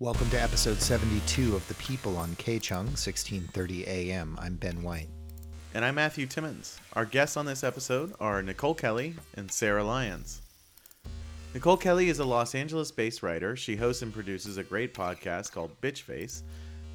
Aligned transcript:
Welcome 0.00 0.30
to 0.30 0.40
episode 0.40 0.80
72 0.80 1.54
of 1.54 1.68
The 1.68 1.74
People 1.74 2.16
on 2.16 2.34
K-Chung, 2.36 2.86
1630 2.86 3.86
AM. 3.86 4.34
I'm 4.40 4.54
Ben 4.56 4.82
White. 4.82 5.10
And 5.74 5.84
I'm 5.84 5.96
Matthew 5.96 6.24
Timmons. 6.24 6.80
Our 6.94 7.04
guests 7.04 7.36
on 7.36 7.44
this 7.44 7.62
episode 7.62 8.14
are 8.18 8.42
Nicole 8.42 8.74
Kelly 8.74 9.14
and 9.34 9.52
Sara 9.52 9.84
Lyons. 9.84 10.40
Nicole 11.52 11.76
Kelly 11.76 12.08
is 12.08 12.18
a 12.18 12.24
Los 12.24 12.54
Angeles 12.54 12.90
based 12.90 13.22
writer. 13.22 13.56
She 13.56 13.76
hosts 13.76 14.00
and 14.00 14.10
produces 14.10 14.56
a 14.56 14.64
great 14.64 14.94
podcast 14.94 15.52
called 15.52 15.78
Bitchface, 15.82 16.44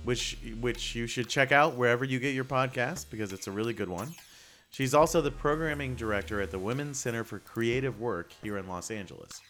which, 0.04 0.40
which 0.60 0.96
you 0.96 1.06
should 1.06 1.30
check 1.30 1.52
out 1.52 1.76
wherever 1.76 2.06
you 2.06 2.18
get 2.18 2.34
your 2.34 2.44
podcast 2.44 3.12
because 3.12 3.34
it's 3.34 3.46
a 3.46 3.52
really 3.52 3.76
good 3.76 3.88
one. 3.88 4.16
She's 4.72 4.96
also 4.96 5.22
the 5.22 5.30
programming 5.30 5.94
director 5.94 6.42
at 6.42 6.50
the 6.50 6.58
Women's 6.58 6.98
Center 6.98 7.24
for 7.24 7.38
Creative 7.38 8.00
Work 8.00 8.32
here 8.42 8.58
in 8.58 8.68
Los 8.68 8.90
Angeles 8.90 9.42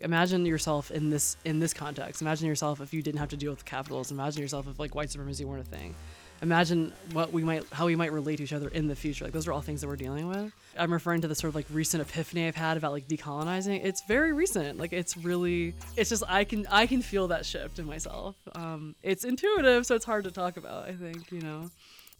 imagine 0.00 0.44
yourself 0.46 0.90
in 0.90 1.10
this 1.10 1.36
in 1.44 1.58
this 1.58 1.72
context. 1.72 2.20
Imagine 2.22 2.46
yourself 2.46 2.80
if 2.80 2.92
you 2.92 3.02
didn't 3.02 3.18
have 3.18 3.30
to 3.30 3.36
deal 3.36 3.50
with 3.50 3.64
capitalism. 3.64 4.18
Imagine 4.18 4.42
yourself 4.42 4.66
if 4.68 4.78
like 4.78 4.94
white 4.94 5.10
supremacy 5.10 5.44
weren't 5.44 5.66
a 5.66 5.70
thing. 5.70 5.94
Imagine 6.42 6.92
what 7.12 7.32
we 7.32 7.42
might 7.42 7.64
how 7.72 7.86
we 7.86 7.96
might 7.96 8.12
relate 8.12 8.36
to 8.36 8.42
each 8.42 8.52
other 8.52 8.68
in 8.68 8.88
the 8.88 8.96
future. 8.96 9.24
Like 9.24 9.32
those 9.32 9.46
are 9.46 9.52
all 9.52 9.62
things 9.62 9.80
that 9.80 9.86
we're 9.86 9.96
dealing 9.96 10.28
with. 10.28 10.52
I'm 10.78 10.92
referring 10.92 11.22
to 11.22 11.28
the 11.28 11.34
sort 11.34 11.48
of 11.48 11.54
like 11.54 11.66
recent 11.70 12.02
epiphany 12.02 12.46
I've 12.46 12.56
had 12.56 12.76
about 12.76 12.92
like 12.92 13.08
decolonizing. 13.08 13.82
It's 13.82 14.02
very 14.06 14.32
recent. 14.32 14.78
Like 14.78 14.92
it's 14.92 15.16
really 15.16 15.74
it's 15.96 16.10
just 16.10 16.24
I 16.28 16.44
can 16.44 16.66
I 16.70 16.86
can 16.86 17.00
feel 17.00 17.28
that 17.28 17.46
shift 17.46 17.78
in 17.78 17.86
myself. 17.86 18.36
Um, 18.54 18.94
it's 19.02 19.24
intuitive, 19.24 19.86
so 19.86 19.94
it's 19.94 20.04
hard 20.04 20.24
to 20.24 20.30
talk 20.30 20.58
about. 20.58 20.86
I 20.86 20.92
think 20.92 21.32
you 21.32 21.40
know 21.40 21.70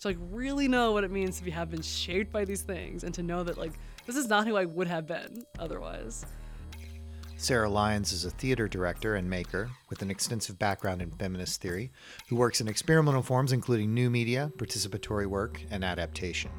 to 0.01 0.09
like 0.09 0.19
really 0.31 0.69
know 0.69 0.93
what 0.93 1.05
it 1.05 1.11
means 1.11 1.39
to 1.39 1.45
be 1.45 1.51
have 1.51 1.71
been 1.71 1.83
shaped 1.83 2.33
by 2.33 2.45
these 2.45 2.63
things 2.63 3.05
and 3.05 3.15
to 3.15 3.23
know 3.23 3.43
that 3.45 3.59
like 3.59 3.73
this 4.07 4.17
is 4.17 4.29
not 4.29 4.47
who 4.47 4.57
I 4.57 4.65
would 4.65 4.87
have 4.87 5.07
been 5.07 5.45
otherwise. 5.59 6.25
Sara 7.39 7.69
Lyons 7.69 8.13
is 8.13 8.25
a 8.25 8.31
theater 8.31 8.67
director 8.67 9.15
and 9.15 9.29
maker 9.29 9.71
with 9.91 10.01
an 10.01 10.11
extensive 10.11 10.59
background 10.59 11.03
in 11.03 11.11
feminist 11.11 11.61
theory 11.61 11.91
who 12.29 12.37
works 12.37 12.63
in 12.63 12.67
experimental 12.67 13.23
forms 13.23 13.53
including 13.53 13.93
new 13.93 14.09
media, 14.09 14.51
participatory 14.57 15.27
work, 15.27 15.61
and 15.71 15.85
adaptation 15.85 16.51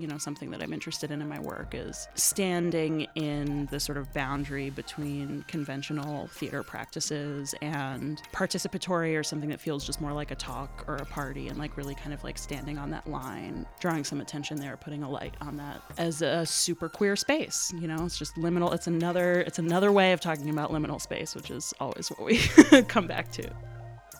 you 0.00 0.06
know 0.06 0.18
something 0.18 0.50
that 0.50 0.62
i'm 0.62 0.72
interested 0.72 1.10
in 1.10 1.20
in 1.20 1.28
my 1.28 1.40
work 1.40 1.74
is 1.74 2.08
standing 2.14 3.06
in 3.14 3.66
the 3.70 3.78
sort 3.78 3.98
of 3.98 4.12
boundary 4.12 4.70
between 4.70 5.44
conventional 5.48 6.26
theater 6.28 6.62
practices 6.62 7.54
and 7.60 8.22
participatory 8.32 9.18
or 9.18 9.22
something 9.22 9.50
that 9.50 9.60
feels 9.60 9.84
just 9.84 10.00
more 10.00 10.12
like 10.12 10.30
a 10.30 10.34
talk 10.34 10.84
or 10.88 10.96
a 10.96 11.04
party 11.06 11.48
and 11.48 11.58
like 11.58 11.76
really 11.76 11.94
kind 11.94 12.12
of 12.12 12.22
like 12.24 12.38
standing 12.38 12.78
on 12.78 12.90
that 12.90 13.06
line 13.06 13.66
drawing 13.80 14.04
some 14.04 14.20
attention 14.20 14.56
there 14.56 14.76
putting 14.76 15.02
a 15.02 15.10
light 15.10 15.34
on 15.40 15.56
that 15.56 15.82
as 15.98 16.22
a 16.22 16.44
super 16.46 16.88
queer 16.88 17.16
space 17.16 17.72
you 17.78 17.88
know? 17.88 18.04
It's 18.04 18.18
just 18.18 18.36
liminal 18.36 18.72
it's 18.74 18.86
another 18.86 19.40
it's 19.40 19.58
another 19.58 19.92
way 19.92 20.12
of 20.12 20.20
talking 20.20 20.50
about 20.50 20.70
liminal 20.70 21.00
space 21.00 21.34
which 21.34 21.50
is 21.50 21.74
always 21.80 22.08
what 22.08 22.24
we 22.24 22.38
come 22.88 23.06
back 23.06 23.30
to. 23.32 23.50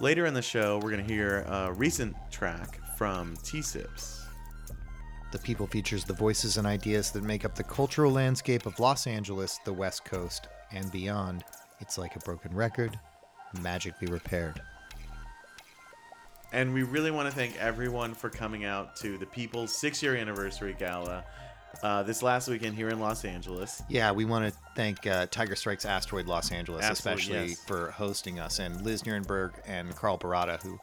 Later 0.01 0.27
in 0.27 0.35
the 0.35 0.43
show 0.43 0.79
we're 0.79 0.91
going 0.91 1.07
to 1.07 1.13
hear 1.13 1.41
a 1.41 1.73
recent 1.73 2.17
track 2.31 2.81
from 2.97 3.37
Teasips 3.39 4.20
the 5.33 5.39
People 5.39 5.67
features 5.67 6.05
the 6.05 6.13
voices 6.13 6.57
and 6.57 6.67
ideas 6.67 7.11
that 7.13 7.23
make 7.23 7.45
up 7.45 7.55
the 7.55 7.65
cultural 7.65 8.13
landscape 8.13 8.67
of 8.67 8.79
Los 8.81 9.07
Angeles, 9.07 9.59
the 9.65 9.73
West 9.73 10.05
Coast, 10.05 10.49
and 10.73 10.91
beyond. 10.91 11.45
It's 11.81 11.99
like 11.99 12.17
a 12.17 12.21
broken 12.21 12.55
record, 12.55 12.99
magically 13.61 14.09
repaired. 14.09 14.61
And 16.53 16.75
we 16.75 16.83
really 16.83 17.11
want 17.11 17.29
to 17.29 17.35
thank 17.35 17.57
everyone 17.59 18.13
for 18.13 18.29
coming 18.29 18.65
out 18.65 18.97
to 18.97 19.17
the 19.19 19.27
People's 19.27 19.73
six 19.73 20.03
year 20.03 20.17
anniversary 20.17 20.75
gala 20.79 21.25
uh, 21.83 22.03
this 22.03 22.23
last 22.23 22.49
weekend 22.49 22.75
here 22.75 22.89
in 22.89 22.99
Los 22.99 23.25
Angeles. 23.25 23.83
Yeah, 23.89 24.13
we 24.13 24.25
want 24.25 24.53
to 24.53 24.61
thank 24.75 25.07
uh, 25.07 25.27
Tiger 25.31 25.55
Strikes 25.55 25.85
Asteroid 25.85 26.27
Los 26.27 26.51
Angeles, 26.51 26.85
Absolutely, 26.85 27.23
especially 27.23 27.49
yes. 27.51 27.65
for 27.65 27.91
hosting 27.93 28.41
us, 28.41 28.59
and 28.59 28.83
Liz 28.83 29.03
Nierenberg 29.03 29.53
and 29.67 29.95
Carl 29.95 30.19
Barada, 30.19 30.61
who 30.63 30.79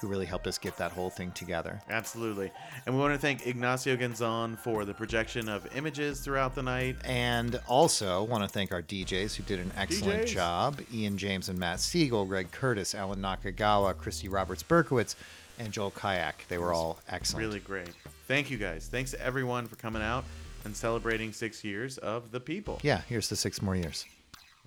who 0.00 0.08
really 0.08 0.26
helped 0.26 0.46
us 0.46 0.58
get 0.58 0.76
that 0.76 0.92
whole 0.92 1.10
thing 1.10 1.30
together. 1.32 1.80
Absolutely. 1.90 2.50
And 2.86 2.94
we 2.94 3.00
want 3.00 3.14
to 3.14 3.18
thank 3.18 3.46
Ignacio 3.46 3.96
Gonzon 3.96 4.58
for 4.58 4.84
the 4.84 4.94
projection 4.94 5.48
of 5.48 5.66
images 5.76 6.20
throughout 6.20 6.54
the 6.54 6.62
night. 6.62 6.96
And 7.04 7.60
also 7.68 8.24
want 8.24 8.42
to 8.42 8.48
thank 8.48 8.72
our 8.72 8.82
DJs 8.82 9.36
who 9.36 9.42
did 9.42 9.60
an 9.60 9.70
excellent 9.76 10.22
DJs. 10.22 10.26
job 10.26 10.80
Ian 10.92 11.18
James 11.18 11.48
and 11.48 11.58
Matt 11.58 11.80
Siegel, 11.80 12.24
Greg 12.24 12.50
Curtis, 12.50 12.94
Alan 12.94 13.20
Nakagawa, 13.20 13.96
Christy 13.96 14.28
Roberts 14.28 14.62
Berkowitz, 14.62 15.14
and 15.58 15.72
Joel 15.72 15.90
Kayak. 15.90 16.46
They 16.48 16.58
were 16.58 16.72
all 16.72 16.98
excellent. 17.08 17.46
Really 17.46 17.60
great. 17.60 17.90
Thank 18.26 18.50
you 18.50 18.56
guys. 18.56 18.88
Thanks 18.90 19.10
to 19.10 19.20
everyone 19.20 19.66
for 19.66 19.76
coming 19.76 20.02
out 20.02 20.24
and 20.64 20.74
celebrating 20.74 21.32
six 21.32 21.62
years 21.64 21.98
of 21.98 22.30
the 22.30 22.40
people. 22.40 22.80
Yeah, 22.82 23.02
here's 23.08 23.28
the 23.28 23.36
six 23.36 23.60
more 23.60 23.76
years. 23.76 24.06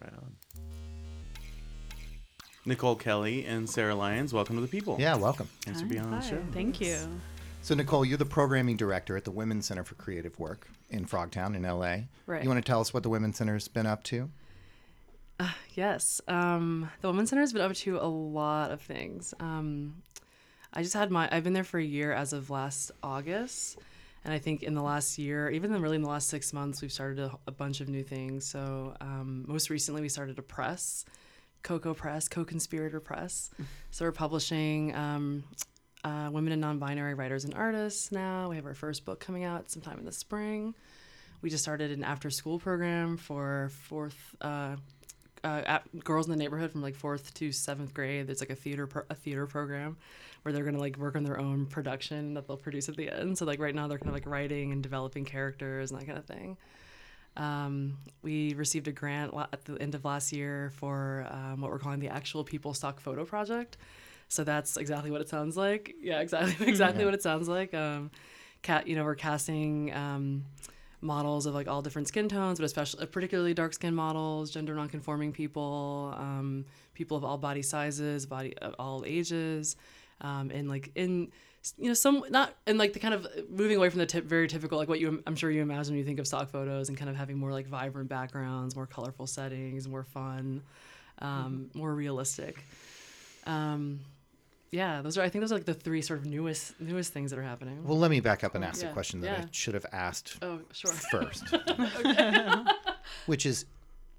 Right 0.01 0.13
on. 0.13 0.35
Nicole 2.65 2.95
Kelly 2.95 3.45
and 3.45 3.69
Sara 3.69 3.93
Lyons, 3.93 4.33
welcome 4.33 4.55
to 4.55 4.61
the 4.61 4.67
People. 4.67 4.95
Yeah, 4.97 5.15
welcome. 5.15 5.49
Thanks 5.65 5.81
for 5.81 5.87
being 5.87 6.01
on 6.01 6.11
the 6.11 6.21
show. 6.21 6.41
Thank 6.53 6.79
you. 6.79 6.97
So, 7.61 7.75
Nicole, 7.75 8.05
you're 8.05 8.17
the 8.17 8.25
programming 8.25 8.77
director 8.77 9.17
at 9.17 9.25
the 9.25 9.31
Women's 9.31 9.65
Center 9.65 9.83
for 9.83 9.95
Creative 9.95 10.37
Work 10.39 10.69
in 10.89 11.05
Frogtown 11.05 11.55
in 11.55 11.63
LA. 11.63 12.05
Right. 12.25 12.41
You 12.41 12.49
want 12.49 12.63
to 12.63 12.69
tell 12.69 12.79
us 12.79 12.93
what 12.93 13.03
the 13.03 13.09
Women's 13.09 13.37
Center's 13.37 13.67
been 13.67 13.85
up 13.85 14.03
to? 14.03 14.29
Uh, 15.39 15.51
yes. 15.73 16.21
Um, 16.29 16.89
the 17.01 17.09
Women's 17.09 17.31
Center 17.31 17.41
has 17.41 17.51
been 17.51 17.61
up 17.61 17.73
to 17.73 17.97
a 17.97 18.07
lot 18.07 18.71
of 18.71 18.81
things. 18.81 19.33
Um, 19.41 20.01
I 20.73 20.83
just 20.83 20.93
had 20.93 21.11
my, 21.11 21.27
I've 21.31 21.43
been 21.43 21.53
there 21.53 21.63
for 21.65 21.79
a 21.79 21.83
year 21.83 22.13
as 22.13 22.31
of 22.31 22.49
last 22.49 22.91
August. 23.01 23.77
And 24.23 24.33
I 24.33 24.39
think 24.39 24.63
in 24.63 24.73
the 24.73 24.81
last 24.81 25.17
year, 25.17 25.49
even 25.49 25.73
really 25.81 25.97
in 25.97 26.01
the 26.01 26.09
last 26.09 26.29
six 26.29 26.53
months, 26.53 26.81
we've 26.81 26.93
started 26.93 27.19
a, 27.19 27.37
a 27.45 27.51
bunch 27.51 27.81
of 27.81 27.89
new 27.89 28.03
things. 28.03 28.45
So, 28.45 28.95
um, 29.01 29.43
most 29.49 29.69
recently, 29.69 30.01
we 30.01 30.07
started 30.07 30.39
a 30.39 30.41
press 30.41 31.03
Coco 31.63 31.93
Press, 31.93 32.27
Co 32.27 32.43
Conspirator 32.45 32.99
Press. 32.99 33.49
So 33.91 34.05
we're 34.05 34.11
publishing 34.11 34.93
um, 34.95 35.43
uh, 36.03 36.29
women 36.31 36.51
and 36.53 36.61
non 36.61 36.77
binary 36.79 37.13
writers 37.13 37.45
and 37.45 37.53
artists 37.53 38.11
now. 38.11 38.49
We 38.49 38.57
have 38.57 38.65
our 38.65 38.73
first 38.73 39.05
book 39.05 39.19
coming 39.19 39.43
out 39.43 39.71
sometime 39.71 39.97
in 39.97 40.05
the 40.05 40.11
spring. 40.11 40.75
We 41.41 41.49
just 41.49 41.63
started 41.63 41.91
an 41.91 42.03
after 42.03 42.29
school 42.29 42.59
program 42.59 43.17
for 43.17 43.69
fourth. 43.83 44.35
Uh, 44.41 44.75
uh, 45.43 45.79
girls 46.05 46.25
in 46.25 46.31
the 46.31 46.37
neighborhood 46.37 46.71
from 46.71 46.81
like 46.81 46.95
fourth 46.95 47.33
to 47.33 47.51
seventh 47.51 47.93
grade. 47.93 48.27
There's 48.27 48.39
like 48.39 48.49
a 48.49 48.55
theater 48.55 48.87
pro- 48.87 49.03
a 49.09 49.15
theater 49.15 49.45
program 49.45 49.97
where 50.41 50.53
they're 50.53 50.63
gonna 50.63 50.79
like 50.79 50.97
work 50.97 51.17
on 51.17 51.23
their 51.23 51.37
own 51.37 51.65
production 51.65 52.33
that 52.35 52.47
they'll 52.47 52.55
produce 52.55 52.87
at 52.87 52.95
the 52.95 53.09
end. 53.09 53.37
So 53.37 53.45
like 53.45 53.59
right 53.59 53.75
now 53.75 53.87
they're 53.89 53.97
kind 53.97 54.07
of 54.07 54.13
like 54.13 54.25
writing 54.25 54.71
and 54.71 54.81
developing 54.81 55.25
characters 55.25 55.91
and 55.91 55.99
that 55.99 56.05
kind 56.05 56.17
of 56.17 56.25
thing. 56.25 56.57
Um, 57.35 57.97
we 58.21 58.53
received 58.53 58.87
a 58.87 58.91
grant 58.91 59.33
at 59.51 59.65
the 59.65 59.75
end 59.81 59.95
of 59.95 60.05
last 60.05 60.31
year 60.31 60.71
for 60.75 61.27
um, 61.29 61.61
what 61.61 61.71
we're 61.71 61.79
calling 61.79 61.99
the 61.99 62.09
Actual 62.09 62.43
People 62.43 62.73
Stock 62.73 62.99
Photo 62.99 63.25
Project. 63.25 63.77
So 64.27 64.43
that's 64.43 64.77
exactly 64.77 65.11
what 65.11 65.21
it 65.21 65.29
sounds 65.29 65.57
like. 65.57 65.95
Yeah, 66.01 66.19
exactly, 66.19 66.67
exactly 66.67 67.01
yeah. 67.01 67.05
what 67.05 67.13
it 67.13 67.21
sounds 67.21 67.47
like. 67.47 67.73
Um, 67.73 68.11
cat, 68.61 68.87
you 68.87 68.95
know, 68.95 69.03
we're 69.03 69.15
casting 69.15 69.93
um, 69.93 70.45
models 71.01 71.45
of 71.45 71.53
like 71.53 71.67
all 71.67 71.81
different 71.81 72.07
skin 72.07 72.27
tones, 72.29 72.59
but 72.59 72.65
especially 72.65 73.03
uh, 73.03 73.05
particularly 73.05 73.53
dark 73.53 73.73
skin 73.73 73.93
models, 73.93 74.49
gender 74.49 74.73
nonconforming 74.73 75.31
people, 75.31 76.13
um, 76.17 76.65
people 76.93 77.17
of 77.17 77.23
all 77.23 77.37
body 77.37 77.61
sizes, 77.61 78.25
body 78.25 78.57
uh, 78.59 78.71
all 78.79 79.03
ages, 79.05 79.75
um, 80.21 80.49
and 80.51 80.69
like 80.69 80.91
in 80.95 81.31
you 81.77 81.87
know 81.87 81.93
some 81.93 82.23
not 82.29 82.53
and 82.67 82.77
like 82.77 82.93
the 82.93 82.99
kind 82.99 83.13
of 83.13 83.27
moving 83.49 83.77
away 83.77 83.89
from 83.89 83.99
the 83.99 84.05
tip, 84.05 84.25
very 84.25 84.47
typical 84.47 84.77
like 84.77 84.89
what 84.89 84.99
you 84.99 85.23
i'm 85.25 85.35
sure 85.35 85.49
you 85.49 85.61
imagine 85.61 85.93
when 85.93 85.99
you 85.99 86.05
think 86.05 86.19
of 86.19 86.27
stock 86.27 86.49
photos 86.49 86.89
and 86.89 86.97
kind 86.97 87.09
of 87.09 87.15
having 87.15 87.37
more 87.37 87.51
like 87.51 87.67
vibrant 87.67 88.09
backgrounds 88.09 88.75
more 88.75 88.85
colorful 88.85 89.25
settings 89.25 89.87
more 89.87 90.03
fun 90.03 90.61
um, 91.19 91.69
mm-hmm. 91.69 91.79
more 91.79 91.93
realistic. 91.93 92.63
Um, 93.45 93.99
yeah 94.71 95.03
those 95.03 95.19
are 95.19 95.21
i 95.21 95.29
think 95.29 95.41
those 95.41 95.51
are 95.51 95.55
like 95.55 95.65
the 95.65 95.73
three 95.73 96.01
sort 96.01 96.19
of 96.19 96.25
newest 96.25 96.79
newest 96.81 97.13
things 97.13 97.29
that 97.29 97.37
are 97.37 97.43
happening. 97.43 97.83
Well 97.83 97.99
let 97.99 98.09
me 98.09 98.21
back 98.21 98.43
up 98.43 98.55
and 98.55 98.65
ask 98.65 98.81
yeah. 98.81 98.89
a 98.89 98.93
question 98.93 99.21
that 99.21 99.27
yeah. 99.27 99.43
i 99.45 99.47
should 99.51 99.75
have 99.75 99.85
asked 99.91 100.37
oh 100.41 100.61
sure. 100.71 100.91
first. 101.11 101.43
Which 103.27 103.45
is 103.45 103.65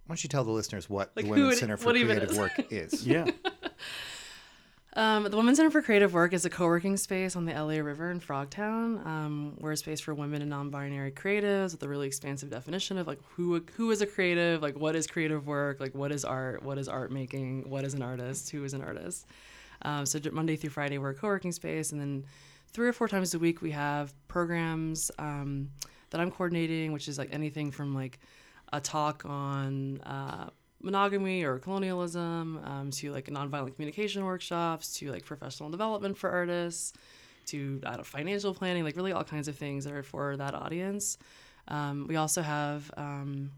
why 0.07 0.13
don't 0.13 0.23
you 0.23 0.29
tell 0.29 0.45
the 0.45 0.53
listeners 0.53 0.89
what 0.89 1.11
like 1.17 1.25
the 1.25 1.31
women's 1.31 1.59
center 1.59 1.77
for 1.77 1.91
creative 1.91 2.37
work 2.37 2.53
is? 2.71 3.07
Yeah 3.07 3.27
um, 4.97 5.25
the 5.25 5.37
Women's 5.37 5.59
Center 5.59 5.71
for 5.71 5.83
Creative 5.83 6.13
Work 6.13 6.33
is 6.33 6.45
a 6.45 6.51
co-working 6.51 6.97
space 6.97 7.35
on 7.35 7.45
the 7.45 7.53
LA 7.53 7.79
River 7.79 8.11
in 8.13 8.21
Frogtown. 8.21 9.05
Um, 9.05 9.57
we're 9.59 9.73
a 9.73 9.77
space 9.77 10.01
for 10.01 10.15
women 10.15 10.41
and 10.41 10.51
non-binary 10.51 11.13
creatives 11.13 11.73
with 11.73 11.83
a 11.83 11.89
really 11.89 12.07
expansive 12.07 12.49
definition 12.49 12.97
of 12.99 13.07
like 13.09 13.19
who 13.31 13.61
who 13.77 13.91
is 13.91 14.03
a 14.03 14.07
creative, 14.07 14.63
like 14.63 14.79
what 14.79 14.95
is 14.95 15.09
creative 15.09 15.49
work, 15.49 15.81
like 15.81 15.95
what 15.95 16.13
is 16.13 16.25
art, 16.25 16.63
what 16.63 16.79
is 16.79 16.89
art 16.89 17.11
making, 17.11 17.69
what 17.69 17.85
is 17.85 17.95
an 17.95 18.03
artist, 18.03 18.51
who 18.51 18.63
is 18.63 18.73
an 18.73 18.83
artist. 18.83 19.27
Um, 19.83 20.07
so 20.07 20.21
Monday 20.33 20.55
through 20.55 20.71
Friday 20.71 20.99
we're 20.99 21.11
a 21.11 21.15
co-working 21.15 21.53
space, 21.53 21.91
and 21.91 22.01
then 22.01 22.25
three 22.73 22.87
or 22.87 22.93
four 22.93 23.09
times 23.09 23.35
a 23.35 23.39
week 23.39 23.63
we 23.63 23.73
have 23.73 24.15
programs 24.29 25.11
um, 25.19 25.71
that 26.11 26.21
I'm 26.21 26.31
coordinating, 26.31 26.93
which 26.93 27.09
is 27.09 27.19
like 27.19 27.31
anything 27.33 27.73
from 27.73 27.95
like 27.95 28.21
a 28.73 28.81
talk 28.81 29.25
on 29.25 30.01
uh, 30.03 30.51
monogamy 30.85 31.43
or 31.43 31.59
colonialism 31.59 32.61
um, 32.65 32.91
to 32.91 33.11
like 33.11 33.27
nonviolent 33.27 33.75
communication 33.75 34.25
workshops 34.25 34.95
to 34.99 35.11
like 35.11 35.25
professional 35.25 35.71
development 35.71 36.17
for 36.17 36.31
artists 36.31 36.93
to 37.47 37.81
I 37.85 38.01
financial 38.03 38.55
planning, 38.55 38.85
like 38.85 38.97
really 38.97 39.13
all 39.13 39.25
kinds 39.25 39.49
of 39.49 39.57
things 39.57 39.85
that 39.85 39.93
are 39.93 40.03
for 40.03 40.37
that 40.37 40.55
audience. 40.55 41.19
Um, 41.69 42.07
we 42.09 42.17
also 42.17 42.43
have 42.43 42.91
um, 42.97 43.51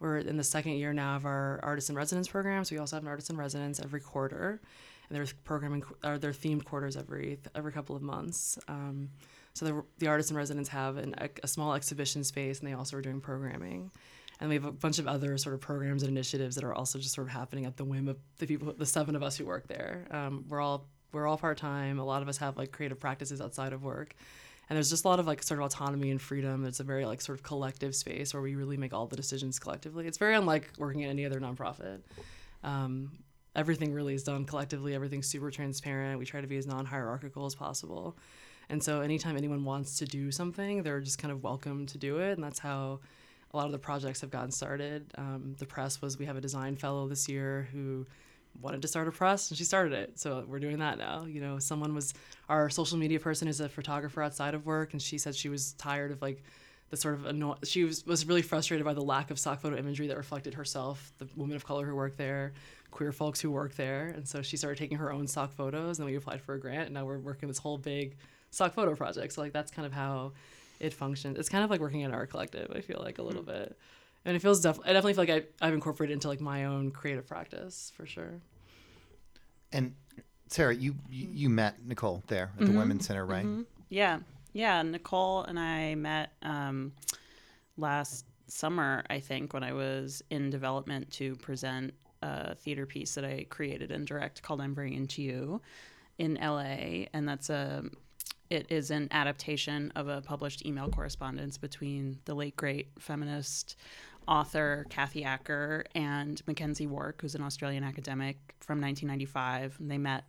we're 0.00 0.18
in 0.18 0.36
the 0.36 0.44
second 0.44 0.72
year 0.72 0.92
now 0.92 1.16
of 1.16 1.24
our 1.24 1.60
artist 1.62 1.90
in 1.90 1.96
residence 1.96 2.28
program. 2.28 2.64
So 2.64 2.74
we 2.74 2.80
also 2.80 2.96
have 2.96 3.02
an 3.02 3.08
artist 3.08 3.30
in 3.30 3.36
residence 3.36 3.80
every 3.80 4.00
quarter, 4.00 4.60
and 5.08 5.16
there's 5.16 5.32
programming 5.32 5.82
or 6.04 6.18
they're 6.18 6.32
themed 6.32 6.64
quarters 6.64 6.96
every 6.96 7.38
every 7.54 7.72
couple 7.72 7.96
of 7.96 8.02
months. 8.02 8.58
Um, 8.68 9.10
so 9.54 9.64
the, 9.64 9.82
the 9.98 10.06
artists 10.06 10.30
in 10.30 10.36
residence 10.36 10.68
have 10.68 10.98
an, 10.98 11.14
a 11.42 11.48
small 11.48 11.74
exhibition 11.74 12.22
space, 12.22 12.60
and 12.60 12.68
they 12.68 12.74
also 12.74 12.96
are 12.96 13.02
doing 13.02 13.20
programming. 13.20 13.90
And 14.40 14.48
we 14.48 14.54
have 14.54 14.64
a 14.64 14.72
bunch 14.72 14.98
of 14.98 15.08
other 15.08 15.36
sort 15.36 15.54
of 15.54 15.60
programs 15.60 16.02
and 16.02 16.10
initiatives 16.10 16.54
that 16.54 16.64
are 16.64 16.72
also 16.72 16.98
just 16.98 17.14
sort 17.14 17.26
of 17.26 17.32
happening 17.32 17.66
at 17.66 17.76
the 17.76 17.84
whim 17.84 18.08
of 18.08 18.18
the 18.38 18.46
people, 18.46 18.72
the 18.72 18.86
seven 18.86 19.16
of 19.16 19.22
us 19.22 19.36
who 19.36 19.44
work 19.44 19.66
there. 19.66 20.06
Um, 20.10 20.44
we're 20.48 20.60
all 20.60 20.86
we're 21.12 21.26
all 21.26 21.38
part 21.38 21.58
time. 21.58 21.98
A 21.98 22.04
lot 22.04 22.22
of 22.22 22.28
us 22.28 22.36
have 22.38 22.56
like 22.56 22.70
creative 22.70 23.00
practices 23.00 23.40
outside 23.40 23.72
of 23.72 23.82
work, 23.82 24.14
and 24.68 24.76
there's 24.76 24.90
just 24.90 25.04
a 25.04 25.08
lot 25.08 25.18
of 25.18 25.26
like 25.26 25.42
sort 25.42 25.58
of 25.58 25.66
autonomy 25.66 26.10
and 26.10 26.20
freedom. 26.20 26.64
It's 26.64 26.78
a 26.78 26.84
very 26.84 27.04
like 27.04 27.20
sort 27.20 27.38
of 27.38 27.42
collective 27.42 27.96
space 27.96 28.32
where 28.32 28.42
we 28.42 28.54
really 28.54 28.76
make 28.76 28.94
all 28.94 29.06
the 29.06 29.16
decisions 29.16 29.58
collectively. 29.58 30.06
It's 30.06 30.18
very 30.18 30.36
unlike 30.36 30.70
working 30.78 31.04
at 31.04 31.10
any 31.10 31.24
other 31.24 31.40
nonprofit. 31.40 32.02
Um, 32.62 33.10
everything 33.56 33.92
really 33.92 34.14
is 34.14 34.22
done 34.22 34.44
collectively. 34.44 34.94
Everything's 34.94 35.26
super 35.26 35.50
transparent. 35.50 36.18
We 36.18 36.26
try 36.26 36.40
to 36.40 36.46
be 36.46 36.58
as 36.58 36.66
non-hierarchical 36.66 37.44
as 37.46 37.54
possible. 37.56 38.16
And 38.68 38.82
so 38.82 39.00
anytime 39.00 39.36
anyone 39.36 39.64
wants 39.64 39.98
to 39.98 40.04
do 40.04 40.30
something, 40.30 40.82
they're 40.82 41.00
just 41.00 41.18
kind 41.18 41.32
of 41.32 41.42
welcome 41.42 41.86
to 41.86 41.98
do 41.98 42.18
it. 42.18 42.32
And 42.32 42.44
that's 42.44 42.58
how 42.58 43.00
a 43.52 43.56
lot 43.56 43.66
of 43.66 43.72
the 43.72 43.78
projects 43.78 44.20
have 44.20 44.30
gotten 44.30 44.50
started. 44.50 45.12
Um, 45.16 45.54
the 45.58 45.66
press 45.66 46.02
was 46.02 46.18
we 46.18 46.26
have 46.26 46.36
a 46.36 46.40
design 46.40 46.76
fellow 46.76 47.08
this 47.08 47.28
year 47.28 47.68
who 47.72 48.06
wanted 48.60 48.82
to 48.82 48.88
start 48.88 49.08
a 49.08 49.12
press 49.12 49.50
and 49.50 49.58
she 49.58 49.64
started 49.64 49.92
it. 49.92 50.18
So 50.18 50.44
we're 50.46 50.58
doing 50.58 50.78
that 50.80 50.98
now. 50.98 51.24
You 51.24 51.40
know, 51.40 51.58
someone 51.58 51.94
was 51.94 52.12
our 52.48 52.68
social 52.68 52.98
media 52.98 53.20
person 53.20 53.48
is 53.48 53.60
a 53.60 53.68
photographer 53.68 54.22
outside 54.22 54.54
of 54.54 54.66
work 54.66 54.92
and 54.92 55.00
she 55.00 55.18
said 55.18 55.34
she 55.34 55.48
was 55.48 55.72
tired 55.74 56.10
of 56.10 56.20
like 56.20 56.42
the 56.90 56.96
sort 56.96 57.14
of 57.14 57.26
anno- 57.26 57.58
she 57.64 57.84
was, 57.84 58.04
was 58.06 58.26
really 58.26 58.42
frustrated 58.42 58.84
by 58.84 58.94
the 58.94 59.02
lack 59.02 59.30
of 59.30 59.38
stock 59.38 59.60
photo 59.60 59.76
imagery 59.76 60.06
that 60.08 60.16
reflected 60.16 60.54
herself, 60.54 61.12
the 61.18 61.28
women 61.36 61.54
of 61.54 61.64
color 61.64 61.86
who 61.86 61.94
work 61.94 62.16
there, 62.16 62.52
queer 62.90 63.12
folks 63.12 63.40
who 63.40 63.50
work 63.50 63.74
there. 63.74 64.08
And 64.08 64.26
so 64.26 64.42
she 64.42 64.56
started 64.56 64.78
taking 64.78 64.98
her 64.98 65.12
own 65.12 65.26
stock 65.26 65.52
photos 65.52 65.98
and 65.98 66.06
we 66.06 66.16
applied 66.16 66.40
for 66.40 66.54
a 66.54 66.60
grant 66.60 66.86
and 66.86 66.94
now 66.94 67.04
we're 67.04 67.18
working 67.18 67.48
this 67.48 67.58
whole 67.58 67.78
big 67.78 68.16
stock 68.50 68.74
photo 68.74 68.94
project. 68.94 69.34
So 69.34 69.42
like 69.42 69.52
that's 69.52 69.70
kind 69.70 69.86
of 69.86 69.92
how 69.92 70.32
it 70.80 70.94
functions. 70.94 71.38
It's 71.38 71.48
kind 71.48 71.64
of 71.64 71.70
like 71.70 71.80
working 71.80 72.00
in 72.00 72.12
art 72.12 72.30
collective. 72.30 72.70
I 72.74 72.80
feel 72.80 73.00
like 73.02 73.18
a 73.18 73.22
little 73.22 73.42
hmm. 73.42 73.50
bit, 73.50 73.78
and 74.24 74.36
it 74.36 74.40
feels 74.40 74.60
def- 74.60 74.80
I 74.84 74.92
definitely 74.92 75.14
feel 75.14 75.34
like 75.34 75.46
I, 75.60 75.66
I've 75.66 75.74
incorporated 75.74 76.14
into 76.14 76.28
like 76.28 76.40
my 76.40 76.64
own 76.64 76.90
creative 76.90 77.26
practice 77.26 77.92
for 77.96 78.06
sure. 78.06 78.40
And 79.72 79.94
Sara, 80.48 80.74
you 80.74 80.94
you, 81.10 81.26
hmm. 81.26 81.36
you 81.36 81.48
met 81.48 81.84
Nicole 81.84 82.22
there 82.26 82.50
at 82.54 82.58
the 82.58 82.66
mm-hmm. 82.66 82.78
Women's 82.78 83.06
Center, 83.06 83.26
right? 83.26 83.44
Mm-hmm. 83.44 83.62
Yeah, 83.90 84.20
yeah. 84.52 84.82
Nicole 84.82 85.44
and 85.44 85.58
I 85.58 85.94
met 85.94 86.32
um, 86.42 86.92
last 87.76 88.24
summer, 88.46 89.04
I 89.10 89.20
think, 89.20 89.52
when 89.52 89.62
I 89.62 89.72
was 89.72 90.22
in 90.30 90.50
development 90.50 91.10
to 91.12 91.36
present 91.36 91.94
a 92.22 92.54
theater 92.54 92.86
piece 92.86 93.14
that 93.14 93.24
I 93.24 93.46
created 93.48 93.90
and 93.90 94.06
direct 94.06 94.42
called 94.42 94.60
"I'm 94.60 94.74
Very 94.74 94.94
Into 94.94 95.22
You" 95.22 95.60
in 96.18 96.34
LA, 96.34 97.06
and 97.12 97.28
that's 97.28 97.50
a 97.50 97.84
it 98.50 98.66
is 98.70 98.90
an 98.90 99.08
adaptation 99.10 99.92
of 99.94 100.08
a 100.08 100.20
published 100.20 100.64
email 100.64 100.88
correspondence 100.88 101.58
between 101.58 102.18
the 102.24 102.34
late 102.34 102.56
great 102.56 102.88
feminist 102.98 103.76
author 104.26 104.86
Kathy 104.90 105.24
Acker 105.24 105.84
and 105.94 106.44
McKenzie 106.46 106.88
Wark, 106.88 107.20
who's 107.22 107.34
an 107.34 107.42
Australian 107.42 107.84
academic 107.84 108.36
from 108.60 108.80
1995. 108.80 109.76
And 109.80 109.90
they 109.90 109.98
met 109.98 110.24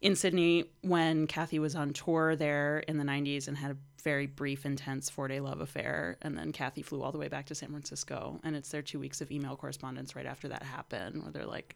in 0.00 0.14
Sydney 0.14 0.64
when 0.82 1.26
Kathy 1.26 1.58
was 1.58 1.74
on 1.74 1.92
tour 1.92 2.36
there 2.36 2.80
in 2.86 2.98
the 2.98 3.04
90s 3.04 3.48
and 3.48 3.56
had 3.56 3.72
a 3.72 3.76
very 4.02 4.26
brief, 4.26 4.64
intense 4.64 5.10
four 5.10 5.26
day 5.26 5.40
love 5.40 5.60
affair. 5.60 6.16
And 6.22 6.38
then 6.38 6.52
Kathy 6.52 6.82
flew 6.82 7.02
all 7.02 7.10
the 7.10 7.18
way 7.18 7.28
back 7.28 7.46
to 7.46 7.54
San 7.54 7.70
Francisco. 7.70 8.40
And 8.44 8.54
it's 8.54 8.70
their 8.70 8.82
two 8.82 9.00
weeks 9.00 9.20
of 9.20 9.30
email 9.30 9.56
correspondence 9.56 10.14
right 10.14 10.26
after 10.26 10.48
that 10.48 10.62
happened, 10.62 11.22
where 11.22 11.32
they're 11.32 11.46
like 11.46 11.74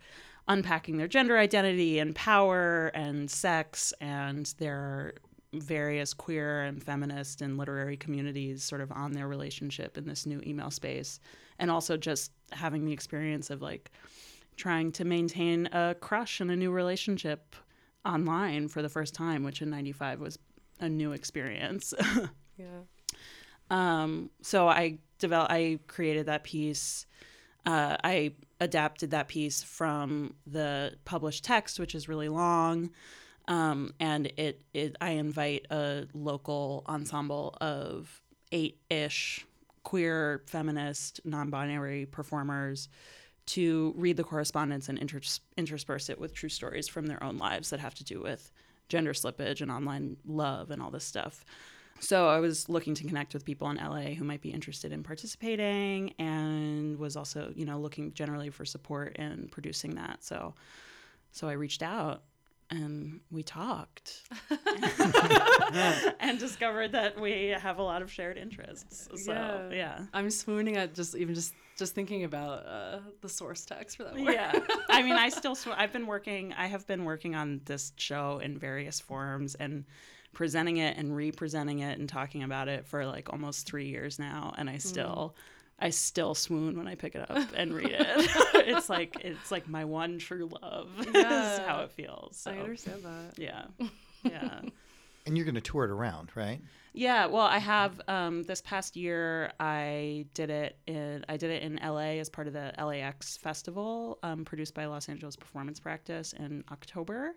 unpacking 0.49 0.97
their 0.97 1.09
gender 1.09 1.37
identity 1.37 1.99
and 1.99 2.15
power 2.15 2.89
and 2.95 3.31
sex 3.31 3.93
and 4.01 4.55
their 4.59 5.15
various 5.55 6.15
queer 6.15 6.63
and 6.63 6.83
feminist 6.83 7.43
and 7.43 7.59
literary 7.59 7.97
communities 7.97 8.65
sort 8.65 8.81
of 8.81 8.91
on 8.93 9.13
their 9.13 9.29
relationship 9.29 9.99
in 9.99 10.07
this 10.07 10.25
new 10.27 10.41
email 10.47 10.71
space. 10.71 11.21
And 11.59 11.71
also 11.71 11.97
just 11.97 12.33
having 12.53 12.85
the 12.85 12.93
experience 12.93 13.51
of 13.51 13.61
like 13.61 13.91
trying 14.57 14.93
to 14.93 15.05
maintain 15.05 15.69
a 15.73 15.95
crush 16.01 16.41
and 16.41 16.51
a 16.51 16.57
new 16.57 16.71
relationship 16.71 17.55
online 18.05 18.69
for 18.69 18.83
the 18.83 18.89
first 18.89 19.15
time, 19.15 19.45
which 19.45 19.63
in 19.63 19.71
95 19.71 20.21
was 20.21 20.39
a 20.81 20.89
new 20.89 21.13
experience. 21.13 21.95
Yeah. 22.59 22.83
um, 23.71 24.31
so 24.43 24.69
I 24.69 24.99
developed, 25.19 25.51
I 25.51 25.79
created 25.89 26.27
that 26.27 26.45
piece. 26.45 27.07
Uh, 27.65 27.97
I 28.05 28.35
adapted 28.61 29.11
that 29.13 29.27
piece 29.27 29.63
from 29.63 30.35
the 30.47 30.93
published 31.07 31.45
text, 31.45 31.81
which 31.81 31.95
is 31.95 32.09
really 32.09 32.29
long. 32.29 32.91
Um, 33.49 33.93
and 33.99 34.27
it, 34.37 34.63
it, 34.73 34.97
I 35.01 35.11
invite 35.11 35.67
a 35.71 36.07
local 36.15 36.85
ensemble 36.87 37.57
of 37.61 38.23
eight-ish 38.53 39.47
queer, 39.83 40.43
feminist, 40.47 41.21
non-binary 41.25 42.07
performers 42.07 42.89
to 43.45 43.93
read 43.97 44.17
the 44.17 44.25
correspondence 44.25 44.89
and 44.89 45.01
inters- 45.01 45.41
intersperse 45.57 46.09
it 46.09 46.21
with 46.21 46.35
true 46.35 46.49
stories 46.49 46.87
from 46.87 47.07
their 47.07 47.23
own 47.23 47.39
lives 47.39 47.71
that 47.71 47.81
have 47.81 47.95
to 47.95 48.05
do 48.05 48.21
with 48.21 48.53
gender 48.89 49.13
slippage 49.13 49.61
and 49.61 49.71
online 49.71 50.17
love 50.25 50.71
and 50.71 50.81
all 50.81 50.91
this 50.91 51.05
stuff. 51.05 51.45
So 51.99 52.29
I 52.29 52.41
was 52.41 52.69
looking 52.69 52.95
to 52.95 53.05
connect 53.05 53.33
with 53.33 53.45
people 53.45 53.71
in 53.71 53.77
LA 53.77 54.15
who 54.15 54.25
might 54.25 54.41
be 54.41 54.51
interested 54.51 54.93
in 54.93 55.03
participating 55.03 56.15
and 56.19 56.99
was 56.99 57.17
also, 57.17 57.53
you 57.55 57.65
know, 57.65 57.79
looking 57.79 58.13
generally 58.13 58.51
for 58.51 58.65
support 58.65 59.17
in 59.17 59.49
producing 59.51 59.95
that. 59.95 60.25
So 60.25 60.55
so 61.31 61.49
I 61.49 61.53
reached 61.53 61.83
out 61.83 62.23
and 62.73 63.21
we 63.31 63.43
talked 63.43 64.23
and 66.21 66.39
discovered 66.39 66.93
that 66.93 67.21
we 67.21 67.49
have 67.49 67.79
a 67.79 67.83
lot 67.83 68.03
of 68.03 68.11
shared 68.11 68.39
interests. 68.39 69.09
So, 69.25 69.33
Yeah. 69.33 69.71
yeah. 69.71 69.99
I'm 70.13 70.31
swooning 70.31 70.77
at 70.77 70.95
just 70.95 71.15
even 71.17 71.35
just 71.35 71.55
just 71.79 71.95
thinking 71.95 72.25
about 72.25 72.67
uh, 72.67 72.99
the 73.23 73.29
source 73.29 73.65
text 73.65 73.97
for 73.97 74.05
that 74.05 74.15
work. 74.15 74.35
Yeah. 74.35 74.53
I 74.91 75.03
mean, 75.03 75.15
I 75.15 75.31
still, 75.31 75.55
sw- 75.55 75.69
I've 75.77 75.93
been 75.93 76.07
working, 76.07 76.53
I 76.53 76.67
have 76.67 76.87
been 76.87 77.05
working 77.05 77.35
on 77.35 77.63
this 77.65 77.93
show 77.97 78.41
in 78.41 78.59
various 78.59 79.01
forms 79.01 79.55
and 79.55 79.85
presenting 80.35 80.77
it 80.77 80.97
and 80.99 81.17
representing 81.17 81.79
it 81.81 81.99
and 81.99 82.09
talking 82.09 82.43
about 82.43 82.69
it 82.69 82.87
for 82.87 83.07
like 83.07 83.33
almost 83.33 83.67
three 83.67 83.87
years 83.89 84.19
now. 84.19 84.55
And 84.59 84.69
I 84.69 84.77
still, 84.79 85.35
I 85.83 85.91
still 85.91 86.35
swoon 86.35 86.79
when 86.79 86.87
I 86.89 86.95
pick 86.95 87.15
it 87.15 87.29
up 87.31 87.49
and 87.57 87.75
read 87.75 87.91
it. 87.91 88.07
it's 88.55 88.89
like, 88.89 89.17
it's 89.23 89.51
like 89.51 89.69
my 89.69 89.85
one 89.85 90.19
true 90.19 90.49
love 90.63 90.89
is 91.01 91.07
Yeah. 91.15 91.67
how 91.67 91.81
it 91.83 91.91
feels. 91.91 92.37
So, 92.37 92.51
I 92.53 92.59
understand 92.59 93.03
that. 93.03 93.39
yeah. 93.39 93.65
Yeah. 94.23 94.61
And 95.27 95.37
you're 95.37 95.45
going 95.45 95.55
to 95.57 95.61
tour 95.61 95.85
it 95.85 95.91
around, 95.91 96.31
right? 96.35 96.61
Yeah, 96.95 97.27
well, 97.27 97.47
I 97.47 97.59
have 97.59 98.01
um, 98.09 98.43
this 98.43 98.61
past 98.61 98.97
year. 98.97 99.53
I 99.59 100.27
did 100.35 100.51
it 100.51 100.77
in 100.87 101.25
I 101.29 101.37
did 101.39 101.51
it 101.51 101.63
in 101.63 101.77
LA 101.83 102.19
as 102.21 102.29
part 102.29 102.47
of 102.49 102.53
the 102.53 102.73
LAX 102.79 103.37
festival, 103.39 104.19
um, 104.23 104.45
produced 104.45 104.75
by 104.75 104.85
Los 104.87 105.09
Angeles 105.09 105.35
Performance 105.37 105.81
Practice 105.81 106.35
in 106.35 106.65
October, 106.71 107.35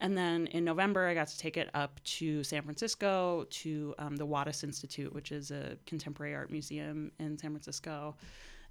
and 0.00 0.16
then 0.16 0.46
in 0.48 0.64
November 0.64 1.06
I 1.06 1.14
got 1.14 1.28
to 1.28 1.38
take 1.38 1.56
it 1.56 1.68
up 1.74 2.02
to 2.04 2.42
San 2.42 2.62
Francisco 2.62 3.46
to 3.50 3.94
um, 3.98 4.16
the 4.16 4.26
Wattis 4.26 4.64
Institute, 4.64 5.12
which 5.14 5.32
is 5.32 5.50
a 5.50 5.76
contemporary 5.86 6.34
art 6.34 6.50
museum 6.50 7.12
in 7.18 7.38
San 7.38 7.50
Francisco, 7.50 8.16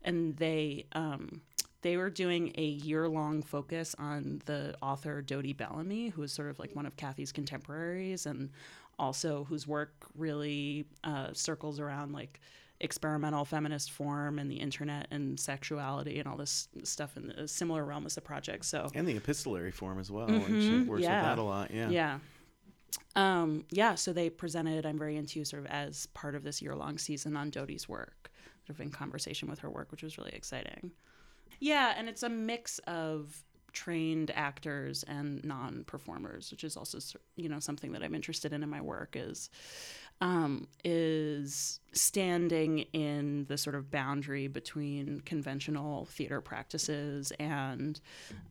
and 0.04 0.36
they 0.38 0.86
um, 0.94 1.42
they 1.82 1.98
were 1.98 2.10
doing 2.10 2.52
a 2.58 2.64
year 2.66 3.08
long 3.08 3.42
focus 3.42 3.96
on 3.98 4.42
the 4.46 4.76
author 4.82 5.22
Dodie 5.22 5.54
Bellamy, 5.54 6.10
who 6.10 6.24
is 6.24 6.32
sort 6.32 6.50
of 6.50 6.60
like 6.60 6.76
one 6.76 6.86
of 6.86 6.98
Kathy's 6.98 7.32
contemporaries 7.32 8.26
and 8.26 8.50
also 8.98 9.46
whose 9.46 9.66
work 9.66 9.94
really 10.18 10.86
uh, 11.06 11.30
circles 11.34 11.80
around 11.80 12.12
like 12.12 12.42
experimental 12.82 13.44
feminist 13.46 13.92
form 13.92 14.40
and 14.40 14.50
the 14.50 14.56
internet 14.56 15.08
and 15.12 15.40
sexuality 15.40 16.20
and 16.20 16.28
all 16.28 16.38
this 16.38 16.70
stuff 16.84 17.18
in 17.18 17.32
a 17.32 17.48
similar 17.48 17.84
realm 17.84 18.06
as 18.06 18.16
the 18.16 18.22
project. 18.22 18.66
So 18.66 18.90
And 18.96 19.08
the 19.08 19.18
epistolary 19.18 19.72
form 19.72 20.00
as 20.00 20.10
well. 20.10 20.28
and 20.28 20.64
she 20.64 20.82
works 20.90 21.04
yeah. 21.04 21.18
with 21.18 21.26
that 21.26 21.40
a 21.40 21.44
lot. 21.44 21.72
Yeah. 21.72 21.90
yeah. 21.90 22.20
Um, 23.16 23.66
yeah, 23.72 23.96
so 23.96 24.14
they 24.14 24.30
presented 24.30 24.86
I'm 24.86 24.98
Very 24.98 25.18
Into 25.18 25.40
You 25.40 25.46
sort 25.46 25.64
of 25.66 25.72
as 25.72 26.06
part 26.08 26.36
of 26.36 26.44
this 26.44 26.62
year 26.62 26.76
long 26.76 26.98
season 26.98 27.36
on 27.36 27.52
Dodie's 27.52 27.90
work, 27.90 28.32
sort 28.66 28.78
of 28.78 28.82
in 28.82 28.92
conversation 28.92 29.50
with 29.50 29.60
her 29.60 29.70
work, 29.70 29.92
which 29.92 30.04
was 30.04 30.18
really 30.18 30.32
exciting. 30.34 30.92
Yeah, 31.60 31.94
and 31.98 32.08
it's 32.08 32.24
a 32.24 32.30
mix 32.30 32.80
of 32.80 33.44
trained 33.74 34.32
actors 34.36 35.04
and 35.04 35.44
non 35.44 35.84
performers, 35.86 36.52
which 36.52 36.64
is 36.64 36.78
also 36.78 37.00
you 37.36 37.50
know 37.50 37.60
something 37.60 37.92
that 37.94 38.04
I'm 38.04 38.16
interested 38.16 38.54
in 38.54 38.64
in 38.64 38.70
my 38.70 38.82
work 38.82 39.16
is 39.16 39.50
um, 40.22 40.68
is 40.84 41.80
standing 41.94 42.80
in 42.94 43.46
the 43.48 43.58
sort 43.58 43.76
of 43.76 43.90
boundary 43.90 44.48
between 44.48 45.22
conventional 45.22 46.06
theater 46.06 46.42
practices 46.42 47.32
and 47.40 48.00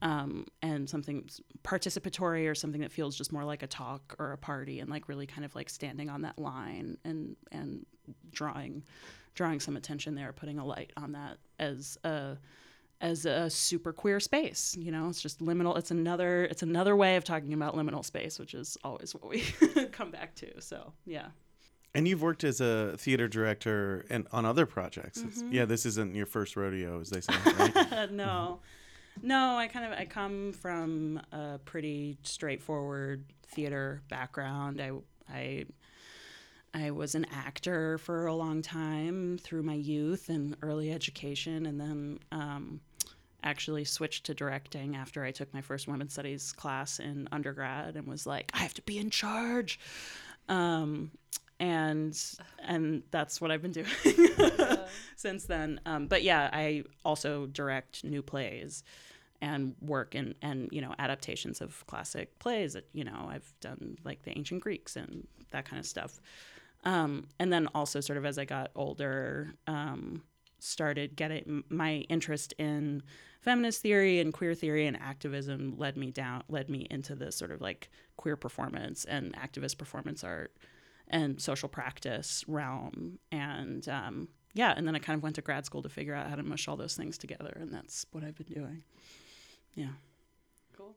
um, 0.02 0.46
and 0.62 0.88
something 0.88 1.28
participatory 1.62 2.50
or 2.50 2.54
something 2.54 2.80
that 2.80 2.92
feels 2.92 3.16
just 3.16 3.32
more 3.32 3.44
like 3.44 3.62
a 3.62 3.66
talk 3.66 4.16
or 4.18 4.32
a 4.32 4.38
party 4.38 4.80
and 4.80 4.90
like 4.90 5.08
really 5.08 5.26
kind 5.26 5.44
of 5.44 5.54
like 5.54 5.68
standing 5.68 6.08
on 6.08 6.22
that 6.22 6.38
line 6.38 6.96
and 7.04 7.36
and 7.52 7.84
drawing 8.30 8.82
drawing 9.38 9.60
some 9.60 9.76
attention 9.76 10.16
there, 10.16 10.32
putting 10.32 10.58
a 10.58 10.64
light 10.64 10.92
on 10.96 11.12
that 11.12 11.38
as 11.60 11.96
a 12.02 12.36
as 13.00 13.26
a 13.26 13.48
super 13.48 13.92
queer 13.92 14.20
space. 14.20 14.76
You 14.78 14.90
know, 14.90 15.08
it's 15.08 15.20
just 15.20 15.40
liminal. 15.40 15.76
It's 15.76 15.90
another 15.90 16.44
it's 16.44 16.62
another 16.62 16.96
way 16.96 17.16
of 17.16 17.24
talking 17.24 17.52
about 17.52 17.74
liminal 17.76 18.04
space, 18.04 18.38
which 18.38 18.54
is 18.54 18.76
always 18.84 19.14
what 19.14 19.28
we 19.28 19.40
come 19.92 20.10
back 20.10 20.34
to. 20.36 20.60
So 20.60 20.92
yeah. 21.06 21.28
And 21.94 22.06
you've 22.06 22.22
worked 22.22 22.44
as 22.44 22.60
a 22.60 22.96
theater 22.98 23.28
director 23.28 24.04
and 24.10 24.26
on 24.30 24.44
other 24.44 24.66
projects. 24.66 25.22
Mm-hmm. 25.22 25.52
Yeah, 25.52 25.64
this 25.64 25.86
isn't 25.86 26.14
your 26.14 26.26
first 26.26 26.54
rodeo, 26.54 27.00
as 27.00 27.10
they 27.10 27.20
say, 27.20 27.34
right? 27.58 28.10
no, 28.12 28.60
no. 29.22 29.56
I 29.56 29.68
kind 29.68 29.86
of 29.86 29.98
I 29.98 30.04
come 30.04 30.52
from 30.52 31.20
a 31.32 31.58
pretty 31.64 32.18
straightforward 32.22 33.24
theater 33.46 34.02
background. 34.10 34.80
I 34.82 34.90
I 35.32 35.64
I 36.74 36.90
was 36.90 37.14
an 37.14 37.26
actor 37.32 37.98
for 37.98 38.26
a 38.26 38.34
long 38.34 38.60
time 38.60 39.38
through 39.38 39.62
my 39.62 39.74
youth 39.74 40.28
and 40.28 40.56
early 40.60 40.92
education, 40.92 41.64
and 41.64 41.80
then 41.80 42.18
um, 42.32 42.80
actually 43.48 43.84
switched 43.84 44.26
to 44.26 44.34
directing 44.34 44.96
after 44.96 45.24
I 45.24 45.30
took 45.30 45.52
my 45.54 45.60
first 45.60 45.88
women's 45.88 46.12
studies 46.12 46.52
class 46.52 47.00
in 47.00 47.28
undergrad, 47.32 47.96
and 47.96 48.06
was 48.06 48.26
like, 48.26 48.50
I 48.54 48.58
have 48.58 48.74
to 48.74 48.82
be 48.82 48.98
in 48.98 49.10
charge. 49.10 49.80
Um, 50.48 51.10
and 51.60 52.16
and 52.62 53.02
that's 53.10 53.40
what 53.40 53.50
I've 53.50 53.62
been 53.62 53.72
doing 53.72 53.88
since 55.16 55.44
then. 55.44 55.80
Um, 55.86 56.06
but 56.06 56.22
yeah, 56.22 56.50
I 56.52 56.84
also 57.04 57.46
direct 57.46 58.04
new 58.04 58.22
plays 58.22 58.84
and 59.40 59.74
work 59.80 60.14
in 60.14 60.34
and 60.42 60.68
you 60.72 60.80
know 60.80 60.94
adaptations 60.98 61.60
of 61.60 61.86
classic 61.86 62.38
plays 62.38 62.72
that 62.72 62.86
you 62.92 63.04
know 63.04 63.28
I've 63.28 63.52
done 63.60 63.96
like 64.04 64.22
the 64.22 64.36
ancient 64.36 64.62
Greeks 64.62 64.96
and 64.96 65.26
that 65.50 65.64
kind 65.64 65.80
of 65.80 65.86
stuff. 65.86 66.20
Um, 66.84 67.26
and 67.40 67.52
then 67.52 67.68
also 67.74 68.00
sort 68.00 68.18
of 68.18 68.24
as 68.24 68.38
I 68.38 68.44
got 68.44 68.70
older, 68.76 69.52
um, 69.66 70.22
started 70.58 71.16
getting 71.16 71.64
my 71.68 71.98
interest 72.08 72.54
in 72.58 73.02
feminist 73.40 73.82
theory 73.82 74.18
and 74.18 74.32
queer 74.32 74.54
theory 74.54 74.86
and 74.86 74.96
activism 74.96 75.74
led 75.76 75.96
me 75.96 76.10
down 76.10 76.42
led 76.48 76.68
me 76.68 76.86
into 76.90 77.14
this 77.14 77.36
sort 77.36 77.50
of 77.50 77.60
like 77.60 77.88
queer 78.16 78.36
performance 78.36 79.04
and 79.04 79.34
activist 79.36 79.78
performance 79.78 80.24
art 80.24 80.56
and 81.08 81.40
social 81.40 81.68
practice 81.68 82.44
realm. 82.46 83.18
And 83.32 83.88
um, 83.88 84.28
yeah 84.54 84.74
and 84.76 84.86
then 84.86 84.96
i 84.96 84.98
kind 84.98 85.16
of 85.16 85.22
went 85.22 85.36
to 85.36 85.42
grad 85.42 85.66
school 85.66 85.82
to 85.82 85.88
figure 85.88 86.14
out 86.14 86.28
how 86.28 86.34
to 86.34 86.42
mush 86.42 86.68
all 86.68 86.76
those 86.76 86.96
things 86.96 87.18
together 87.18 87.56
and 87.60 87.72
that's 87.72 88.06
what 88.12 88.24
i've 88.24 88.36
been 88.36 88.52
doing. 88.52 88.82
Yeah. 89.74 89.88
Cool. 90.76 90.94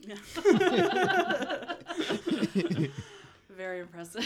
yeah. 0.00 0.16
Very 3.56 3.80
impressive. 3.80 4.24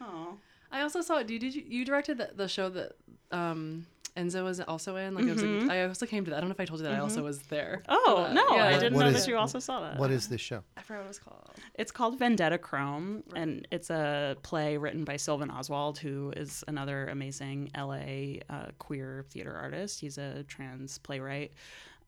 oh 0.00 0.38
I 0.72 0.82
also 0.82 1.00
saw. 1.00 1.22
Did 1.22 1.42
you 1.42 1.62
you 1.66 1.84
directed 1.84 2.18
the, 2.18 2.30
the 2.34 2.48
show 2.48 2.68
that 2.70 2.92
um, 3.32 3.86
Enzo 4.16 4.44
was 4.44 4.60
also 4.60 4.96
in? 4.96 5.14
Like, 5.14 5.24
I, 5.24 5.28
Mm-hmm. 5.28 5.68
like, 5.68 5.70
I 5.78 5.84
also 5.84 6.06
came 6.06 6.24
to 6.24 6.30
that. 6.30 6.36
I 6.38 6.40
don't 6.40 6.48
know 6.48 6.54
if 6.54 6.60
I 6.60 6.64
told 6.64 6.80
you 6.80 6.86
that. 6.86 6.94
I 6.94 7.00
also 7.00 7.22
was 7.22 7.38
there. 7.42 7.82
oh 7.88 8.26
Uh, 8.28 8.32
no 8.32 8.44
yeah. 8.56 8.66
i 8.66 8.72
didn't 8.74 8.94
what 8.94 9.02
know 9.02 9.08
is- 9.10 9.24
that 9.24 9.30
you 9.30 9.36
also 9.36 9.58
saw 9.58 9.80
that 9.80 9.98
What 9.98 10.10
is 10.10 10.28
this 10.28 10.40
show? 10.40 10.62
I 10.76 10.82
forgot 10.82 11.00
what 11.00 11.04
it 11.06 11.08
was 11.08 11.18
called. 11.18 11.50
It's 11.74 11.92
called 11.92 12.18
Vendetta 12.18 12.58
Chrome, 12.58 13.22
and 13.34 13.66
it's 13.70 13.90
a 13.90 14.36
play 14.42 14.76
written 14.76 15.04
by 15.04 15.16
Sylvan 15.16 15.50
Oswald, 15.50 15.98
who 15.98 16.32
is 16.36 16.62
another 16.68 17.06
amazing 17.08 17.70
LA 17.76 18.40
uh, 18.48 18.66
queer 18.78 19.24
theater 19.30 19.54
artist. 19.56 20.00
He's 20.00 20.18
a 20.18 20.42
trans 20.44 20.98
playwright. 20.98 21.52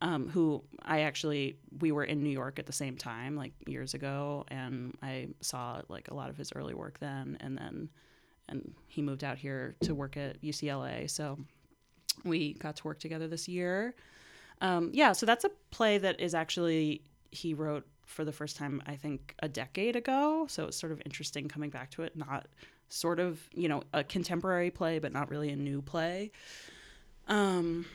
Um, 0.02 0.28
who 0.28 0.64
I 0.82 1.02
actually 1.02 1.58
we 1.80 1.92
were 1.92 2.02
in 2.02 2.24
New 2.24 2.30
York 2.30 2.58
at 2.58 2.66
the 2.66 2.72
same 2.72 2.96
time, 2.96 3.36
like 3.36 3.52
years 3.68 3.94
ago, 3.94 4.44
and 4.48 4.98
I 5.00 5.28
saw 5.40 5.80
like 5.88 6.08
a 6.10 6.14
lot 6.14 6.28
of 6.28 6.36
his 6.36 6.52
early 6.56 6.74
work 6.74 6.98
then, 6.98 7.36
and 7.40 7.56
then 7.56 7.88
and 8.52 8.74
he 8.86 9.02
moved 9.02 9.24
out 9.24 9.38
here 9.38 9.74
to 9.82 9.94
work 9.94 10.16
at 10.16 10.40
UCLA, 10.42 11.10
so 11.10 11.38
we 12.24 12.54
got 12.54 12.76
to 12.76 12.84
work 12.84 13.00
together 13.00 13.26
this 13.26 13.48
year. 13.48 13.94
Um, 14.60 14.90
yeah, 14.92 15.12
so 15.12 15.26
that's 15.26 15.44
a 15.44 15.50
play 15.70 15.98
that 15.98 16.20
is 16.20 16.34
actually 16.34 17.02
he 17.30 17.54
wrote 17.54 17.86
for 18.06 18.24
the 18.24 18.32
first 18.32 18.56
time 18.56 18.82
I 18.86 18.94
think 18.94 19.34
a 19.40 19.48
decade 19.48 19.96
ago. 19.96 20.46
So 20.48 20.66
it's 20.66 20.76
sort 20.76 20.92
of 20.92 21.00
interesting 21.04 21.48
coming 21.48 21.70
back 21.70 21.90
to 21.92 22.02
it, 22.02 22.14
not 22.16 22.46
sort 22.88 23.18
of 23.18 23.40
you 23.54 23.68
know 23.68 23.82
a 23.92 24.04
contemporary 24.04 24.70
play, 24.70 24.98
but 24.98 25.12
not 25.12 25.30
really 25.30 25.50
a 25.50 25.56
new 25.56 25.82
play. 25.82 26.30
Um, 27.26 27.86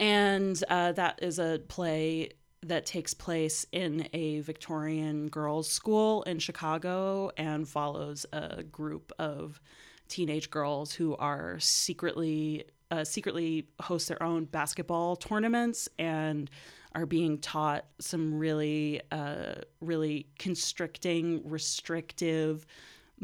and 0.00 0.62
uh, 0.68 0.92
that 0.92 1.18
is 1.22 1.38
a 1.38 1.60
play 1.68 2.30
that 2.68 2.86
takes 2.86 3.14
place 3.14 3.66
in 3.72 4.08
a 4.12 4.40
Victorian 4.40 5.28
girls' 5.28 5.70
school 5.70 6.22
in 6.24 6.38
Chicago 6.38 7.30
and 7.36 7.68
follows 7.68 8.26
a 8.32 8.62
group 8.62 9.12
of 9.18 9.60
teenage 10.08 10.50
girls 10.50 10.92
who 10.92 11.16
are 11.16 11.58
secretly 11.60 12.64
uh, 12.90 13.02
secretly 13.02 13.66
host 13.80 14.08
their 14.08 14.22
own 14.22 14.44
basketball 14.44 15.16
tournaments 15.16 15.88
and 15.98 16.50
are 16.94 17.06
being 17.06 17.38
taught 17.38 17.86
some 17.98 18.34
really 18.34 19.00
uh, 19.10 19.54
really 19.80 20.26
constricting 20.38 21.40
restrictive 21.48 22.66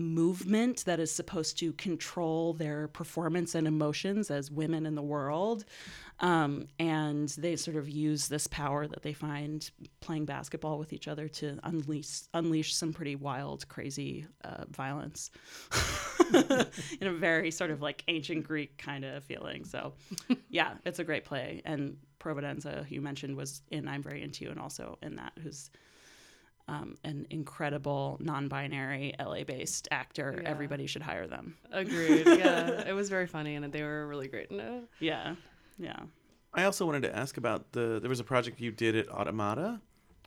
movement 0.01 0.85
that 0.87 0.99
is 0.99 1.13
supposed 1.13 1.59
to 1.59 1.73
control 1.75 2.53
their 2.55 2.89
performance 2.89 3.55
and 3.55 3.67
emotions 3.67 4.31
as 4.31 4.51
women 4.51 4.87
in 4.87 4.95
the 4.95 5.03
world. 5.03 5.65
Um, 6.21 6.67
and 6.79 7.29
they 7.31 7.57
sort 7.57 7.77
of 7.77 7.89
use 7.89 8.29
this 8.29 8.47
power 8.47 8.87
that 8.87 9.03
they 9.03 9.15
find 9.15 9.71
playing 10.01 10.27
basketball 10.27 10.79
with 10.79 10.93
each 10.93 11.09
other 11.09 11.29
to 11.29 11.59
unleash 11.63 12.23
unleash 12.35 12.75
some 12.75 12.93
pretty 12.93 13.17
wild, 13.17 13.67
crazy 13.69 14.27
uh, 14.45 14.65
violence 14.69 15.31
in 17.01 17.07
a 17.07 17.13
very 17.13 17.51
sort 17.51 17.71
of 17.71 17.81
like 17.81 18.05
ancient 18.09 18.47
Greek 18.47 18.77
kind 18.77 19.05
of 19.05 19.25
feeling. 19.25 19.65
So, 19.65 19.95
yeah, 20.51 20.75
it's 20.85 20.99
a 20.99 21.05
great 21.05 21.25
play. 21.25 21.63
And 21.65 21.97
Providenza, 22.19 22.89
you 22.91 23.01
mentioned, 23.01 23.37
was 23.37 23.63
in 23.71 23.89
I'm 23.89 24.03
Very 24.03 24.23
Into 24.23 24.45
You 24.45 24.51
and 24.51 24.61
also 24.61 24.99
in 25.03 25.17
that, 25.17 25.33
who's 25.43 25.71
um, 26.71 26.97
an 27.05 27.27
incredible 27.31 28.17
non-binary 28.21 29.15
LA-based 29.19 29.89
actor. 29.91 30.41
Yeah. 30.43 30.49
Everybody 30.49 30.87
should 30.87 31.03
hire 31.03 31.27
them. 31.27 31.57
Agreed. 31.73 32.27
Yeah, 32.27 32.69
it 32.89 32.93
was 32.95 33.09
very 33.09 33.27
funny, 33.27 33.57
and 33.57 33.73
they 33.73 33.83
were 33.83 34.07
really 34.07 34.29
great 34.29 34.51
in 34.51 34.61
it. 34.61 34.85
Yeah, 35.01 35.35
yeah. 35.79 35.99
I 36.55 36.65
also 36.65 36.87
wanted 36.87 37.03
to 37.03 37.17
ask 37.17 37.37
about 37.37 37.73
the. 37.73 37.99
There 38.01 38.09
was 38.09 38.21
a 38.21 38.25
project 38.25 38.61
you 38.61 38.71
did 38.73 38.95
at 38.97 39.09
Automata, 39.09 39.81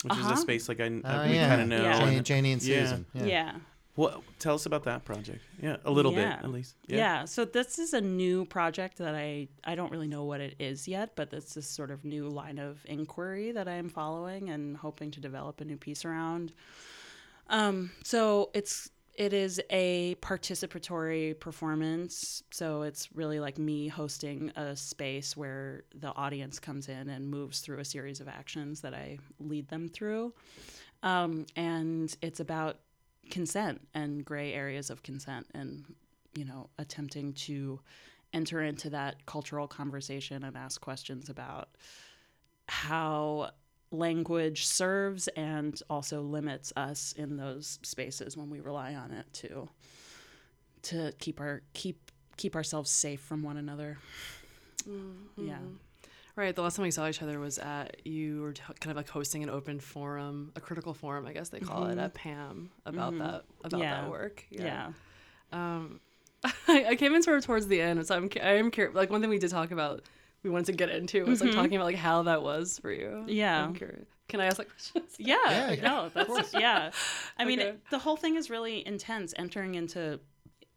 which 0.04 0.14
is 0.14 0.20
Uh-huh. 0.20 0.34
a 0.34 0.38
space 0.38 0.68
like 0.70 0.80
I, 0.80 0.88
Oh, 0.88 1.02
I 1.06 1.28
we 1.28 1.36
yeah. 1.36 1.48
kind 1.50 1.62
of 1.62 1.68
know. 1.70 1.82
Yeah. 1.84 2.00
Janie, 2.00 2.18
and- 2.18 2.26
Janie 2.26 2.52
and 2.54 2.64
Yeah. 2.64 2.82
Susan. 2.84 3.06
yeah. 3.14 3.56
What? 3.96 4.22
Tell 4.40 4.56
us 4.56 4.66
about 4.66 4.84
that 4.86 5.06
project. 5.06 5.42
Yeah, 5.62 5.78
a 5.86 5.92
little 5.92 6.12
Yeah. 6.14 6.38
bit 6.38 6.46
at 6.46 6.52
least. 6.52 6.76
Yeah. 6.88 7.26
So 7.26 7.46
this 7.46 7.78
is 7.78 7.94
a 7.94 8.02
new 8.02 8.46
project 8.46 8.98
that 8.98 9.14
I 9.14 9.48
I 9.64 9.76
don't 9.76 9.92
really 9.92 10.08
know 10.08 10.24
what 10.24 10.42
it 10.42 10.56
is 10.60 10.88
yet, 10.88 11.16
but 11.16 11.32
it's 11.32 11.54
this 11.54 11.68
sort 11.68 11.92
of 11.92 12.04
new 12.04 12.28
line 12.28 12.58
of 12.58 12.84
inquiry 12.86 13.52
that 13.52 13.68
I 13.68 13.74
am 13.74 13.90
following 13.90 14.50
and 14.50 14.76
hoping 14.78 15.12
to 15.12 15.20
develop 15.20 15.62
a 15.62 15.66
new 15.66 15.78
piece 15.78 16.06
around. 16.06 16.54
Um, 17.50 17.92
so 18.04 18.50
it's 18.54 18.90
it 19.16 19.32
is 19.32 19.62
a 19.70 20.16
participatory 20.22 21.40
performance. 21.40 22.42
So 22.52 22.82
it's 22.82 23.10
really 23.14 23.40
like 23.40 23.60
me 23.60 23.88
hosting 23.88 24.50
a 24.56 24.76
space 24.76 25.38
where 25.38 25.84
the 25.94 26.12
audience 26.16 26.58
comes 26.58 26.90
in 26.90 27.10
and 27.10 27.30
moves 27.30 27.60
through 27.60 27.78
a 27.78 27.86
series 27.86 28.22
of 28.22 28.28
actions 28.28 28.82
that 28.82 28.96
I 28.96 29.20
lead 29.40 29.68
them 29.68 29.88
through. 29.88 30.34
Um, 31.04 31.46
and 31.56 32.16
it's 32.24 32.40
about 32.40 32.78
consent 33.30 33.82
and 33.94 34.24
gray 34.26 34.54
areas 34.54 34.90
of 34.90 35.04
consent 35.04 35.48
and 35.54 35.84
you 36.36 36.46
know 36.46 36.70
attempting 36.78 37.34
to 37.34 37.80
enter 38.34 38.62
into 38.62 38.90
that 38.90 39.26
cultural 39.26 39.68
conversation 39.68 40.44
and 40.44 40.58
ask 40.58 40.82
questions 40.82 41.30
about 41.30 41.70
how 42.68 43.50
language 43.92 44.66
serves 44.66 45.28
and 45.30 45.82
also 45.90 46.22
limits 46.22 46.74
us 46.76 47.14
in 47.18 47.38
those 47.38 47.80
spaces 47.84 48.36
when 48.36 48.50
we 48.50 48.60
rely 48.60 48.96
on 48.96 49.12
it 49.12 49.32
to 49.34 49.70
to 50.82 51.12
keep 51.20 51.40
our 51.40 51.62
keep 51.74 52.12
keep 52.36 52.56
ourselves 52.56 52.90
safe 52.90 53.22
from 53.22 53.44
one 53.44 53.58
another. 53.58 53.98
Mm-hmm. 54.88 55.48
Yeah 55.48 55.58
Right. 56.36 56.56
The 56.56 56.64
last 56.64 56.78
time 56.78 56.84
we 56.84 56.92
saw 56.92 57.08
each 57.08 57.22
other 57.22 57.40
was 57.40 57.60
at 57.60 58.08
you 58.08 58.42
were 58.42 58.54
t- 58.54 58.64
kind 58.80 58.90
of 58.92 58.98
like 58.98 59.08
hosting 59.10 59.44
an 59.44 59.50
open 59.52 59.80
forum, 59.80 60.52
a 60.56 60.60
critical 60.62 60.94
forum, 60.96 61.28
I 61.28 61.34
guess 61.34 61.50
they 61.50 61.60
call 61.60 61.86
it, 61.86 61.98
at 62.00 62.14
Pam 62.16 62.72
about 62.88 63.16
that 63.20 63.44
about 63.64 63.80
Yeah. 63.82 64.02
that 64.02 64.10
work. 64.10 64.44
yeah 64.50 64.94
Um, 65.52 66.00
I, 66.68 66.86
I 66.90 66.96
came 66.96 67.14
in 67.14 67.22
sort 67.24 67.38
of 67.38 67.46
towards 67.46 67.68
the 67.68 67.80
end, 67.80 68.06
so 68.08 68.16
I'm 68.16 68.30
I 68.42 68.54
am 68.54 68.72
curious. 68.72 68.96
Like 68.96 69.10
one 69.12 69.22
thing 69.22 69.30
we 69.30 69.38
did 69.38 69.52
talk 69.52 69.72
about, 69.72 70.04
we 70.42 70.50
wanted 70.50 70.66
to 70.66 70.72
get 70.74 70.90
into 70.90 71.24
was 71.26 71.40
like 71.42 71.52
talking 71.54 71.76
about 71.76 71.86
like 71.86 71.96
how 71.96 72.24
that 72.24 72.42
was 72.42 72.80
for 72.80 72.92
you. 72.92 73.06
Mm-hmm. 73.08 73.30
Yeah. 73.30 73.64
I'm 73.64 73.76
curious. 73.76 74.08
Can 74.28 74.40
I 74.42 74.46
ask 74.46 74.58
like 74.58 74.70
questions? 74.72 75.16
Yeah, 75.20 75.38
Yeah, 75.48 75.72
yeah. 75.72 75.82
no, 75.82 76.10
that's 76.14 76.54
yeah. 76.54 76.90
I 77.38 77.46
mean, 77.46 77.60
Okay. 77.60 77.70
it, 77.70 77.80
the 77.92 78.00
whole 78.00 78.16
thing 78.18 78.36
is 78.38 78.50
really 78.50 78.86
intense. 78.88 79.34
Entering 79.38 79.76
into, 79.76 80.20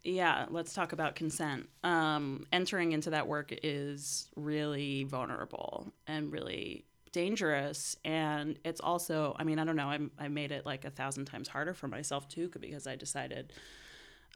yeah, 0.06 0.46
let's 0.50 0.72
talk 0.72 0.92
about 0.92 1.16
consent. 1.16 1.68
Um, 1.82 2.46
entering 2.52 2.92
into 2.92 3.10
that 3.10 3.26
work 3.26 3.52
is 3.62 4.28
really 4.36 5.04
vulnerable 5.04 5.92
and 6.06 6.30
really 6.32 6.84
dangerous, 7.12 7.96
and 8.04 8.58
it's 8.64 8.80
also, 8.80 9.34
I 9.38 9.44
mean, 9.44 9.58
I 9.58 9.64
don't 9.64 9.76
know, 9.76 9.88
I 9.90 9.98
I 10.18 10.28
made 10.28 10.52
it 10.52 10.64
like 10.64 10.84
a 10.84 10.90
thousand 10.90 11.24
times 11.24 11.48
harder 11.48 11.74
for 11.74 11.88
myself 11.88 12.28
too, 12.28 12.50
because 12.60 12.86
I 12.86 12.96
decided. 12.96 13.52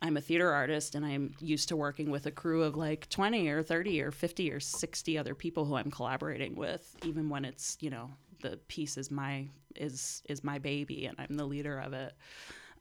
I'm 0.02 0.16
a 0.16 0.20
theater 0.22 0.50
artist 0.50 0.94
and 0.94 1.04
I'm 1.04 1.34
used 1.40 1.68
to 1.68 1.76
working 1.76 2.10
with 2.10 2.24
a 2.24 2.30
crew 2.30 2.62
of 2.62 2.74
like 2.74 3.06
20 3.10 3.48
or 3.48 3.62
30 3.62 4.00
or 4.00 4.10
50 4.10 4.50
or 4.50 4.58
60 4.58 5.18
other 5.18 5.34
people 5.34 5.66
who 5.66 5.74
I'm 5.74 5.90
collaborating 5.90 6.56
with, 6.56 6.96
even 7.04 7.28
when 7.28 7.44
it's, 7.44 7.76
you 7.80 7.90
know, 7.90 8.08
the 8.40 8.56
piece 8.68 8.96
is 8.96 9.10
my 9.10 9.46
is 9.76 10.22
is 10.26 10.42
my 10.42 10.58
baby 10.58 11.04
and 11.04 11.16
I'm 11.18 11.36
the 11.36 11.44
leader 11.44 11.78
of 11.78 11.92
it. 11.92 12.14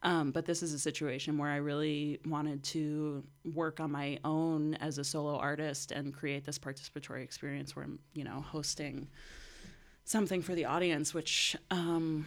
Um, 0.02 0.30
but 0.30 0.46
this 0.46 0.62
is 0.62 0.72
a 0.72 0.78
situation 0.78 1.36
where 1.36 1.50
I 1.50 1.56
really 1.56 2.20
wanted 2.24 2.62
to 2.64 3.22
work 3.54 3.80
on 3.80 3.92
my 3.92 4.18
own 4.24 4.74
as 4.76 4.96
a 4.96 5.04
solo 5.04 5.36
artist 5.36 5.92
and 5.92 6.14
create 6.14 6.44
this 6.44 6.58
participatory 6.58 7.22
experience 7.22 7.76
where 7.76 7.84
I'm, 7.84 7.98
you 8.14 8.24
know, 8.24 8.40
hosting 8.40 9.08
something 10.04 10.40
for 10.40 10.54
the 10.54 10.64
audience, 10.64 11.12
which 11.12 11.54
um, 11.70 12.26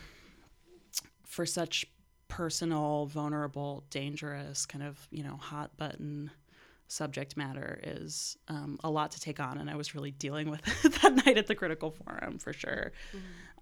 for 1.26 1.48
such 1.48 1.86
personal, 2.28 3.08
vulnerable, 3.08 3.84
dangerous, 3.90 4.66
kind 4.68 4.84
of, 4.84 5.08
you 5.10 5.24
know, 5.24 5.38
hot 5.38 5.76
button 5.78 6.30
subject 6.88 7.36
matter 7.36 7.80
is 7.84 8.38
um, 8.50 8.80
a 8.84 8.90
lot 8.90 9.12
to 9.12 9.20
take 9.20 9.40
on. 9.40 9.58
And 9.58 9.70
I 9.70 9.76
was 9.76 9.96
really 9.96 10.12
dealing 10.12 10.50
with 10.50 10.62
it 10.86 10.94
that 11.02 11.26
night 11.26 11.38
at 11.38 11.48
the 11.48 11.56
Critical 11.56 11.92
Forum 11.92 12.38
for 12.38 12.54
sure. 12.54 12.92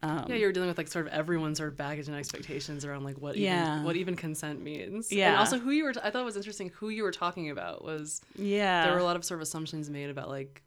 Um, 0.03 0.25
yeah, 0.27 0.35
you 0.35 0.47
were 0.47 0.51
dealing 0.51 0.67
with 0.69 0.77
like 0.79 0.87
sort 0.87 1.05
of 1.07 1.13
everyone's 1.13 1.57
sort 1.59 1.69
of 1.69 1.77
baggage 1.77 2.07
and 2.07 2.17
expectations 2.17 2.85
around 2.85 3.03
like 3.03 3.17
what 3.17 3.37
Yeah. 3.37 3.73
even 3.75 3.83
what 3.85 3.95
even 3.95 4.15
consent 4.15 4.61
means. 4.61 5.11
Yeah. 5.11 5.29
and 5.29 5.37
also 5.37 5.59
who 5.59 5.69
you 5.71 5.83
were. 5.83 5.93
I 6.03 6.09
thought 6.09 6.21
it 6.21 6.25
was 6.25 6.35
interesting 6.37 6.69
who 6.75 6.89
you 6.89 7.03
were 7.03 7.11
talking 7.11 7.49
about 7.51 7.83
was 7.83 8.21
yeah. 8.35 8.83
there 8.85 8.93
were 8.93 8.99
a 8.99 9.03
lot 9.03 9.15
of 9.15 9.23
sort 9.23 9.37
of 9.37 9.43
assumptions 9.43 9.89
made 9.89 10.09
about 10.09 10.27
like 10.29 10.63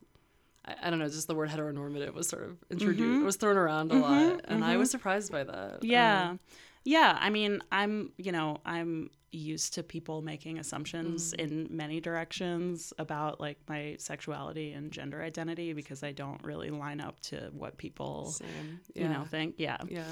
I, 0.64 0.76
I 0.84 0.90
don't 0.90 0.98
know, 1.00 1.08
just 1.08 1.26
the 1.26 1.34
word 1.34 1.50
heteronormative 1.50 2.14
was 2.14 2.28
sort 2.28 2.44
of 2.44 2.56
introduced, 2.70 3.00
Mm-hmm. 3.02 3.24
was 3.24 3.36
thrown 3.36 3.56
around 3.56 3.90
a 3.92 3.96
lot, 3.96 4.40
and 4.44 4.64
I 4.64 4.76
was 4.76 4.90
surprised 4.90 5.32
by 5.32 5.42
that. 5.44 5.82
Yeah. 5.82 6.30
Um, 6.30 6.40
yeah. 6.84 7.18
I 7.20 7.30
mean, 7.30 7.60
I'm, 7.72 8.12
you 8.18 8.30
know, 8.32 8.58
I'm 8.64 9.10
used 9.34 9.74
to 9.74 9.82
people 9.82 10.22
making 10.22 10.58
assumptions 10.58 11.32
in 11.34 11.68
many 11.70 12.00
directions 12.00 12.92
about 12.98 13.40
like 13.40 13.58
my 13.68 13.96
sexuality 13.98 14.72
and 14.72 14.90
gender 14.92 15.22
identity 15.22 15.72
because 15.72 16.02
I 16.02 16.12
don't 16.12 16.42
really 16.44 16.70
line 16.70 17.00
up 17.00 17.20
to 17.20 17.50
what 17.52 17.76
people, 17.76 18.26
same. 18.26 18.80
you 18.94 19.08
know, 19.08 19.24
think. 19.24 19.56
Yeah. 19.58 19.78
Yeah. 19.88 20.04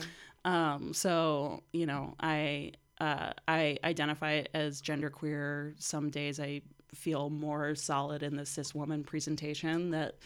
Um, 0.44 0.92
so, 0.92 1.62
you 1.72 1.86
know, 1.86 2.14
I, 2.20 2.72
uh, 3.00 3.32
I 3.48 3.78
identify 3.84 4.44
as 4.54 4.82
genderqueer. 4.82 5.74
Some 5.80 6.10
days 6.10 6.40
I 6.40 6.62
feel 6.94 7.30
more 7.30 7.74
solid 7.74 8.22
in 8.22 8.36
the 8.36 8.44
cis 8.46 8.74
woman 8.74 9.02
presentation 9.04 9.90
that 9.90 10.16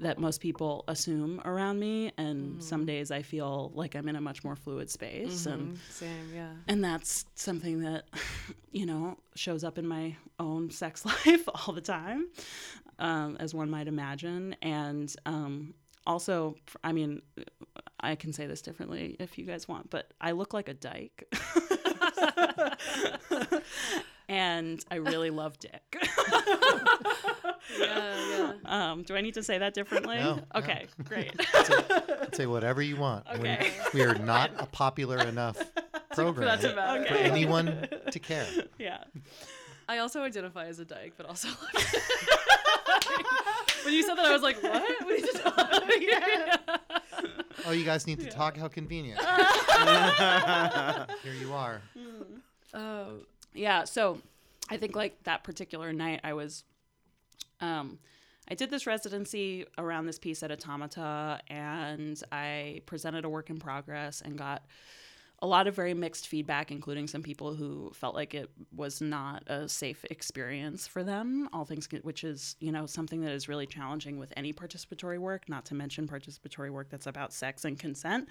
that 0.00 0.18
most 0.18 0.40
people 0.40 0.84
assume 0.88 1.40
around 1.44 1.78
me. 1.78 2.12
And 2.18 2.62
some 2.62 2.86
days 2.86 3.10
I 3.10 3.22
feel 3.22 3.70
like 3.74 3.94
I'm 3.94 4.08
in 4.08 4.16
a 4.16 4.20
much 4.20 4.42
more 4.44 4.56
fluid 4.56 4.88
space 4.90 5.46
and 5.46 5.72
Mm, 5.76 5.78
Same. 5.90 6.34
Yeah. 6.34 6.52
and 6.68 6.82
that's 6.82 7.24
something 7.34 7.80
that 7.82 8.04
you 8.72 8.86
know 8.86 9.18
shows 9.34 9.64
up 9.64 9.78
in 9.78 9.86
my 9.86 10.16
own 10.38 10.70
sex 10.70 11.04
life 11.26 11.48
all 11.48 11.72
the 11.74 11.80
time 11.80 12.28
um, 12.98 13.36
as 13.40 13.54
one 13.54 13.70
might 13.70 13.88
imagine. 13.88 14.54
And 14.62 15.14
um, 15.26 15.74
also 16.04 16.56
i 16.82 16.90
mean 16.90 17.22
i 18.00 18.16
can 18.16 18.32
say 18.32 18.44
this 18.48 18.60
differently 18.60 19.14
if 19.20 19.38
you 19.38 19.44
guys 19.44 19.68
want 19.68 19.88
but 19.88 20.12
i 20.20 20.32
look 20.32 20.52
like 20.52 20.68
a 20.68 20.74
dyke. 20.74 21.22
And 24.28 24.82
i 24.90 24.94
really 24.96 25.30
love 25.30 25.58
dick 25.58 25.91
Yeah. 27.78 28.16
Yeah. 28.28 28.52
um, 28.92 29.02
do 29.02 29.16
i 29.16 29.20
need 29.20 29.34
to 29.34 29.42
say 29.42 29.56
that 29.58 29.72
differently 29.72 30.16
No, 30.18 30.36
no. 30.36 30.42
okay 30.56 30.86
great 31.04 31.32
Say 32.34 32.46
whatever 32.46 32.82
you 32.82 32.96
want. 32.96 33.26
Okay. 33.34 33.70
we 33.94 34.02
are 34.02 34.14
not 34.14 34.50
a 34.58 34.66
popular 34.66 35.18
enough 35.18 35.56
program 36.14 36.46
That's 36.48 36.64
about 36.64 37.06
for 37.06 37.14
anyone 37.14 37.88
to 38.10 38.18
care. 38.30 38.46
yeah 38.78 39.04
I 39.88 39.98
also 39.98 40.22
identify 40.22 40.66
as 40.66 40.78
a 40.78 40.84
dyke, 40.84 41.14
but 41.16 41.26
also 41.26 41.48
when 43.84 43.92
you 43.94 44.02
said 44.02 44.14
that, 44.16 44.24
I 44.26 44.32
was 44.32 44.40
like, 44.42 44.62
"What? 44.62 44.82
We 45.06 45.16
need 45.16 45.24
to 45.26 45.38
talk." 45.38 45.82
Oh, 47.66 47.72
you 47.72 47.84
guys 47.84 48.06
need 48.06 48.20
to 48.20 48.30
talk. 48.30 48.56
How 48.56 48.68
convenient. 48.68 49.20
Here 51.22 51.34
you 51.34 51.52
are. 51.52 51.82
Oh, 52.74 53.06
yeah 53.54 53.84
so 53.84 54.18
i 54.72 54.76
think 54.76 54.96
like 54.96 55.22
that 55.24 55.44
particular 55.44 55.92
night 55.92 56.20
i 56.24 56.32
was 56.32 56.64
um 57.60 57.98
i 58.48 58.54
did 58.54 58.70
this 58.70 58.86
residency 58.86 59.66
around 59.78 60.06
this 60.06 60.18
piece 60.18 60.42
at 60.42 60.50
automata 60.50 61.40
and 61.48 62.22
i 62.32 62.80
presented 62.86 63.24
a 63.24 63.28
work 63.28 63.50
in 63.50 63.58
progress 63.58 64.22
and 64.22 64.36
got 64.36 64.62
a 65.42 65.46
lot 65.46 65.66
of 65.66 65.74
very 65.74 65.92
mixed 65.92 66.28
feedback 66.28 66.70
including 66.70 67.06
some 67.06 67.22
people 67.22 67.54
who 67.54 67.90
felt 67.94 68.14
like 68.14 68.34
it 68.34 68.50
was 68.74 69.00
not 69.00 69.42
a 69.48 69.68
safe 69.68 70.04
experience 70.10 70.86
for 70.86 71.04
them 71.04 71.48
all 71.52 71.64
things 71.64 71.88
which 72.02 72.24
is 72.24 72.56
you 72.60 72.72
know 72.72 72.86
something 72.86 73.20
that 73.20 73.32
is 73.32 73.48
really 73.48 73.66
challenging 73.66 74.18
with 74.18 74.32
any 74.36 74.52
participatory 74.52 75.18
work 75.18 75.48
not 75.48 75.64
to 75.66 75.74
mention 75.74 76.08
participatory 76.08 76.70
work 76.70 76.88
that's 76.88 77.06
about 77.06 77.32
sex 77.32 77.64
and 77.64 77.78
consent 77.78 78.28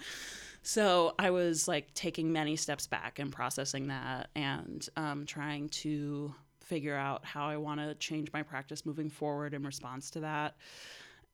so 0.62 1.14
I 1.18 1.30
was 1.30 1.66
like 1.66 1.92
taking 1.94 2.32
many 2.32 2.56
steps 2.56 2.86
back 2.86 3.18
and 3.18 3.32
processing 3.32 3.88
that 3.88 4.30
and 4.34 4.88
um, 4.96 5.26
trying 5.26 5.68
to 5.70 6.34
figure 6.60 6.96
out 6.96 7.24
how 7.24 7.48
I 7.48 7.56
want 7.56 7.80
to 7.80 7.94
change 7.96 8.32
my 8.32 8.42
practice 8.42 8.86
moving 8.86 9.10
forward 9.10 9.54
in 9.54 9.62
response 9.62 10.10
to 10.12 10.20
that. 10.20 10.56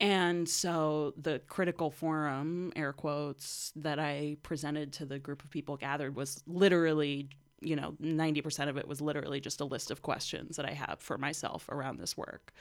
And 0.01 0.49
so 0.49 1.13
the 1.17 1.41
critical 1.49 1.91
forum, 1.91 2.73
air 2.77 2.93
quotes, 2.93 3.73
that 3.77 3.99
I 3.99 4.37
presented 4.43 4.93
to 4.95 5.07
the 5.07 5.19
group 5.19 5.43
of 5.43 5.51
people 5.51 5.77
gathered 5.77 6.15
was 6.15 6.43
literally, 6.47 7.31
you 7.61 7.75
know, 7.75 7.97
90% 8.01 8.69
of 8.69 8.77
it 8.77 8.87
was 8.87 9.01
literally 9.01 9.41
just 9.41 9.61
a 9.61 9.65
list 9.65 9.91
of 9.91 10.03
questions 10.03 10.57
that 10.57 10.67
I 10.67 10.73
have 10.73 11.01
for 11.01 11.19
myself 11.19 11.69
around 11.69 11.99
this 11.99 12.17
work. 12.17 12.53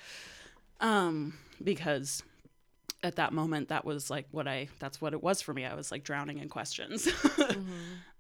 Um, 0.80 1.36
because 1.64 2.24
at 3.04 3.18
that 3.18 3.32
moment 3.32 3.70
that 3.70 3.86
was 3.86 4.10
like 4.10 4.26
what 4.32 4.48
i 4.48 4.68
that's 4.80 5.00
what 5.00 5.14
it 5.14 5.22
was 5.22 5.40
for 5.40 5.54
me. 5.54 5.66
I 5.66 5.76
was 5.76 5.92
like 5.92 6.04
drowning 6.04 6.40
in 6.40 6.50
questions. 6.50 7.08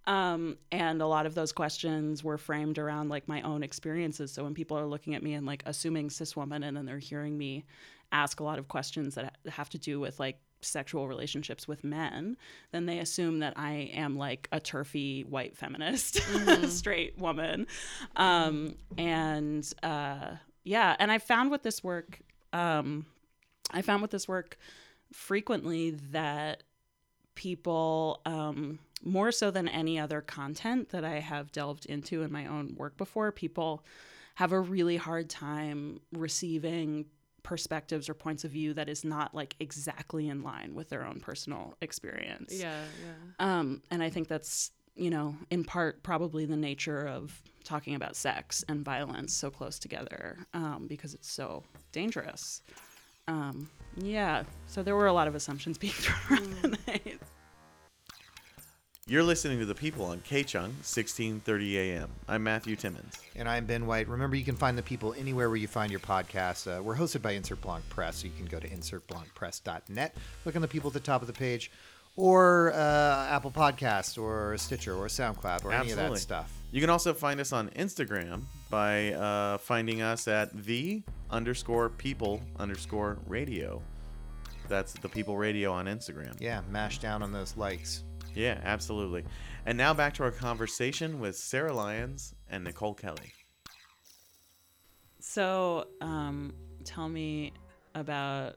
Um, 0.07 0.57
and 0.71 1.01
a 1.01 1.05
lot 1.05 1.25
of 1.25 1.35
those 1.35 1.51
questions 1.51 2.23
were 2.23 2.37
framed 2.37 2.79
around 2.79 3.09
like 3.09 3.27
my 3.27 3.41
own 3.41 3.61
experiences. 3.61 4.31
So 4.31 4.45
when 4.45 4.53
people 4.53 4.77
are 4.77 4.85
looking 4.85 5.15
at 5.15 5.21
me 5.21 5.33
and 5.33 5.45
like 5.45 5.63
assuming 5.65 6.09
cis 6.09 6.33
woman 6.33 6.63
and 6.63 6.77
then 6.77 6.85
they're 6.85 6.97
hearing 6.97 7.37
me 7.37 7.65
ask 8.11 8.39
a 8.39 8.43
lot 8.43 8.59
of 8.59 8.67
questions 8.67 9.15
that 9.15 9.35
have 9.47 9.69
to 9.69 9.77
do 9.77 9.99
with 9.99 10.19
like 10.19 10.39
sexual 10.61 11.07
relationships 11.07 11.67
with 11.67 11.83
men 11.83 12.35
then 12.71 12.87
they 12.87 12.99
assume 12.99 13.39
that 13.39 13.53
i 13.57 13.91
am 13.93 14.17
like 14.17 14.47
a 14.51 14.59
TERFy 14.59 15.23
white 15.25 15.55
feminist 15.55 16.19
straight 16.69 17.15
woman. 17.19 17.67
Um, 18.15 18.75
and 18.97 19.71
uh, 19.83 20.31
yeah 20.63 20.95
and 20.97 21.11
i 21.11 21.19
found 21.19 21.51
with 21.51 21.61
this 21.61 21.83
work 21.83 22.21
um, 22.53 23.05
I 23.71 23.81
found 23.81 24.01
with 24.01 24.11
this 24.11 24.27
work 24.27 24.57
frequently 25.11 25.91
that 26.11 26.63
people, 27.35 28.21
um, 28.25 28.79
more 29.03 29.31
so 29.31 29.51
than 29.51 29.67
any 29.67 29.99
other 29.99 30.21
content 30.21 30.89
that 30.89 31.05
I 31.05 31.19
have 31.19 31.51
delved 31.51 31.85
into 31.85 32.23
in 32.23 32.31
my 32.31 32.47
own 32.47 32.75
work 32.75 32.97
before, 32.97 33.31
people 33.31 33.83
have 34.35 34.51
a 34.51 34.59
really 34.59 34.97
hard 34.97 35.29
time 35.29 35.99
receiving 36.11 37.05
perspectives 37.47 38.09
or 38.09 38.13
points 38.13 38.43
of 38.43 38.51
view 38.51 38.73
that 38.73 38.89
is 38.89 39.05
not 39.05 39.33
like 39.33 39.55
exactly 39.61 40.27
in 40.27 40.43
line 40.43 40.75
with 40.75 40.89
their 40.89 41.05
own 41.05 41.17
personal 41.21 41.73
experience. 41.81 42.53
yeah, 42.53 42.81
yeah. 43.01 43.13
Um, 43.39 43.81
and 43.89 44.03
I 44.03 44.09
think 44.09 44.27
that's, 44.27 44.71
you 44.95 45.09
know, 45.09 45.33
in 45.49 45.63
part 45.63 46.03
probably 46.03 46.45
the 46.45 46.57
nature 46.57 47.07
of 47.07 47.41
talking 47.63 47.95
about 47.95 48.17
sex 48.17 48.65
and 48.67 48.83
violence 48.83 49.33
so 49.33 49.49
close 49.49 49.79
together 49.79 50.39
um, 50.53 50.87
because 50.89 51.13
it's 51.13 51.31
so 51.31 51.63
dangerous. 51.93 52.61
Um, 53.29 53.69
yeah, 53.95 54.43
so 54.65 54.83
there 54.83 54.97
were 54.97 55.07
a 55.07 55.13
lot 55.13 55.29
of 55.29 55.33
assumptions 55.35 55.77
being 55.77 55.93
thrown 55.95 56.39
around 56.39 56.61
that 56.63 56.87
night. 56.87 57.19
You're 59.09 59.23
listening 59.23 59.59
to 59.59 59.65
The 59.65 59.73
People 59.73 60.03
on 60.03 60.19
K-Chung, 60.19 60.63
1630 60.63 61.79
AM. 61.79 62.09
I'm 62.27 62.43
Matthew 62.43 62.75
Timmons. 62.75 63.17
And 63.37 63.47
I'm 63.47 63.65
Ben 63.65 63.87
White. 63.87 64.09
Remember, 64.09 64.35
you 64.35 64.43
can 64.43 64.57
find 64.57 64.77
the 64.77 64.83
people 64.83 65.15
anywhere 65.17 65.47
where 65.47 65.55
you 65.55 65.69
find 65.69 65.89
your 65.89 66.01
podcasts. 66.01 66.67
Uh, 66.67 66.83
we're 66.83 66.97
hosted 66.97 67.21
by 67.21 67.31
Insert 67.31 67.61
Blanc 67.61 67.87
Press, 67.87 68.17
so 68.17 68.25
you 68.25 68.33
can 68.35 68.47
go 68.47 68.59
to 68.59 68.67
insertblancpress.net, 68.67 70.17
look 70.43 70.57
on 70.57 70.61
the 70.61 70.67
people 70.67 70.89
at 70.89 70.93
the 70.93 70.99
top 70.99 71.21
of 71.21 71.27
the 71.27 71.33
page, 71.33 71.71
or 72.17 72.73
uh, 72.73 73.27
Apple 73.29 73.49
Podcast, 73.49 74.21
or 74.21 74.57
Stitcher, 74.57 74.93
or 74.93 75.07
SoundCloud, 75.07 75.63
or 75.63 75.71
any 75.71 75.91
of 75.91 75.95
that 75.95 76.17
stuff. 76.17 76.51
You 76.73 76.81
can 76.81 76.89
also 76.89 77.13
find 77.13 77.39
us 77.39 77.53
on 77.53 77.69
Instagram 77.69 78.41
by 78.69 79.13
uh, 79.13 79.57
finding 79.59 80.01
us 80.01 80.27
at 80.27 80.65
the 80.65 81.01
underscore 81.31 81.87
people 81.87 82.41
underscore 82.59 83.19
radio. 83.25 83.81
That's 84.67 84.91
the 84.91 85.07
people 85.07 85.37
radio 85.37 85.71
on 85.71 85.85
Instagram. 85.85 86.35
Yeah, 86.41 86.59
mash 86.69 86.97
down 86.99 87.23
on 87.23 87.31
those 87.31 87.55
likes. 87.55 88.03
Yeah, 88.35 88.59
absolutely. 88.63 89.23
And 89.65 89.77
now 89.77 89.93
back 89.93 90.13
to 90.15 90.23
our 90.23 90.31
conversation 90.31 91.19
with 91.19 91.35
Sara 91.35 91.73
Lyons 91.73 92.33
and 92.49 92.63
Nicole 92.63 92.93
Kelly. 92.93 93.33
So, 95.19 95.87
um, 95.99 96.53
tell 96.83 97.09
me 97.09 97.53
about 97.95 98.55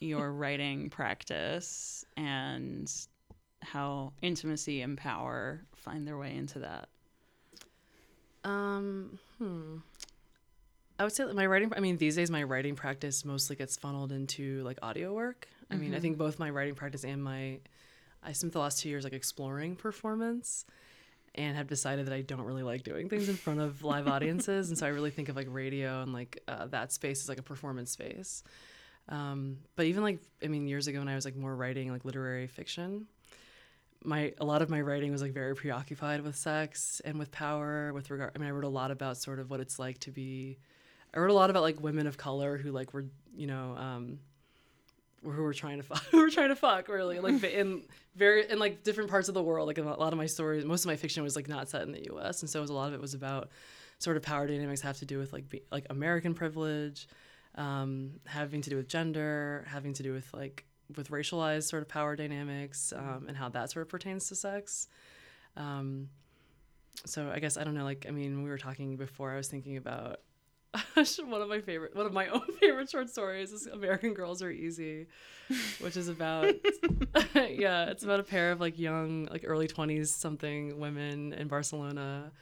your 0.00 0.32
writing 0.32 0.90
practice 0.90 2.04
and 2.16 2.90
how 3.62 4.12
intimacy 4.22 4.80
and 4.82 4.98
power 4.98 5.64
find 5.76 6.06
their 6.06 6.18
way 6.18 6.34
into 6.34 6.58
that. 6.60 6.88
Um, 8.44 9.18
hmm. 9.38 9.78
I 10.98 11.04
would 11.04 11.12
say 11.12 11.24
that 11.24 11.34
my 11.34 11.46
writing. 11.46 11.72
I 11.76 11.80
mean, 11.80 11.96
these 11.96 12.16
days 12.16 12.30
my 12.30 12.42
writing 12.42 12.76
practice 12.76 13.24
mostly 13.24 13.56
gets 13.56 13.76
funneled 13.76 14.12
into 14.12 14.62
like 14.62 14.78
audio 14.82 15.12
work. 15.12 15.48
I 15.70 15.76
mean, 15.76 15.94
I 15.94 15.98
think 15.98 16.18
both 16.18 16.38
my 16.38 16.50
writing 16.50 16.74
practice 16.74 17.04
and 17.04 17.24
my, 17.24 17.58
I 18.24 18.32
spent 18.32 18.52
the 18.52 18.60
last 18.60 18.80
two 18.80 18.88
years 18.88 19.04
like 19.04 19.12
exploring 19.12 19.76
performance, 19.76 20.64
and 21.34 21.56
have 21.56 21.66
decided 21.66 22.06
that 22.06 22.14
I 22.14 22.22
don't 22.22 22.42
really 22.42 22.62
like 22.62 22.82
doing 22.82 23.08
things 23.08 23.28
in 23.28 23.36
front 23.36 23.60
of 23.60 23.82
live 23.84 24.08
audiences, 24.14 24.68
and 24.68 24.78
so 24.78 24.86
I 24.86 24.90
really 24.90 25.10
think 25.10 25.28
of 25.28 25.36
like 25.36 25.48
radio 25.50 26.02
and 26.02 26.12
like 26.12 26.42
uh, 26.48 26.66
that 26.66 26.92
space 26.92 27.22
as 27.22 27.28
like 27.28 27.38
a 27.38 27.42
performance 27.42 27.90
space. 27.90 28.42
Um, 29.08 29.58
but 29.76 29.86
even 29.86 30.02
like 30.02 30.20
I 30.42 30.48
mean, 30.48 30.66
years 30.66 30.86
ago 30.86 30.98
when 30.98 31.08
I 31.08 31.14
was 31.14 31.24
like 31.24 31.36
more 31.36 31.54
writing 31.54 31.92
like 31.92 32.04
literary 32.04 32.46
fiction, 32.46 33.06
my 34.04 34.32
a 34.38 34.44
lot 34.44 34.62
of 34.62 34.70
my 34.70 34.80
writing 34.80 35.10
was 35.10 35.22
like 35.22 35.32
very 35.32 35.54
preoccupied 35.54 36.20
with 36.20 36.36
sex 36.36 37.00
and 37.04 37.18
with 37.18 37.30
power 37.32 37.92
with 37.92 38.10
regard 38.10 38.30
i 38.36 38.38
mean 38.38 38.48
i 38.48 38.50
wrote 38.50 38.64
a 38.64 38.68
lot 38.68 38.90
about 38.90 39.16
sort 39.16 39.38
of 39.38 39.50
what 39.50 39.60
it's 39.60 39.78
like 39.78 39.98
to 39.98 40.10
be 40.10 40.58
i 41.14 41.18
wrote 41.18 41.30
a 41.30 41.34
lot 41.34 41.50
about 41.50 41.62
like 41.62 41.80
women 41.80 42.06
of 42.06 42.18
color 42.18 42.58
who 42.58 42.70
like 42.70 42.92
were 42.92 43.06
you 43.34 43.46
know 43.46 43.74
um 43.78 44.18
who 45.24 45.42
were 45.42 45.54
trying 45.54 45.78
to 45.78 45.82
fuck 45.82 46.02
who 46.10 46.18
were 46.18 46.30
trying 46.30 46.48
to 46.48 46.56
fuck 46.56 46.88
really 46.88 47.18
like 47.18 47.42
in 47.44 47.82
very 48.14 48.48
in 48.50 48.58
like 48.58 48.82
different 48.82 49.10
parts 49.10 49.28
of 49.28 49.34
the 49.34 49.42
world 49.42 49.66
like 49.66 49.78
a 49.78 49.82
lot 49.82 50.12
of 50.12 50.16
my 50.16 50.26
stories 50.26 50.64
most 50.64 50.84
of 50.84 50.88
my 50.88 50.96
fiction 50.96 51.22
was 51.22 51.34
like 51.36 51.48
not 51.48 51.68
set 51.68 51.82
in 51.82 51.92
the 51.92 52.00
us 52.00 52.42
and 52.42 52.50
so 52.50 52.60
was 52.60 52.70
a 52.70 52.74
lot 52.74 52.88
of 52.88 52.94
it 52.94 53.00
was 53.00 53.14
about 53.14 53.48
sort 53.98 54.16
of 54.16 54.22
power 54.22 54.46
dynamics 54.46 54.80
have 54.80 54.98
to 54.98 55.06
do 55.06 55.18
with 55.18 55.32
like 55.32 55.48
be, 55.48 55.62
like 55.72 55.86
american 55.90 56.34
privilege 56.34 57.08
um 57.56 58.10
having 58.26 58.60
to 58.60 58.70
do 58.70 58.76
with 58.76 58.88
gender 58.88 59.64
having 59.68 59.92
to 59.92 60.02
do 60.02 60.12
with 60.12 60.32
like 60.34 60.64
with 60.96 61.10
racialized 61.10 61.64
sort 61.64 61.82
of 61.82 61.88
power 61.88 62.16
dynamics 62.16 62.92
um, 62.96 63.26
and 63.28 63.36
how 63.36 63.48
that 63.50 63.70
sort 63.70 63.82
of 63.82 63.88
pertains 63.88 64.28
to 64.28 64.34
sex. 64.34 64.88
Um, 65.56 66.08
so 67.06 67.30
I 67.30 67.38
guess 67.38 67.56
I 67.56 67.64
don't 67.64 67.74
know. 67.74 67.84
Like 67.84 68.06
I 68.08 68.12
mean, 68.12 68.42
we 68.42 68.50
were 68.50 68.58
talking 68.58 68.96
before. 68.96 69.32
I 69.32 69.36
was 69.36 69.48
thinking 69.48 69.76
about 69.76 70.20
one 71.26 71.40
of 71.40 71.48
my 71.48 71.60
favorite, 71.60 71.94
one 71.94 72.06
of 72.06 72.12
my 72.12 72.26
own 72.32 72.46
favorite 72.60 72.90
short 72.90 73.10
stories 73.10 73.52
is 73.52 73.66
"American 73.66 74.14
Girls 74.14 74.42
Are 74.42 74.50
Easy," 74.50 75.06
which 75.80 75.96
is 75.96 76.08
about 76.08 76.54
yeah, 77.34 77.86
it's 77.86 78.04
about 78.04 78.20
a 78.20 78.24
pair 78.24 78.52
of 78.52 78.60
like 78.60 78.78
young, 78.78 79.26
like 79.30 79.44
early 79.46 79.66
twenties 79.66 80.14
something 80.14 80.78
women 80.78 81.32
in 81.32 81.48
Barcelona, 81.48 82.32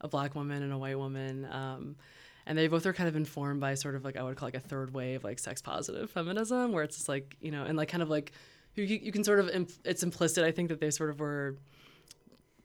a 0.00 0.08
black 0.08 0.34
woman 0.34 0.62
and 0.62 0.72
a 0.72 0.78
white 0.78 0.98
woman. 0.98 1.46
Um, 1.50 1.96
and 2.44 2.58
they 2.58 2.66
both 2.66 2.86
are 2.86 2.92
kind 2.92 3.08
of 3.08 3.14
informed 3.14 3.60
by 3.60 3.74
sort 3.74 3.94
of 3.94 4.04
like 4.04 4.16
I 4.16 4.22
would 4.22 4.36
call 4.36 4.46
like 4.48 4.56
a 4.56 4.60
third 4.60 4.92
wave 4.92 5.22
like 5.24 5.38
sex 5.38 5.62
positive 5.62 6.10
feminism, 6.10 6.72
where 6.72 6.84
it's 6.84 6.96
just 6.96 7.08
like 7.08 7.36
you 7.40 7.50
know, 7.50 7.64
and 7.64 7.76
like 7.76 7.88
kind 7.88 8.02
of 8.02 8.10
like 8.10 8.32
you, 8.74 8.84
you 8.84 9.12
can 9.12 9.22
sort 9.22 9.38
of 9.38 9.48
imp- 9.50 9.70
it's 9.84 10.02
implicit. 10.02 10.44
I 10.44 10.50
think 10.50 10.68
that 10.70 10.80
they 10.80 10.90
sort 10.90 11.10
of 11.10 11.20
were 11.20 11.56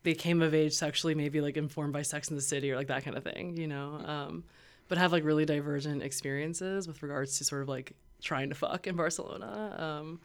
they 0.04 0.14
came 0.14 0.42
of 0.42 0.54
age 0.54 0.74
sexually, 0.74 1.16
maybe 1.16 1.42
like 1.42 1.58
informed 1.58 1.92
by 1.92 2.02
Sex 2.02 2.30
in 2.30 2.36
the 2.38 2.42
City 2.42 2.72
or 2.72 2.78
like 2.78 2.88
that 2.88 3.04
kind 3.04 3.18
of 3.18 3.24
thing, 3.24 3.58
you 3.58 3.68
know, 3.68 4.00
um, 4.06 4.44
but 4.88 4.98
have 4.98 5.12
like 5.12 5.24
really 5.24 5.46
divergent 5.46 6.02
experiences 6.02 6.88
with 6.88 7.02
regards 7.04 7.38
to 7.38 7.44
sort 7.44 7.62
of 7.62 7.70
like 7.70 7.94
trying 8.22 8.50
to 8.50 8.56
fuck 8.56 8.88
in 8.88 8.96
Barcelona. 8.96 9.76
Um, 9.78 10.22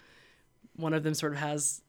one 0.77 0.95
of 0.95 1.03
them 1.03 1.15
sort 1.15 1.33
of 1.33 1.39
has 1.39 1.83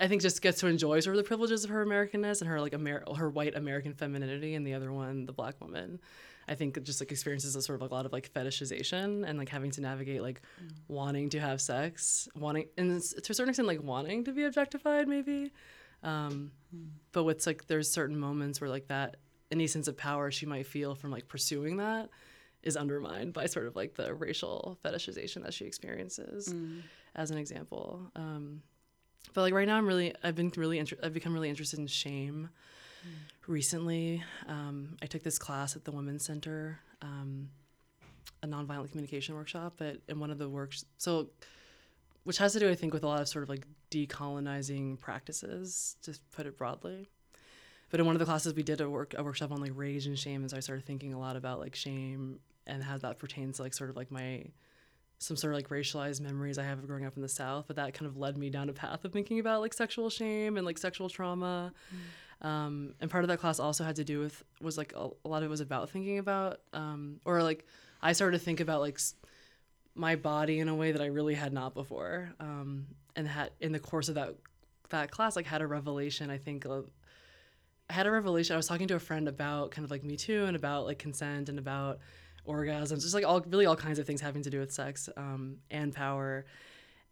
I 0.00 0.08
think 0.08 0.22
just 0.22 0.42
gets 0.42 0.60
to 0.60 0.66
enjoy 0.66 1.00
sort 1.00 1.16
of 1.16 1.22
the 1.22 1.28
privileges 1.28 1.62
of 1.62 1.70
her 1.70 1.84
Americanness 1.84 2.40
and 2.40 2.48
her 2.48 2.60
like 2.60 2.74
Amer- 2.74 3.04
her 3.16 3.30
white 3.30 3.54
American 3.54 3.94
femininity, 3.94 4.54
and 4.54 4.66
the 4.66 4.74
other 4.74 4.92
one, 4.92 5.26
the 5.26 5.32
black 5.32 5.60
woman, 5.60 6.00
I 6.48 6.54
think 6.54 6.82
just 6.82 7.00
like 7.00 7.12
experiences 7.12 7.54
a 7.54 7.62
sort 7.62 7.76
of 7.76 7.82
like 7.82 7.90
a 7.92 7.94
lot 7.94 8.06
of 8.06 8.12
like 8.12 8.32
fetishization 8.32 9.24
and 9.26 9.38
like 9.38 9.48
having 9.48 9.70
to 9.72 9.80
navigate 9.80 10.22
like 10.22 10.42
mm. 10.62 10.72
wanting 10.88 11.30
to 11.30 11.40
have 11.40 11.60
sex, 11.60 12.28
wanting 12.34 12.66
and 12.76 13.00
to 13.00 13.32
a 13.32 13.34
certain 13.34 13.50
extent 13.50 13.68
like 13.68 13.82
wanting 13.82 14.24
to 14.24 14.32
be 14.32 14.44
objectified 14.44 15.06
maybe. 15.06 15.52
Um, 16.02 16.50
mm. 16.74 16.88
But 17.12 17.24
what's 17.24 17.46
like 17.46 17.66
there's 17.66 17.90
certain 17.90 18.18
moments 18.18 18.60
where 18.60 18.70
like 18.70 18.88
that 18.88 19.16
any 19.50 19.66
sense 19.66 19.88
of 19.88 19.96
power 19.96 20.30
she 20.30 20.46
might 20.46 20.66
feel 20.66 20.94
from 20.94 21.10
like 21.10 21.28
pursuing 21.28 21.76
that 21.78 22.10
is 22.62 22.76
undermined 22.76 23.32
by 23.32 23.46
sort 23.46 23.66
of 23.66 23.76
like 23.76 23.94
the 23.94 24.12
racial 24.14 24.76
fetishization 24.84 25.42
that 25.44 25.54
she 25.54 25.64
experiences, 25.64 26.52
mm. 26.52 26.82
as 27.14 27.30
an 27.30 27.38
example. 27.38 28.00
Um, 28.16 28.62
but 29.34 29.42
like 29.42 29.54
right 29.54 29.66
now, 29.66 29.76
I'm 29.76 29.86
really 29.86 30.14
I've 30.22 30.34
been 30.34 30.52
really 30.56 30.78
inter- 30.78 30.98
I've 31.02 31.14
become 31.14 31.32
really 31.32 31.48
interested 31.48 31.78
in 31.78 31.86
shame 31.86 32.48
recently. 33.46 34.22
Um, 34.48 34.96
I 35.00 35.06
took 35.06 35.22
this 35.22 35.38
class 35.38 35.76
at 35.76 35.84
the 35.84 35.92
Women's 35.92 36.24
Center, 36.24 36.80
um, 37.02 37.50
a 38.42 38.46
nonviolent 38.46 38.90
communication 38.90 39.34
workshop. 39.34 39.74
But 39.76 39.98
in 40.08 40.18
one 40.18 40.30
of 40.30 40.38
the 40.38 40.48
works, 40.48 40.84
so 40.98 41.28
which 42.24 42.38
has 42.38 42.52
to 42.54 42.58
do, 42.58 42.68
I 42.68 42.74
think, 42.74 42.92
with 42.92 43.04
a 43.04 43.06
lot 43.06 43.20
of 43.20 43.28
sort 43.28 43.44
of 43.44 43.48
like 43.48 43.64
decolonizing 43.92 44.98
practices, 44.98 45.96
to 46.02 46.18
put 46.32 46.46
it 46.46 46.58
broadly. 46.58 47.08
But 47.90 48.00
in 48.00 48.06
one 48.06 48.14
of 48.14 48.18
the 48.18 48.24
classes, 48.24 48.54
we 48.54 48.62
did 48.62 48.80
a 48.80 48.90
work 48.90 49.14
a 49.16 49.22
workshop 49.22 49.52
on 49.52 49.60
like 49.60 49.72
rage 49.74 50.06
and 50.06 50.18
shame, 50.18 50.44
as 50.44 50.52
I 50.52 50.60
started 50.60 50.84
thinking 50.84 51.12
a 51.12 51.18
lot 51.18 51.36
about 51.36 51.60
like 51.60 51.74
shame 51.74 52.40
and 52.66 52.82
how 52.82 52.98
that 52.98 53.18
pertains 53.18 53.56
to 53.56 53.62
like 53.62 53.74
sort 53.74 53.90
of 53.90 53.96
like 53.96 54.10
my 54.10 54.44
some 55.18 55.36
sort 55.36 55.54
of 55.54 55.58
like 55.58 55.68
racialized 55.68 56.20
memories 56.20 56.58
I 56.58 56.64
have 56.64 56.78
of 56.78 56.86
growing 56.86 57.06
up 57.06 57.16
in 57.16 57.22
the 57.22 57.28
South, 57.28 57.64
but 57.66 57.76
that 57.76 57.94
kind 57.94 58.06
of 58.06 58.16
led 58.16 58.36
me 58.36 58.50
down 58.50 58.68
a 58.68 58.72
path 58.72 59.04
of 59.04 59.12
thinking 59.12 59.38
about 59.38 59.60
like 59.60 59.72
sexual 59.72 60.10
shame 60.10 60.56
and 60.56 60.66
like 60.66 60.76
sexual 60.78 61.08
trauma. 61.08 61.72
Mm. 62.42 62.46
Um, 62.46 62.94
and 63.00 63.10
part 63.10 63.24
of 63.24 63.28
that 63.28 63.38
class 63.38 63.58
also 63.58 63.82
had 63.82 63.96
to 63.96 64.04
do 64.04 64.20
with 64.20 64.44
was 64.60 64.76
like 64.76 64.92
a, 64.94 65.08
a 65.24 65.28
lot 65.28 65.38
of 65.38 65.44
it 65.44 65.48
was 65.48 65.60
about 65.60 65.88
thinking 65.88 66.18
about 66.18 66.60
um, 66.74 67.18
or 67.24 67.42
like 67.42 67.66
I 68.02 68.12
started 68.12 68.38
to 68.38 68.44
think 68.44 68.60
about 68.60 68.80
like 68.80 69.00
my 69.94 70.16
body 70.16 70.58
in 70.58 70.68
a 70.68 70.74
way 70.74 70.92
that 70.92 71.00
I 71.00 71.06
really 71.06 71.34
had 71.34 71.52
not 71.52 71.72
before. 71.72 72.34
Um, 72.38 72.86
and 73.16 73.26
had 73.26 73.50
in 73.60 73.72
the 73.72 73.78
course 73.78 74.08
of 74.10 74.16
that 74.16 74.34
that 74.90 75.10
class 75.10 75.34
like 75.34 75.46
had 75.46 75.62
a 75.62 75.66
revelation. 75.66 76.30
I 76.30 76.36
think 76.36 76.66
uh, 76.66 76.82
I 77.88 77.92
had 77.92 78.06
a 78.06 78.10
revelation. 78.10 78.54
I 78.54 78.56
was 78.56 78.66
talking 78.66 78.88
to 78.88 78.96
a 78.96 79.00
friend 79.00 79.28
about 79.28 79.70
kind 79.70 79.84
of 79.84 79.90
like 79.90 80.02
Me 80.02 80.16
Too 80.16 80.44
and 80.44 80.56
about 80.56 80.86
like 80.86 80.98
consent 80.98 81.48
and 81.48 81.58
about 81.58 81.98
orgasms, 82.46 83.02
just 83.02 83.14
like 83.14 83.24
all 83.24 83.40
really 83.40 83.66
all 83.66 83.76
kinds 83.76 83.98
of 83.98 84.06
things 84.06 84.20
having 84.20 84.42
to 84.42 84.50
do 84.50 84.60
with 84.60 84.72
sex 84.72 85.08
um, 85.16 85.58
and 85.70 85.94
power. 85.94 86.46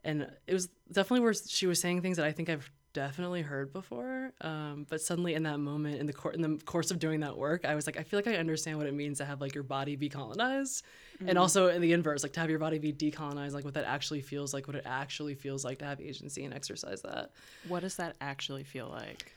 And 0.05 0.29
it 0.47 0.53
was 0.53 0.69
definitely 0.91 1.21
where 1.21 1.35
she 1.35 1.67
was 1.67 1.81
saying 1.81 2.03
things 2.03 2.17
that 2.19 2.27
I 2.27 2.33
think 2.33 2.51
I've 2.51 2.71
definitely 2.93 3.43
heard 3.43 3.73
before. 3.73 4.33
Um, 4.41 4.87
but 4.89 5.01
suddenly 5.01 5.35
in 5.35 5.43
that 5.45 5.59
moment, 5.59 5.99
in 5.99 6.07
the 6.07 6.13
cor- 6.13 6.33
in 6.33 6.41
the 6.41 6.61
course 6.65 6.91
of 6.91 6.99
doing 6.99 7.21
that 7.21 7.37
work, 7.37 7.65
I 7.65 7.75
was 7.75 7.87
like, 7.87 7.99
I 7.99 8.03
feel 8.03 8.19
like 8.19 8.27
I 8.27 8.37
understand 8.37 8.79
what 8.79 8.87
it 8.87 8.95
means 8.95 9.19
to 9.19 9.25
have 9.25 9.41
like 9.41 9.55
your 9.55 9.65
body 9.65 9.97
be 9.97 10.09
colonized, 10.09 10.85
mm-hmm. 11.17 11.29
and 11.29 11.39
also 11.39 11.69
in 11.69 11.81
the 11.81 11.93
inverse, 11.93 12.23
like 12.23 12.33
to 12.35 12.41
have 12.41 12.51
your 12.51 12.59
body 12.59 12.79
be 12.79 12.93
decolonized, 12.93 13.53
like 13.53 13.65
what 13.65 13.75
that 13.75 13.85
actually 13.85 14.23
feels 14.23 14.55
like, 14.55 14.67
what 14.67 14.77
it 14.77 14.85
actually 14.87 15.35
feels 15.35 15.65
like 15.65 15.79
to 15.81 15.85
have 15.85 16.01
agency 16.01 16.45
and 16.45 16.55
exercise 16.55 17.03
that. 17.03 17.33
What 17.69 17.81
does 17.81 17.97
that 17.97 18.17
actually 18.21 18.65
feel 18.65 18.89
like? 18.89 19.33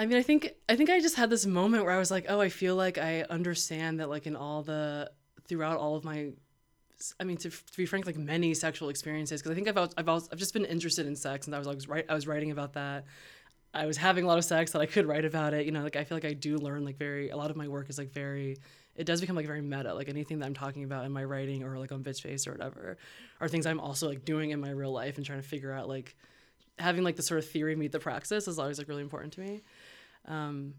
I 0.00 0.06
mean, 0.06 0.16
I 0.16 0.22
think 0.22 0.54
I 0.66 0.76
think 0.76 0.88
I 0.88 0.98
just 0.98 1.16
had 1.16 1.28
this 1.28 1.44
moment 1.44 1.84
where 1.84 1.92
I 1.92 1.98
was 1.98 2.10
like, 2.10 2.24
oh, 2.30 2.40
I 2.40 2.48
feel 2.48 2.74
like 2.74 2.96
I 2.96 3.20
understand 3.28 4.00
that 4.00 4.08
like 4.08 4.26
in 4.26 4.34
all 4.34 4.62
the 4.62 5.10
throughout 5.46 5.76
all 5.76 5.94
of 5.94 6.04
my 6.04 6.30
I 7.18 7.24
mean, 7.24 7.36
to, 7.38 7.50
to 7.50 7.76
be 7.76 7.84
frank, 7.84 8.06
like 8.06 8.16
many 8.16 8.54
sexual 8.54 8.88
experiences, 8.88 9.42
because 9.42 9.52
I 9.52 9.54
think 9.54 9.68
I've 9.68 9.92
I've 9.98 10.08
also, 10.08 10.28
I've 10.32 10.38
just 10.38 10.54
been 10.54 10.64
interested 10.64 11.06
in 11.06 11.16
sex, 11.16 11.46
and 11.46 11.54
I 11.54 11.58
was 11.58 11.68
was 11.68 11.86
right 11.86 12.06
I 12.08 12.14
was 12.14 12.26
writing 12.26 12.50
about 12.50 12.72
that. 12.72 13.04
I 13.74 13.84
was 13.84 13.98
having 13.98 14.24
a 14.24 14.26
lot 14.26 14.38
of 14.38 14.44
sex 14.46 14.72
that 14.72 14.80
I 14.80 14.86
could 14.86 15.04
write 15.04 15.26
about 15.26 15.52
it. 15.52 15.66
You 15.66 15.72
know, 15.72 15.82
like 15.82 15.96
I 15.96 16.04
feel 16.04 16.16
like 16.16 16.24
I 16.24 16.32
do 16.32 16.56
learn 16.56 16.82
like 16.82 16.96
very 16.96 17.28
a 17.28 17.36
lot 17.36 17.50
of 17.50 17.56
my 17.58 17.68
work 17.68 17.90
is 17.90 17.98
like 17.98 18.10
very 18.10 18.56
it 18.96 19.04
does 19.04 19.20
become 19.20 19.36
like 19.36 19.46
very 19.46 19.60
meta. 19.60 19.92
Like 19.92 20.08
anything 20.08 20.38
that 20.38 20.46
I'm 20.46 20.54
talking 20.54 20.84
about 20.84 21.04
in 21.04 21.12
my 21.12 21.24
writing 21.24 21.62
or 21.62 21.78
like 21.78 21.92
on 21.92 22.02
Bitchface 22.02 22.48
or 22.48 22.52
whatever 22.52 22.96
are 23.38 23.48
things 23.48 23.66
I'm 23.66 23.80
also 23.80 24.08
like 24.08 24.24
doing 24.24 24.48
in 24.48 24.60
my 24.62 24.70
real 24.70 24.92
life 24.92 25.18
and 25.18 25.26
trying 25.26 25.42
to 25.42 25.46
figure 25.46 25.72
out 25.72 25.88
like 25.88 26.16
having 26.78 27.04
like 27.04 27.16
the 27.16 27.22
sort 27.22 27.38
of 27.38 27.48
theory 27.48 27.76
meet 27.76 27.92
the 27.92 28.00
praxis 28.00 28.48
is 28.48 28.58
always 28.58 28.78
like 28.78 28.88
really 28.88 29.02
important 29.02 29.34
to 29.34 29.40
me. 29.40 29.60
Um, 30.26 30.74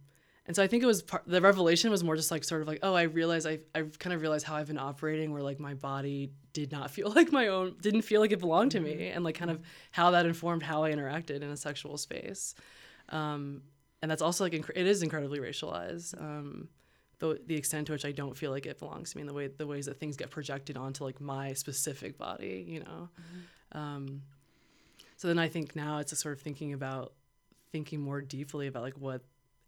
and 0.47 0.55
so 0.55 0.63
I 0.63 0.67
think 0.67 0.83
it 0.83 0.87
was 0.87 1.03
part, 1.03 1.23
the 1.27 1.39
revelation 1.39 1.91
was 1.91 2.03
more 2.03 2.15
just 2.15 2.31
like 2.31 2.43
sort 2.43 2.61
of 2.61 2.67
like, 2.67 2.79
oh, 2.83 2.93
I 2.93 3.03
realized 3.03 3.47
I 3.47 3.59
I 3.75 3.83
kind 3.99 4.13
of 4.13 4.21
realized 4.21 4.45
how 4.45 4.55
I've 4.55 4.67
been 4.67 4.79
operating 4.79 5.31
where 5.31 5.43
like 5.43 5.59
my 5.59 5.75
body 5.75 6.31
did 6.53 6.71
not 6.71 6.91
feel 6.91 7.11
like 7.15 7.31
my 7.31 7.47
own, 7.47 7.75
didn't 7.81 8.01
feel 8.01 8.21
like 8.21 8.31
it 8.31 8.39
belonged 8.39 8.71
to 8.71 8.79
me, 8.79 8.93
mm-hmm. 8.93 9.15
and 9.15 9.23
like 9.23 9.35
kind 9.35 9.51
of 9.51 9.61
how 9.91 10.11
that 10.11 10.25
informed 10.25 10.63
how 10.63 10.83
I 10.83 10.91
interacted 10.91 11.41
in 11.41 11.49
a 11.49 11.57
sexual 11.57 11.97
space. 11.97 12.55
Um, 13.09 13.61
and 14.01 14.09
that's 14.09 14.21
also 14.21 14.43
like 14.43 14.53
it 14.53 14.87
is 14.87 15.03
incredibly 15.03 15.39
racialized. 15.39 16.19
Um, 16.19 16.69
the, 17.19 17.39
the 17.45 17.55
extent 17.55 17.85
to 17.85 17.93
which 17.93 18.03
I 18.03 18.11
don't 18.11 18.35
feel 18.35 18.49
like 18.49 18.65
it 18.65 18.79
belongs 18.79 19.11
to 19.11 19.17
me, 19.17 19.21
and 19.21 19.29
the 19.29 19.33
way 19.33 19.47
the 19.47 19.67
ways 19.67 19.85
that 19.85 19.99
things 19.99 20.17
get 20.17 20.31
projected 20.31 20.75
onto 20.75 21.03
like 21.03 21.21
my 21.21 21.53
specific 21.53 22.17
body, 22.17 22.65
you 22.67 22.79
know. 22.79 23.09
Mm-hmm. 23.13 23.77
Um, 23.77 24.21
so 25.17 25.27
then 25.27 25.37
I 25.37 25.47
think 25.47 25.75
now 25.75 25.99
it's 25.99 26.11
a 26.11 26.15
sort 26.15 26.33
of 26.33 26.41
thinking 26.41 26.73
about 26.73 27.13
thinking 27.71 28.01
more 28.01 28.21
deeply 28.21 28.67
about 28.67 28.81
like 28.81 28.97
what 28.97 29.21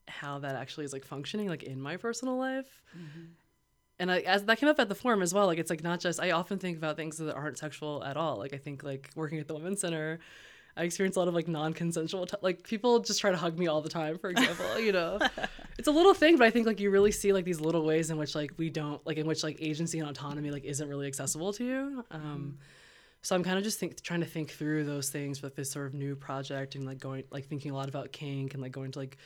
how 0.08 0.40
that 0.40 0.56
actually 0.56 0.86
is 0.86 0.94
like 0.94 1.06
functioning 1.06 1.48
like 1.48 1.64
in 1.64 1.82
my 1.82 1.98
personal 1.98 2.38
life. 2.38 2.82
Mm-hmm. 2.98 3.26
And 4.00 4.12
I, 4.12 4.20
as 4.20 4.44
that 4.46 4.58
came 4.58 4.70
up 4.70 4.80
at 4.80 4.90
the 4.90 4.96
forum 4.96 5.22
as 5.22 5.34
well, 5.34 5.46
like 5.46 5.60
it's 5.60 5.70
like 5.70 5.84
not 5.84 6.00
just 6.00 6.20
I 6.20 6.32
often 6.32 6.60
think 6.60 6.78
about 6.78 6.98
things 6.98 7.18
that 7.18 7.34
aren't 7.34 7.58
sexual 7.58 8.04
at 8.04 8.18
all. 8.18 8.38
Like 8.38 8.54
I 8.54 8.58
think 8.58 8.84
like 8.84 9.10
working 9.16 9.40
at 9.40 9.48
the 9.48 9.54
women's 9.54 9.82
center, 9.82 10.20
I 10.76 10.84
experience 10.84 11.16
a 11.16 11.20
lot 11.20 11.28
of 11.28 11.36
like 11.36 11.48
non-consensual 11.48 12.26
t- 12.26 12.38
like 12.42 12.64
people 12.64 13.00
just 13.00 13.22
try 13.22 13.32
to 13.32 13.38
hug 13.38 13.58
me 13.58 13.68
all 13.68 13.82
the 13.82 13.90
time, 13.90 14.18
for 14.18 14.30
example, 14.30 14.80
you 14.80 14.92
know. 14.92 15.20
it's 15.78 15.88
a 15.88 15.92
little 15.92 16.16
thing, 16.16 16.38
but 16.38 16.46
I 16.46 16.50
think 16.50 16.66
like 16.66 16.80
you 16.80 16.90
really 16.90 17.12
see 17.12 17.32
like 17.32 17.46
these 17.46 17.62
little 17.62 17.86
ways 17.86 18.10
in 18.10 18.18
which 18.18 18.34
like 18.34 18.52
we 18.58 18.70
don't 18.70 19.06
like 19.06 19.18
in 19.18 19.28
which 19.28 19.44
like 19.44 19.58
agency 19.60 20.00
and 20.00 20.10
autonomy 20.10 20.50
like 20.50 20.64
isn't 20.64 20.88
really 20.88 21.08
accessible 21.08 21.54
to 21.54 21.64
you. 21.64 22.06
Um, 22.10 22.22
mm-hmm. 22.22 22.50
So 23.22 23.36
I'm 23.36 23.44
kind 23.44 23.58
of 23.58 23.64
just 23.64 23.80
think, 23.80 24.02
trying 24.02 24.20
to 24.20 24.26
think 24.26 24.52
through 24.52 24.84
those 24.84 25.10
things 25.10 25.42
with 25.42 25.56
this 25.56 25.72
sort 25.72 25.86
of 25.86 25.94
new 25.94 26.16
project 26.16 26.76
and 26.76 26.86
like 26.86 27.00
going 27.00 27.24
like 27.32 27.46
thinking 27.46 27.72
a 27.72 27.74
lot 27.74 27.88
about 27.88 28.12
kink 28.12 28.54
and 28.54 28.62
like 28.62 28.74
going 28.74 28.92
to 28.92 29.00
like 29.00 29.18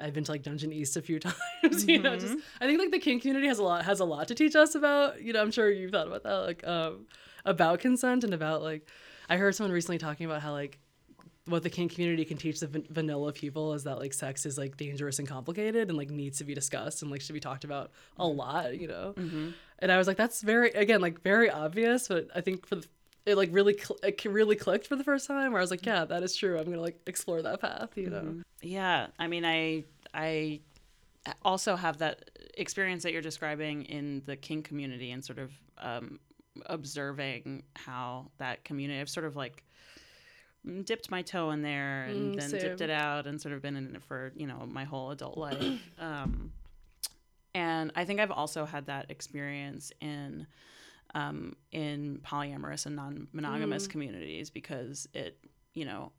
I've 0.00 0.12
been 0.12 0.24
to 0.24 0.32
like 0.32 0.42
Dungeon 0.42 0.72
East 0.72 0.96
a 0.96 1.02
few 1.02 1.18
times. 1.20 1.86
You 1.86 2.00
know, 2.00 2.14
just 2.16 2.34
mm-hmm. 2.34 2.40
I 2.60 2.66
think 2.66 2.78
like 2.78 2.90
the 2.90 2.98
kink 2.98 3.22
community 3.22 3.48
has 3.48 3.58
a 3.58 3.62
lot 3.62 3.84
has 3.84 4.00
a 4.00 4.04
lot 4.04 4.28
to 4.28 4.34
teach 4.34 4.54
us 4.56 4.74
about. 4.74 5.22
You 5.22 5.32
know, 5.32 5.40
I'm 5.40 5.50
sure 5.50 5.70
you've 5.70 5.90
thought 5.90 6.06
about 6.06 6.22
that, 6.24 6.34
like 6.34 6.66
um, 6.66 7.06
about 7.44 7.80
consent 7.80 8.24
and 8.24 8.34
about 8.34 8.62
like 8.62 8.88
I 9.28 9.36
heard 9.36 9.54
someone 9.54 9.72
recently 9.72 9.98
talking 9.98 10.26
about 10.26 10.42
how 10.42 10.52
like 10.52 10.78
what 11.46 11.62
the 11.62 11.70
kink 11.70 11.94
community 11.94 12.24
can 12.24 12.36
teach 12.36 12.58
the 12.58 12.66
van- 12.66 12.86
vanilla 12.90 13.32
people 13.32 13.72
is 13.72 13.84
that 13.84 13.98
like 13.98 14.12
sex 14.12 14.44
is 14.46 14.58
like 14.58 14.76
dangerous 14.76 15.20
and 15.20 15.28
complicated 15.28 15.88
and 15.88 15.96
like 15.96 16.10
needs 16.10 16.38
to 16.38 16.44
be 16.44 16.54
discussed 16.54 17.02
and 17.02 17.10
like 17.10 17.20
should 17.20 17.34
be 17.34 17.40
talked 17.40 17.62
about 17.62 17.92
a 18.18 18.24
mm-hmm. 18.24 18.36
lot. 18.36 18.78
You 18.78 18.88
know, 18.88 19.14
mm-hmm. 19.16 19.50
and 19.78 19.92
I 19.92 19.96
was 19.96 20.06
like, 20.06 20.16
that's 20.16 20.42
very 20.42 20.70
again 20.70 21.00
like 21.00 21.22
very 21.22 21.50
obvious, 21.50 22.08
but 22.08 22.28
I 22.34 22.40
think 22.40 22.66
for 22.66 22.76
the 22.76 22.86
it 23.26 23.36
like 23.36 23.50
really 23.52 23.74
cl- 23.76 23.98
it 24.02 24.24
really 24.24 24.56
clicked 24.56 24.86
for 24.86 24.96
the 24.96 25.04
first 25.04 25.26
time 25.26 25.52
where 25.52 25.60
I 25.60 25.62
was 25.62 25.70
like, 25.70 25.84
yeah, 25.84 26.04
that 26.04 26.22
is 26.22 26.34
true. 26.36 26.58
I'm 26.58 26.64
gonna 26.64 26.80
like 26.80 27.00
explore 27.06 27.42
that 27.42 27.60
path. 27.60 27.90
You 27.96 28.10
know. 28.10 28.36
Yeah, 28.62 29.08
I 29.18 29.26
mean, 29.26 29.44
I 29.44 29.84
I 30.14 30.60
also 31.44 31.76
have 31.76 31.98
that 31.98 32.30
experience 32.54 33.02
that 33.02 33.12
you're 33.12 33.22
describing 33.22 33.82
in 33.84 34.22
the 34.26 34.36
kink 34.36 34.64
community 34.66 35.10
and 35.10 35.24
sort 35.24 35.38
of 35.38 35.52
um, 35.78 36.20
observing 36.66 37.64
how 37.74 38.30
that 38.38 38.64
community. 38.64 39.00
I've 39.00 39.10
sort 39.10 39.26
of 39.26 39.36
like 39.36 39.64
dipped 40.84 41.10
my 41.10 41.22
toe 41.22 41.50
in 41.50 41.62
there 41.62 42.04
and 42.04 42.32
Mm, 42.32 42.36
then 42.36 42.50
dipped 42.50 42.80
it 42.80 42.90
out 42.90 43.26
and 43.26 43.40
sort 43.40 43.54
of 43.54 43.62
been 43.62 43.76
in 43.76 43.94
it 43.94 44.02
for 44.02 44.32
you 44.36 44.46
know 44.46 44.66
my 44.66 44.84
whole 44.84 45.10
adult 45.10 45.36
life. 45.38 45.80
um, 45.98 46.52
and 47.54 47.90
I 47.96 48.04
think 48.04 48.20
I've 48.20 48.30
also 48.30 48.64
had 48.64 48.86
that 48.86 49.10
experience 49.10 49.92
in 50.00 50.46
um, 51.16 51.56
in 51.72 52.20
polyamorous 52.24 52.86
and 52.86 52.94
non-monogamous 52.96 53.86
communities 53.92 54.50
because 54.50 55.08
it 55.14 55.38
you 55.74 55.84
know 55.84 56.12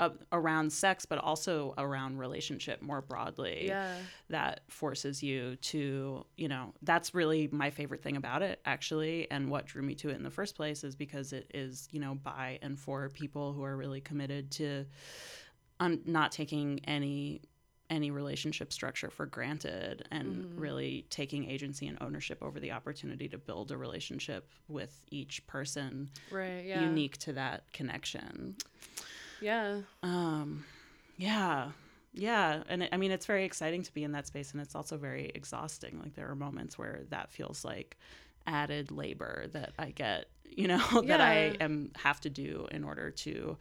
uh, 0.00 0.08
around 0.32 0.72
sex 0.72 1.04
but 1.04 1.18
also 1.18 1.74
around 1.76 2.18
relationship 2.18 2.80
more 2.80 3.02
broadly 3.02 3.66
Yeah. 3.68 3.94
that 4.30 4.60
forces 4.68 5.22
you 5.22 5.56
to 5.56 6.24
you 6.36 6.48
know 6.48 6.72
that's 6.82 7.14
really 7.14 7.48
my 7.52 7.70
favorite 7.70 8.02
thing 8.02 8.16
about 8.16 8.40
it 8.42 8.60
actually 8.64 9.30
and 9.30 9.50
what 9.50 9.66
drew 9.66 9.82
me 9.82 9.94
to 9.96 10.08
it 10.08 10.16
in 10.16 10.22
the 10.22 10.30
first 10.40 10.56
place 10.56 10.84
is 10.84 10.96
because 10.96 11.32
it 11.32 11.50
is 11.52 11.86
you 11.92 12.00
know 12.00 12.14
by 12.14 12.58
and 12.62 12.78
for 12.78 13.08
people 13.10 13.52
who 13.52 13.62
are 13.62 13.76
really 13.76 14.00
committed 14.00 14.50
to 14.52 14.86
not 16.04 16.30
taking 16.32 16.80
any 16.84 17.40
any 17.90 18.10
relationship 18.10 18.72
structure 18.72 19.10
for 19.10 19.26
granted 19.26 20.06
and 20.10 20.46
really 20.56 21.04
taking 21.10 21.50
agency 21.50 21.86
and 21.88 21.98
ownership 22.00 22.38
over 22.42 22.60
the 22.60 22.70
opportunity 22.70 23.28
to 23.28 23.36
build 23.36 23.70
a 23.72 23.76
relationship 23.76 24.48
with 24.68 25.04
each 25.10 25.46
person 25.46 26.08
Right. 26.30 26.64
Yeah. 26.64 26.80
unique 26.82 27.18
to 27.18 27.32
that 27.34 27.64
connection 27.72 28.56
Yeah. 29.40 29.80
um, 30.02 30.64
yeah, 31.18 31.72
yeah, 32.14 32.62
and 32.68 32.82
it, 32.84 32.88
I 32.92 32.96
mean 32.96 33.10
it's 33.10 33.26
very 33.26 33.44
exciting 33.44 33.82
to 33.82 33.92
be 33.92 34.04
in 34.04 34.12
that 34.12 34.26
space, 34.26 34.52
and 34.52 34.60
it's 34.62 34.74
also 34.74 34.96
very 34.96 35.30
exhausting. 35.34 36.00
Like 36.02 36.14
there 36.14 36.28
are 36.30 36.34
moments 36.34 36.78
where 36.78 37.02
that 37.10 37.30
feels 37.30 37.64
like 37.64 37.96
added 38.46 38.90
labor 38.90 39.46
that 39.52 39.72
I 39.78 39.90
get, 39.90 40.26
you 40.48 40.66
know, 40.66 40.82
that 41.04 41.20
I 41.20 41.56
am 41.60 41.90
have 41.96 42.20
to 42.22 42.30
do 42.30 42.66
in 42.70 42.84
order 42.84 43.10
to 43.10 43.56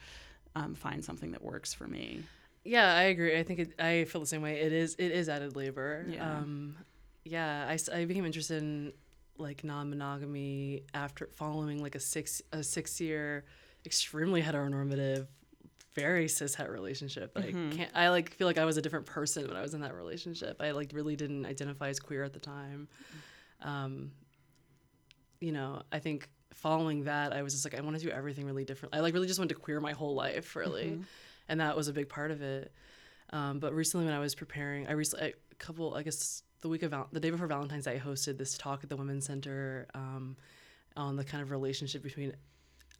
um, 0.55 0.73
find 0.73 1.03
something 1.03 1.31
that 1.31 1.43
works 1.43 1.73
for 1.73 1.85
me. 1.87 2.21
Yeah, 2.63 2.93
I 2.93 3.03
agree. 3.03 3.37
I 3.37 3.43
think 3.43 3.59
it, 3.59 3.79
I 3.79 4.05
feel 4.05 4.21
the 4.21 4.27
same 4.27 4.41
way. 4.41 4.59
It 4.59 4.73
is 4.73 4.95
it 4.95 5.11
is 5.11 5.29
added 5.29 5.55
labor. 5.55 6.05
Yeah. 6.07 6.37
Um, 6.37 6.75
yeah. 7.23 7.67
I, 7.67 7.95
I 7.95 8.05
became 8.05 8.25
interested 8.25 8.61
in 8.61 8.93
like 9.37 9.63
non-monogamy 9.63 10.83
after 10.93 11.29
following 11.33 11.81
like 11.81 11.95
a 11.95 11.99
six 11.99 12.41
a 12.51 12.63
six 12.63 12.99
year 12.99 13.45
extremely 13.85 14.41
heteronormative 14.41 15.27
very 15.95 16.27
cis 16.27 16.53
het 16.55 16.69
relationship 16.69 17.33
that 17.33 17.45
I 17.45 17.51
can't 17.51 17.91
I 17.95 18.09
like 18.09 18.33
feel 18.33 18.47
like 18.47 18.57
I 18.57 18.65
was 18.65 18.77
a 18.77 18.81
different 18.81 19.05
person 19.05 19.47
when 19.47 19.57
I 19.57 19.61
was 19.61 19.73
in 19.73 19.81
that 19.81 19.95
relationship. 19.95 20.57
I 20.59 20.71
like 20.71 20.91
really 20.93 21.15
didn't 21.15 21.45
identify 21.45 21.89
as 21.89 21.99
queer 21.99 22.23
at 22.23 22.33
the 22.33 22.39
time. 22.39 22.87
Um, 23.61 24.11
you 25.39 25.51
know, 25.51 25.81
I 25.91 25.99
think 25.99 26.29
following 26.53 27.05
that, 27.05 27.33
I 27.33 27.41
was 27.41 27.53
just 27.53 27.65
like, 27.65 27.77
I 27.77 27.81
want 27.81 27.97
to 27.97 28.03
do 28.03 28.09
everything 28.11 28.45
really 28.45 28.65
different. 28.65 28.93
I 28.95 28.99
like 28.99 29.13
really 29.13 29.27
just 29.27 29.39
wanted 29.39 29.55
to 29.55 29.59
queer 29.59 29.79
my 29.79 29.93
whole 29.93 30.15
life, 30.15 30.55
really, 30.55 30.99
and 31.49 31.59
that 31.59 31.75
was 31.75 31.87
a 31.87 31.93
big 31.93 32.07
part 32.07 32.31
of 32.31 32.41
it. 32.41 32.71
Um, 33.31 33.59
but 33.59 33.73
recently, 33.73 34.05
when 34.05 34.15
I 34.15 34.19
was 34.19 34.35
preparing, 34.35 34.87
I 34.87 34.93
recently 34.93 35.33
a 35.51 35.55
couple, 35.55 35.93
I 35.93 36.03
guess, 36.03 36.43
the 36.61 36.69
week 36.69 36.83
of 36.83 36.91
Val- 36.91 37.09
the 37.11 37.19
day 37.19 37.29
before 37.29 37.47
Valentine's 37.47 37.85
Day, 37.85 37.95
I 37.95 37.99
hosted 37.99 38.37
this 38.37 38.57
talk 38.57 38.83
at 38.83 38.89
the 38.89 38.95
Women's 38.95 39.25
Center 39.25 39.87
um, 39.93 40.37
on 40.95 41.15
the 41.15 41.23
kind 41.23 41.41
of 41.43 41.51
relationship 41.51 42.03
between. 42.03 42.33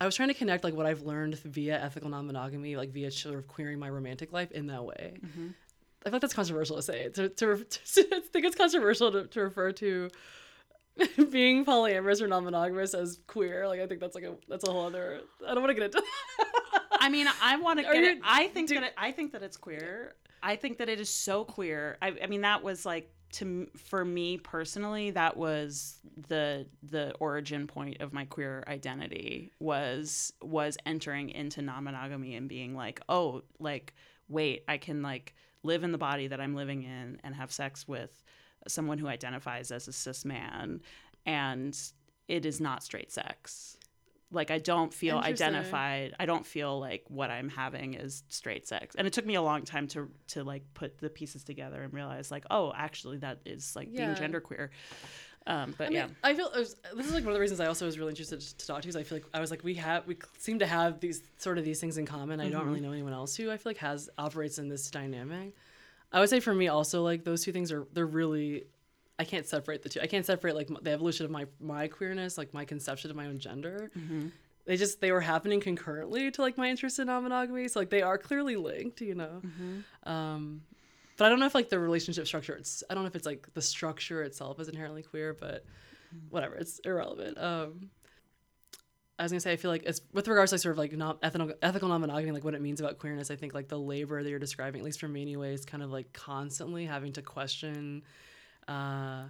I 0.02 0.06
was 0.06 0.16
trying 0.16 0.30
to 0.30 0.34
connect 0.34 0.64
like 0.64 0.74
what 0.74 0.86
I've 0.86 1.02
learned 1.02 1.38
via 1.40 1.82
ethical 1.82 2.10
non-monogamy, 2.10 2.78
like 2.78 2.92
via 2.92 3.12
sort 3.12 3.38
of 3.38 3.48
queering 3.48 3.80
my 3.80 3.90
romantic 3.90 4.32
life 4.32 4.52
in 4.52 4.68
that 4.68 4.84
way. 4.84 5.14
I 6.06 6.10
feel 6.10 6.14
like 6.14 6.22
that's 6.22 6.34
controversial 6.34 6.78
to 6.78 6.82
say. 6.82 7.10
To, 7.10 7.30
to, 7.30 7.58
to, 7.58 8.08
I 8.16 8.20
think 8.22 8.46
it's 8.46 8.56
controversial 8.56 9.12
to, 9.12 9.28
to 9.28 9.42
refer 9.42 9.72
to 9.74 10.10
being 11.32 11.66
polyamorous 11.66 12.22
or 12.22 12.28
non-monogamous 12.28 12.94
as 12.94 13.20
queer. 13.28 13.68
Like 13.68 13.82
I 13.82 13.88
think 13.88 14.00
that's 14.00 14.16
like 14.16 14.24
a 14.24 14.36
that's 14.48 14.68
a 14.68 14.72
whole 14.72 14.86
other. 14.86 15.22
I 15.46 15.54
don't 15.54 15.64
want 15.64 15.76
to 15.76 15.82
get 15.82 15.94
into. 15.96 16.04
I 17.00 17.10
mean, 17.10 17.28
I 17.42 17.58
want 17.58 17.80
to 17.80 17.84
get 17.84 18.04
it. 18.04 18.20
I 18.24 18.48
think 18.48 18.70
do- 18.70 18.76
that 18.76 18.84
it, 18.84 18.94
I 18.98 19.12
think 19.12 19.32
that 19.34 19.44
it's 19.44 19.58
queer. 19.58 20.16
I 20.42 20.56
think 20.56 20.78
that 20.78 20.90
it 20.90 21.00
is 21.00 21.10
so 21.10 21.44
queer. 21.44 21.98
I, 22.02 22.14
I 22.24 22.28
mean, 22.28 22.42
that 22.42 22.64
was 22.64 22.86
like 22.86 23.12
to 23.34 23.68
for 23.76 24.04
me 24.04 24.38
personally, 24.38 25.12
that 25.12 25.38
was 25.38 26.00
the 26.28 26.66
the 26.84 27.14
origin 27.20 27.68
point 27.68 28.02
of 28.02 28.14
my 28.14 28.26
queer 28.26 28.64
identity 28.68 29.52
was 29.60 30.34
was 30.42 30.78
entering 30.86 31.30
into 31.30 31.62
non-monogamy 31.62 32.36
and 32.36 32.50
being 32.50 32.76
like, 32.76 33.02
oh, 33.10 33.44
like 33.60 33.94
wait, 34.28 34.64
I 34.68 34.78
can 34.78 35.02
like 35.02 35.36
live 35.64 35.84
in 35.84 35.92
the 35.92 35.98
body 35.98 36.28
that 36.28 36.40
I'm 36.40 36.56
living 36.56 36.84
in 36.84 37.20
and 37.24 37.36
have 37.36 37.52
sex 37.52 37.88
with 37.88 38.24
someone 38.68 38.98
who 38.98 39.08
identifies 39.08 39.72
as 39.72 39.88
a 39.88 39.94
cis 39.94 40.26
man, 40.26 40.82
and 41.26 41.78
it 42.28 42.46
is 42.46 42.62
not 42.62 42.84
straight 42.84 43.12
sex. 43.12 43.78
Like 44.32 44.52
I 44.52 44.60
don't 44.60 44.94
feel 44.94 45.18
identified. 45.18 46.14
I 46.20 46.26
don't 46.26 46.46
feel 46.46 46.80
like 46.80 47.04
what 47.08 47.32
I'm 47.32 47.50
having 47.50 47.96
is 47.96 48.24
straight 48.30 48.68
sex. 48.68 48.96
And 48.96 49.08
it 49.08 49.14
took 49.14 49.26
me 49.26 49.36
a 49.36 49.42
long 49.42 49.64
time 49.64 49.88
to 49.90 50.10
to 50.30 50.44
like 50.44 50.64
put 50.74 51.00
the 51.00 51.10
pieces 51.10 51.44
together 51.44 51.82
and 51.82 51.92
realize 51.94 52.30
like, 52.30 52.46
oh, 52.52 52.72
actually 52.76 53.18
that 53.18 53.40
is 53.46 53.76
like 53.76 53.88
Yeah. 53.92 54.14
being 54.14 54.32
genderqueer. 54.32 54.70
Um, 55.48 55.74
but 55.78 55.88
I 55.88 55.90
mean, 55.90 55.98
yeah. 55.98 56.08
I 56.24 56.36
feel 56.36 56.52
was, 56.56 56.76
this 56.96 57.08
is 57.08 57.14
like 57.14 57.24
one 57.24 57.30
of 57.32 57.34
the 57.34 57.40
reasons 57.40 57.60
I 57.60 57.66
also 57.66 57.86
was 57.86 57.98
really 57.98 58.12
interested 58.12 58.40
to 58.40 58.68
talk 58.68 58.82
to 58.82 58.88
you. 58.88 58.90
Is 58.90 58.96
I 58.96 59.04
feel 59.04 59.18
like 59.18 59.26
I 59.34 59.40
was 59.40 59.50
like 59.50 59.64
we 59.64 59.74
have 59.76 60.06
we 60.06 60.18
seem 60.38 60.60
to 60.60 60.68
have 60.68 61.00
these 61.00 61.24
sort 61.38 61.58
of 61.58 61.66
these 61.66 61.80
things 61.80 61.98
in 61.98 62.06
common. 62.06 62.40
I 62.40 62.50
don't 62.50 62.68
really 62.68 62.82
know 62.82 62.92
anyone 62.92 63.14
else 63.14 63.36
who 63.36 63.50
I 63.50 63.58
feel 63.58 63.72
like 63.72 63.78
has 63.78 64.10
operates 64.18 64.60
in 64.60 64.70
this 64.70 64.92
dynamic. 64.92 65.56
I 66.12 66.20
would 66.20 66.30
say 66.30 66.40
for 66.40 66.54
me 66.54 66.68
also 66.68 67.02
like 67.04 67.24
those 67.24 67.44
two 67.44 67.52
things 67.52 67.72
are 67.72 67.88
they're 67.94 68.06
really 68.06 68.66
I 69.20 69.26
can't 69.26 69.46
separate 69.46 69.84
the 69.84 69.90
two. 69.90 70.00
I 70.02 70.08
can't 70.08 70.26
separate 70.26 70.56
like 70.56 70.70
the 70.82 70.92
evolution 70.92 71.26
of 71.26 71.32
my 71.32 71.46
my 71.60 71.88
queerness, 71.90 72.38
like 72.38 72.54
my 72.54 72.64
conception 72.66 73.12
of 73.12 73.18
my 73.18 73.26
own 73.28 73.38
gender. 73.38 73.92
They 74.66 74.78
just 74.78 75.02
they 75.02 75.12
were 75.12 75.22
happening 75.22 75.60
concurrently 75.60 76.32
to 76.32 76.42
like 76.42 76.58
my 76.58 76.70
interest 76.70 77.00
in 77.00 77.08
non-monogamy. 77.08 77.68
So 77.68 77.80
like 77.80 77.90
they 77.90 78.02
are 78.02 78.18
clearly 78.18 78.56
linked, 78.56 79.02
you 79.02 79.16
know. 79.16 79.42
Um, 80.04 80.62
but 81.18 81.26
I 81.26 81.30
don't 81.30 81.40
know 81.40 81.48
if 81.48 81.56
like 81.56 81.70
the 81.70 81.80
relationship 81.80 82.28
structure. 82.28 82.56
It's 82.56 82.84
I 82.90 82.94
don't 82.94 83.04
know 83.04 83.08
if 83.08 83.16
it's 83.16 83.26
like 83.26 83.54
the 83.54 83.62
structure 83.62 84.24
itself 84.24 84.60
is 84.60 84.70
inherently 84.70 85.04
queer, 85.04 85.36
but 85.38 85.66
whatever. 86.30 86.56
It's 86.56 86.80
irrelevant. 86.80 87.38
Um, 87.38 87.90
I 89.18 89.24
was 89.24 89.34
gonna 89.34 89.42
say 89.42 89.52
I 89.52 89.58
feel 89.58 89.70
like 89.72 89.84
it's 89.86 90.00
with 90.14 90.30
regards 90.30 90.52
to 90.52 90.56
like, 90.56 90.62
sort 90.62 90.74
of 90.74 90.78
like 90.78 90.94
not 90.94 91.18
ethical 91.24 91.52
ethical 91.62 91.90
non-monogamy, 91.90 92.32
like 92.32 92.46
what 92.46 92.54
it 92.54 92.62
means 92.62 92.80
about 92.80 93.00
queerness. 93.00 93.30
I 93.32 93.36
think 93.36 93.54
like 93.54 93.68
the 93.68 93.78
labor 93.78 94.24
that 94.24 94.30
you're 94.30 94.40
describing, 94.40 94.80
at 94.80 94.86
least 94.86 95.02
for 95.02 95.10
me 95.10 95.22
anyway, 95.24 95.54
is 95.54 95.66
kind 95.66 95.84
of 95.84 95.92
like 95.92 96.14
constantly 96.14 96.86
having 96.86 97.12
to 97.14 97.22
question. 97.22 98.04
Uh, 98.70 99.30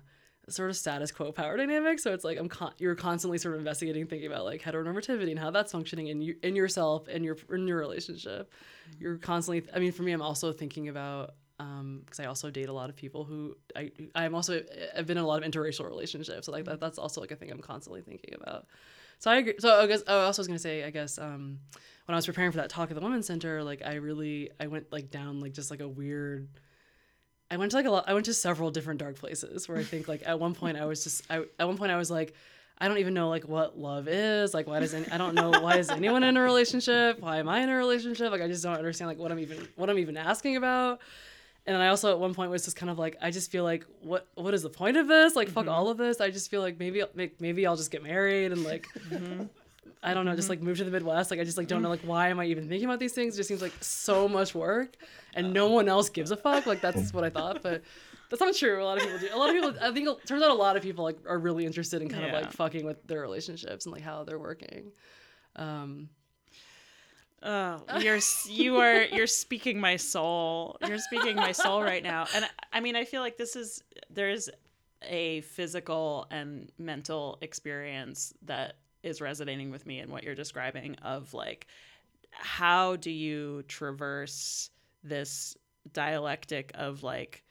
sort 0.49 0.69
of 0.69 0.75
status 0.75 1.11
quo 1.11 1.31
power 1.31 1.57
dynamic. 1.57 1.99
So 1.99 2.13
it's 2.13 2.23
like 2.23 2.37
i'm 2.37 2.49
con- 2.49 2.73
you're 2.77 2.95
constantly 2.95 3.37
sort 3.37 3.55
of 3.55 3.59
investigating 3.59 4.05
thinking 4.07 4.31
about 4.31 4.45
like 4.45 4.61
heteronormativity 4.61 5.29
and 5.29 5.39
how 5.39 5.51
that's 5.51 5.71
functioning 5.71 6.07
in 6.07 6.21
you 6.21 6.35
in 6.43 6.55
yourself 6.55 7.07
and 7.07 7.23
your 7.23 7.37
in 7.51 7.67
your 7.67 7.77
relationship. 7.77 8.51
You're 8.99 9.17
constantly 9.17 9.63
i 9.73 9.79
mean 9.79 9.91
for 9.91 10.03
me 10.03 10.11
i'm 10.11 10.21
also 10.21 10.51
thinking 10.51 10.89
about 10.89 11.35
um 11.59 12.01
because 12.05 12.19
i 12.19 12.25
also 12.25 12.49
date 12.49 12.69
a 12.69 12.73
lot 12.73 12.89
of 12.89 12.95
people 12.95 13.23
who 13.23 13.55
i 13.75 13.91
i'm 14.15 14.33
also 14.33 14.61
i've 14.95 15.05
been 15.05 15.17
in 15.17 15.23
a 15.23 15.27
lot 15.27 15.43
of 15.43 15.49
interracial 15.49 15.85
relationships. 15.85 16.45
So 16.47 16.51
like 16.51 16.65
that, 16.65 16.79
that's 16.79 16.97
also 16.97 17.21
like 17.21 17.31
a 17.31 17.35
thing 17.35 17.51
i'm 17.51 17.61
constantly 17.61 18.01
thinking 18.01 18.33
about. 18.33 18.65
So 19.19 19.29
i 19.29 19.37
agree 19.37 19.55
so 19.59 19.79
i 19.79 19.87
guess 19.87 20.03
i 20.07 20.13
also 20.23 20.39
was 20.39 20.47
going 20.47 20.57
to 20.57 20.63
say 20.63 20.83
i 20.83 20.89
guess 20.89 21.19
um 21.19 21.59
when 22.05 22.15
i 22.15 22.17
was 22.17 22.25
preparing 22.25 22.51
for 22.51 22.57
that 22.57 22.69
talk 22.69 22.89
at 22.89 22.95
the 22.95 23.01
women's 23.01 23.27
center 23.27 23.63
like 23.63 23.81
i 23.85 23.95
really 23.95 24.49
i 24.59 24.67
went 24.67 24.91
like 24.91 25.11
down 25.11 25.41
like 25.41 25.53
just 25.53 25.69
like 25.69 25.81
a 25.81 25.87
weird 25.87 26.47
I 27.51 27.57
went 27.57 27.71
to 27.71 27.77
like 27.77 27.85
a 27.85 27.91
lot. 27.91 28.05
I 28.07 28.13
went 28.13 28.25
to 28.27 28.33
several 28.33 28.71
different 28.71 28.99
dark 28.99 29.15
places 29.15 29.67
where 29.67 29.77
I 29.77 29.83
think 29.83 30.07
like 30.07 30.23
at 30.25 30.39
one 30.39 30.53
point 30.53 30.77
I 30.77 30.85
was 30.85 31.03
just 31.03 31.23
I 31.29 31.43
at 31.57 31.67
one 31.67 31.77
point 31.77 31.91
I 31.91 31.97
was 31.97 32.11
like 32.11 32.33
I 32.77 32.87
don't 32.87 32.99
even 32.99 33.13
know 33.13 33.29
like 33.29 33.47
what 33.47 33.77
love 33.77 34.07
is 34.07 34.53
like 34.53 34.67
why 34.67 34.79
does 34.79 34.93
any, 34.93 35.07
I 35.09 35.17
don't 35.17 35.33
know 35.33 35.49
why 35.49 35.77
is 35.77 35.89
anyone 35.89 36.23
in 36.23 36.37
a 36.37 36.41
relationship? 36.41 37.19
Why 37.19 37.37
am 37.37 37.49
I 37.49 37.61
in 37.61 37.69
a 37.69 37.75
relationship? 37.75 38.31
Like 38.31 38.41
I 38.41 38.47
just 38.47 38.63
don't 38.63 38.75
understand 38.75 39.09
like 39.09 39.17
what 39.17 39.31
I'm 39.31 39.39
even 39.39 39.67
what 39.75 39.89
I'm 39.89 39.97
even 39.97 40.15
asking 40.15 40.57
about. 40.57 40.99
And 41.65 41.75
then 41.75 41.81
I 41.81 41.89
also 41.89 42.11
at 42.11 42.19
one 42.19 42.33
point 42.33 42.51
was 42.51 42.63
just 42.63 42.77
kind 42.77 42.89
of 42.89 42.97
like 42.99 43.17
I 43.21 43.31
just 43.31 43.51
feel 43.51 43.63
like 43.63 43.85
what 44.01 44.27
what 44.35 44.53
is 44.53 44.61
the 44.61 44.69
point 44.69 44.97
of 44.97 45.07
this? 45.07 45.35
Like 45.35 45.49
fuck 45.49 45.65
mm-hmm. 45.65 45.73
all 45.73 45.89
of 45.89 45.97
this. 45.97 46.21
I 46.21 46.29
just 46.29 46.51
feel 46.51 46.61
like 46.61 46.79
maybe 46.79 47.03
maybe 47.15 47.33
maybe 47.39 47.65
I'll 47.65 47.75
just 47.75 47.91
get 47.91 48.03
married 48.03 48.51
and 48.51 48.63
like 48.63 48.87
mm-hmm. 49.09 49.45
I 50.03 50.13
don't 50.13 50.25
know, 50.25 50.35
just 50.35 50.49
like 50.49 50.61
moved 50.61 50.79
to 50.79 50.83
the 50.85 50.91
Midwest. 50.91 51.31
Like 51.31 51.39
I 51.39 51.43
just 51.43 51.57
like 51.57 51.67
don't 51.67 51.81
know 51.81 51.89
like 51.89 52.01
why 52.01 52.29
am 52.29 52.39
I 52.39 52.45
even 52.45 52.67
thinking 52.67 52.85
about 52.85 52.99
these 52.99 53.13
things? 53.13 53.35
It 53.35 53.37
just 53.37 53.47
seems 53.49 53.61
like 53.61 53.73
so 53.81 54.27
much 54.27 54.53
work, 54.55 54.95
and 55.33 55.53
no 55.53 55.69
one 55.69 55.87
else 55.89 56.09
gives 56.09 56.31
a 56.31 56.37
fuck. 56.37 56.65
Like 56.65 56.81
that's 56.81 57.13
what 57.13 57.23
I 57.23 57.29
thought, 57.29 57.61
but 57.63 57.81
that's 58.29 58.41
not 58.41 58.55
true. 58.55 58.81
A 58.81 58.85
lot 58.85 58.97
of 58.97 59.03
people 59.03 59.19
do. 59.19 59.29
A 59.33 59.37
lot 59.37 59.49
of 59.49 59.55
people. 59.55 59.73
I 59.81 59.91
think 59.91 60.07
it 60.07 60.25
turns 60.27 60.43
out 60.43 60.51
a 60.51 60.53
lot 60.53 60.77
of 60.77 60.83
people 60.83 61.03
like 61.03 61.17
are 61.27 61.37
really 61.39 61.65
interested 61.65 62.01
in 62.01 62.09
kind 62.09 62.23
of 62.25 62.31
like 62.41 62.51
fucking 62.53 62.85
with 62.85 63.05
their 63.07 63.21
relationships 63.21 63.85
and 63.85 63.93
like 63.93 64.03
how 64.03 64.23
they're 64.23 64.39
working. 64.39 64.91
Um, 65.55 66.09
Oh, 67.41 67.81
you're 68.01 68.19
you 68.49 68.77
are 68.77 69.03
you're 69.05 69.25
speaking 69.27 69.79
my 69.79 69.95
soul. 69.95 70.77
You're 70.85 70.97
speaking 70.97 71.37
my 71.37 71.53
soul 71.53 71.81
right 71.81 72.03
now. 72.03 72.27
And 72.35 72.43
I- 72.45 72.49
I 72.73 72.79
mean, 72.81 72.95
I 72.97 73.05
feel 73.05 73.21
like 73.21 73.37
this 73.37 73.55
is 73.55 73.81
there 74.09 74.29
is 74.29 74.51
a 75.03 75.39
physical 75.41 76.27
and 76.31 76.69
mental 76.77 77.37
experience 77.41 78.33
that 78.41 78.75
is 79.03 79.21
resonating 79.21 79.71
with 79.71 79.85
me 79.85 79.99
in 79.99 80.09
what 80.09 80.23
you're 80.23 80.35
describing 80.35 80.95
of 80.95 81.33
like 81.33 81.67
how 82.31 82.95
do 82.97 83.11
you 83.11 83.63
traverse 83.67 84.69
this 85.03 85.55
dialectic 85.93 86.71
of 86.75 87.03
like 87.03 87.43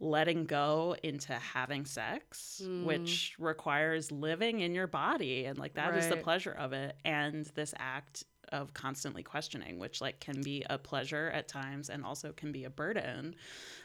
letting 0.00 0.44
go 0.44 0.96
into 1.02 1.32
having 1.32 1.84
sex 1.84 2.60
mm. 2.64 2.84
which 2.84 3.34
requires 3.38 4.10
living 4.10 4.60
in 4.60 4.74
your 4.74 4.86
body 4.86 5.44
and 5.44 5.58
like 5.58 5.74
that 5.74 5.96
is 5.96 6.08
the 6.08 6.16
pleasure 6.16 6.52
of 6.52 6.72
it 6.72 6.96
and 7.04 7.46
this 7.54 7.72
act 7.78 8.24
of 8.58 8.72
constantly 8.84 9.22
questioning 9.22 9.74
which 9.84 10.00
like 10.00 10.16
can 10.20 10.38
be 10.50 10.56
a 10.70 10.78
pleasure 10.90 11.26
at 11.38 11.44
times 11.48 11.90
and 11.90 12.04
also 12.04 12.32
can 12.40 12.50
be 12.52 12.62
a 12.64 12.70
burden 12.70 13.34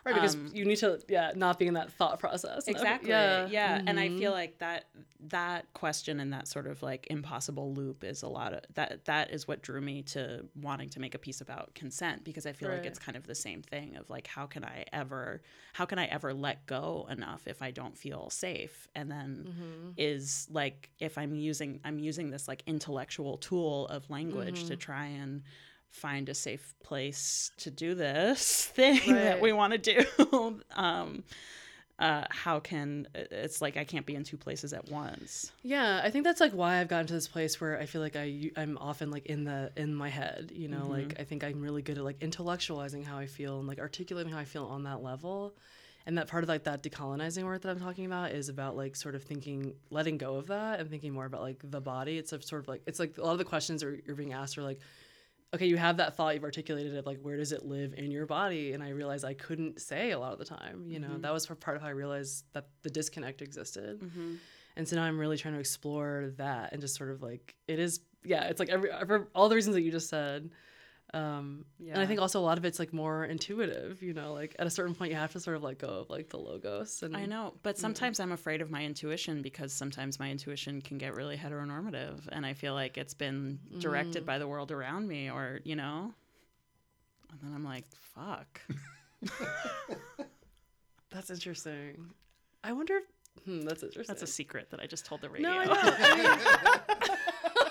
right, 0.05 0.15
because 0.15 0.35
Um, 0.35 0.51
you 0.53 0.63
need 0.65 0.77
to 0.77 0.89
yeah 1.09 1.31
not 1.35 1.57
be 1.59 1.65
in 1.67 1.73
that 1.79 1.89
thought 1.99 2.19
process. 2.19 2.67
exactly 2.67 3.09
Yeah. 3.09 3.47
yeah, 3.49 3.81
and 3.87 3.99
i 3.99 4.07
feel 4.19 4.31
like 4.31 4.53
that 4.59 4.81
that 5.37 5.61
question 5.73 6.19
and 6.21 6.31
that 6.33 6.47
sort 6.47 6.67
of 6.67 6.81
like 6.81 7.07
impossible 7.09 7.73
loop 7.73 8.03
is 8.03 8.21
a 8.23 8.27
lot 8.39 8.53
of 8.53 8.61
that 8.75 9.03
that 9.05 9.31
is 9.31 9.47
what 9.49 9.61
drew 9.61 9.81
me 9.81 10.01
to 10.03 10.45
wanting 10.61 10.89
to 10.95 10.99
make 10.99 11.13
a 11.15 11.19
piece 11.27 11.41
about 11.41 11.73
consent 11.81 12.23
because 12.23 12.45
i 12.45 12.53
feel 12.53 12.69
like 12.69 12.85
it's 12.85 12.99
kind 12.99 13.17
of 13.17 13.25
the 13.27 13.35
same 13.35 13.61
thing 13.61 13.95
of 13.97 14.09
like 14.09 14.27
how 14.27 14.45
can 14.45 14.63
i 14.63 14.85
ever 14.93 15.41
how 15.73 15.85
can 15.85 15.99
i 15.99 16.05
ever 16.05 16.33
let 16.33 16.65
go 16.65 17.05
enough 17.09 17.41
if 17.47 17.61
i 17.61 17.71
don't 17.71 17.97
feel 17.97 18.29
safe 18.29 18.87
and 18.95 19.09
then 19.11 19.29
Mm-hmm. 19.49 19.91
is 19.97 20.47
like 20.51 20.89
if 20.99 21.17
i'm 21.17 21.33
using 21.35 21.79
i'm 21.83 21.99
using 21.99 22.29
this 22.29 22.47
like 22.47 22.63
intellectual 22.65 23.37
tool 23.37 23.87
of 23.87 24.09
language 24.09 24.58
Mm-hmm. 24.58 24.58
To 24.63 24.75
try 24.75 25.05
and 25.05 25.43
find 25.89 26.29
a 26.29 26.35
safe 26.35 26.73
place 26.83 27.51
to 27.57 27.71
do 27.71 27.95
this 27.95 28.65
thing 28.73 29.13
that 29.13 29.41
we 29.41 29.51
want 29.53 29.73
to 29.73 29.77
do. 29.79 30.61
Um 30.75 31.23
uh 31.99 32.23
how 32.29 32.61
can 32.61 33.05
it's 33.13 33.61
like 33.61 33.75
i 33.75 33.83
can't 33.83 34.05
be 34.05 34.15
in 34.15 34.23
two 34.23 34.37
places 34.37 34.71
at 34.71 34.89
once. 34.89 35.51
Yeah, 35.63 35.99
I 36.01 36.09
think 36.09 36.23
that's 36.23 36.39
like 36.39 36.53
why 36.53 36.79
I've 36.79 36.87
gotten 36.87 37.07
to 37.07 37.13
this 37.13 37.27
place 37.27 37.59
where 37.59 37.77
I 37.77 37.85
feel 37.85 38.01
like 38.01 38.15
I 38.15 38.51
I'm 38.55 38.77
often 38.77 39.11
like 39.11 39.25
in 39.25 39.43
the 39.43 39.71
in 39.75 39.93
my 39.93 40.07
head, 40.07 40.51
you 40.55 40.69
know, 40.69 40.87
like 40.87 41.19
I 41.19 41.23
think 41.25 41.43
I'm 41.43 41.61
really 41.61 41.81
good 41.81 41.97
at 41.97 42.03
like 42.05 42.19
intellectualizing 42.19 43.03
how 43.03 43.17
I 43.17 43.25
feel 43.25 43.59
and 43.59 43.67
like 43.67 43.79
articulating 43.79 44.31
how 44.31 44.39
I 44.39 44.45
feel 44.45 44.65
on 44.65 44.83
that 44.83 45.03
level. 45.03 45.53
And 46.09 46.17
that 46.17 46.27
part 46.27 46.41
of 46.43 46.49
like 46.49 46.63
that 46.63 46.81
decolonizing 46.81 47.43
work 47.43 47.61
that 47.61 47.69
I'm 47.69 47.79
talking 47.79 48.07
about 48.07 48.31
is 48.31 48.49
about 48.49 48.75
like 48.75 48.95
sort 48.95 49.13
of 49.13 49.21
thinking, 49.21 49.75
letting 49.91 50.17
go 50.17 50.37
of 50.37 50.47
that 50.47 50.79
and 50.79 50.89
thinking 50.89 51.13
more 51.13 51.25
about 51.25 51.41
like 51.41 51.61
the 51.63 51.79
body. 51.79 52.17
It's 52.17 52.33
a 52.33 52.41
sort 52.41 52.63
of 52.63 52.67
like 52.67 52.81
it's 52.87 52.99
like 52.99 53.19
a 53.19 53.21
lot 53.23 53.33
of 53.33 53.37
the 53.37 53.45
questions 53.45 53.83
are 53.83 54.01
you're 54.07 54.15
being 54.15 54.33
asked 54.33 54.57
are 54.57 54.63
like, 54.63 54.79
okay, 55.53 55.67
you 55.67 55.77
have 55.77 55.97
that 55.97 56.15
thought, 56.15 56.33
you've 56.33 56.43
articulated 56.43 56.95
it, 56.95 57.05
like 57.05 57.19
where 57.21 57.37
does 57.37 57.51
it 57.51 57.63
live 57.63 57.93
in 57.95 58.09
your 58.09 58.25
body? 58.25 58.73
And 58.73 58.81
I 58.81 58.89
realized 58.89 59.23
I 59.23 59.35
couldn't 59.35 59.81
say 59.81 60.09
a 60.09 60.17
lot 60.17 60.33
of 60.33 60.39
the 60.39 60.45
time. 60.45 60.85
You 60.89 60.99
know, 60.99 61.09
mm-hmm. 61.09 61.21
that 61.21 61.31
was 61.31 61.45
part 61.45 61.77
of 61.77 61.83
how 61.83 61.89
I 61.89 61.91
realized 61.91 62.43
that 62.53 62.69
the 62.81 62.89
disconnect 62.89 63.43
existed. 63.43 63.99
Mm-hmm. 63.99 64.33
And 64.77 64.87
so 64.87 64.95
now 64.95 65.03
I'm 65.03 65.19
really 65.19 65.37
trying 65.37 65.53
to 65.53 65.59
explore 65.59 66.33
that 66.37 66.71
and 66.71 66.81
just 66.81 66.95
sort 66.95 67.11
of 67.11 67.21
like 67.21 67.53
it 67.67 67.77
is 67.77 67.99
yeah, 68.23 68.45
it's 68.45 68.59
like 68.59 68.69
every, 68.69 68.89
every 68.89 69.25
all 69.35 69.47
the 69.47 69.53
reasons 69.53 69.75
that 69.75 69.83
you 69.83 69.91
just 69.91 70.09
said. 70.09 70.49
Um 71.13 71.65
and 71.79 71.99
I 71.99 72.05
think 72.05 72.21
also 72.21 72.39
a 72.39 72.41
lot 72.41 72.57
of 72.57 72.65
it's 72.65 72.79
like 72.79 72.93
more 72.93 73.25
intuitive, 73.25 74.01
you 74.03 74.13
know, 74.13 74.33
like 74.33 74.55
at 74.59 74.67
a 74.67 74.69
certain 74.69 74.93
point 74.95 75.11
you 75.11 75.17
have 75.17 75.31
to 75.33 75.39
sort 75.39 75.57
of 75.57 75.63
let 75.63 75.79
go 75.79 75.87
of 75.87 76.09
like 76.09 76.29
the 76.29 76.37
logos 76.37 77.03
and 77.03 77.15
i 77.15 77.25
know 77.25 77.53
but 77.63 77.77
sometimes 77.77 78.19
i'm 78.19 78.31
afraid 78.31 78.61
of 78.61 78.69
my 78.71 78.83
intuition 78.83 79.41
because 79.41 79.73
sometimes 79.73 80.19
my 80.19 80.29
intuition 80.29 80.81
can 80.81 80.97
get 80.97 81.15
really 81.15 81.37
heteronormative 81.37 82.19
and 82.31 82.45
i 82.45 82.53
feel 82.53 82.73
like 82.73 82.97
it's 82.97 83.13
been 83.13 83.59
directed 83.79 84.25
by 84.25 84.37
the 84.37 84.47
world 84.47 84.71
around 84.71 85.07
me 85.07 85.29
or 85.29 85.59
you 85.63 85.75
know 85.75 86.13
and 87.31 87.39
then 87.41 87.53
i'm 87.53 87.63
like 87.63 87.85
fuck 88.15 88.61
that's 91.11 91.29
interesting. 91.29 92.09
I 92.63 92.71
wonder 92.71 92.97
if 92.97 93.03
hmm, 93.43 93.61
that's 93.61 93.83
interesting. 93.83 94.13
that's 94.13 94.23
a 94.23 94.27
secret 94.27 94.69
that 94.71 94.79
i 94.79 94.85
just 94.85 95.05
told 95.05 95.21
the 95.21 95.29
radio 95.29 95.49
no, 95.49 95.59
I 95.59 95.65
know. 95.65 95.73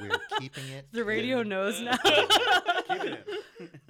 We're 0.00 0.38
keeping 0.38 0.68
it. 0.68 0.86
the 0.92 1.04
radio 1.04 1.42
knows 1.42 1.80
now. 1.80 1.96
Keeping 1.96 3.12
it. 3.12 3.28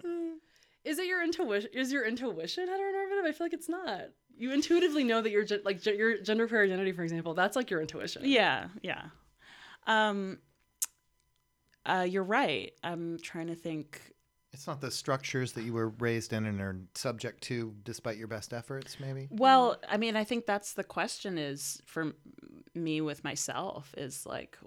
Is 0.85 0.99
it 0.99 1.07
your 1.07 1.23
intuition? 1.23 1.71
Is 1.75 1.93
your 1.93 2.07
intuition 2.07 2.67
heteronormative? 2.67 3.27
I 3.27 3.33
feel 3.33 3.45
like 3.45 3.53
it's 3.53 3.69
not. 3.69 4.01
You 4.37 4.53
intuitively 4.53 5.05
know 5.05 5.21
that 5.21 5.31
your 5.31 5.45
gen- 5.45 5.61
like 5.65 5.81
ge- 5.83 5.89
your 5.89 6.23
gender 6.23 6.49
queer 6.49 6.65
identity, 6.65 6.93
for 6.93 7.03
example, 7.03 7.35
that's 7.35 7.55
like 7.55 7.71
your 7.71 7.83
intuition. 7.83 8.23
Yeah, 8.25 8.69
yeah. 8.83 9.03
Um, 9.87 10.39
uh, 11.85 12.07
you're 12.09 12.25
right. 12.25 12.73
I'm 12.83 13.19
trying 13.23 13.49
to 13.49 13.55
think. 13.55 14.01
It's 14.53 14.67
not 14.67 14.81
the 14.81 14.91
structures 14.91 15.53
that 15.53 15.63
you 15.63 15.73
were 15.75 15.91
raised 15.91 16.33
in 16.33 16.47
and 16.47 16.61
are 16.61 16.77
subject 16.95 17.43
to 17.45 17.73
despite 17.85 18.17
your 18.17 18.27
best 18.27 18.53
efforts, 18.53 18.99
maybe? 18.99 19.29
Well, 19.31 19.77
I 19.89 19.97
mean, 19.97 20.17
I 20.17 20.25
think 20.25 20.45
that's 20.47 20.73
the 20.73 20.83
question 20.83 21.39
is 21.39 21.81
for 21.87 22.03
m- 22.03 22.15
me 22.75 23.01
with 23.01 23.25
myself 23.25 23.95
is 23.97 24.27
like 24.27 24.59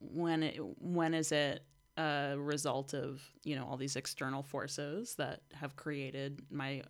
when 0.00 0.42
it, 0.42 0.58
when 0.80 1.14
is 1.14 1.32
it 1.32 1.62
a 1.96 2.34
result 2.38 2.94
of 2.94 3.20
you 3.44 3.56
know 3.56 3.66
all 3.66 3.76
these 3.76 3.96
external 3.96 4.42
forces 4.42 5.14
that 5.16 5.40
have 5.52 5.76
created 5.76 6.40
my 6.50 6.82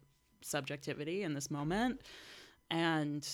subjectivity 0.43 1.23
in 1.23 1.35
this 1.35 1.51
moment, 1.51 2.01
and 2.71 3.29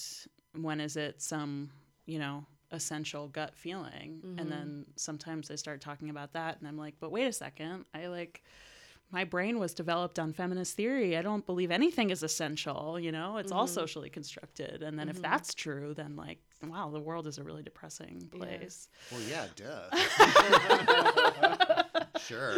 when 0.55 0.81
is 0.81 0.97
it 0.97 1.21
some 1.21 1.71
you 2.07 2.19
know 2.19 2.45
essential 2.73 3.29
gut 3.29 3.55
feeling 3.55 4.21
and 4.39 4.51
then 4.51 4.67
mm-hmm. 4.67 4.91
sometimes 4.97 5.53
i 5.53 5.55
start 5.55 5.81
talking 5.81 6.11
about 6.11 6.33
that 6.33 6.59
and 6.59 6.67
i'm 6.67 6.77
like 6.77 6.95
but 6.99 7.13
wait 7.13 7.27
a 7.27 7.33
second 7.33 7.85
i 7.95 8.09
like 8.09 8.43
my 9.11 9.25
brain 9.25 9.59
was 9.59 9.73
developed 9.73 10.19
on 10.19 10.33
feminist 10.33 10.77
theory. 10.77 11.17
I 11.17 11.23
don't 11.23 11.47
believe 11.47 11.71
anything 11.71 12.11
is 12.11 12.23
essential, 12.23 12.99
you 12.99 13.13
know? 13.13 13.37
It's 13.37 13.53
all 13.53 13.67
mm-hmm. 13.67 13.75
socially 13.75 14.11
constructed. 14.11 14.83
And 14.83 14.99
then 14.99 15.09
if 15.09 15.17
mm-hmm. 15.17 15.23
that's 15.23 15.55
true, 15.55 15.95
then 15.95 16.17
like, 16.17 16.41
wow, 16.63 16.91
the 16.91 17.01
world 17.01 17.27
is 17.27 17.39
a 17.39 17.43
really 17.43 17.63
depressing 17.63 18.31
place. 18.35 18.89
Well, 19.11 19.21
yeah, 19.29 19.47
duh. 19.57 19.91
sure. 22.19 22.57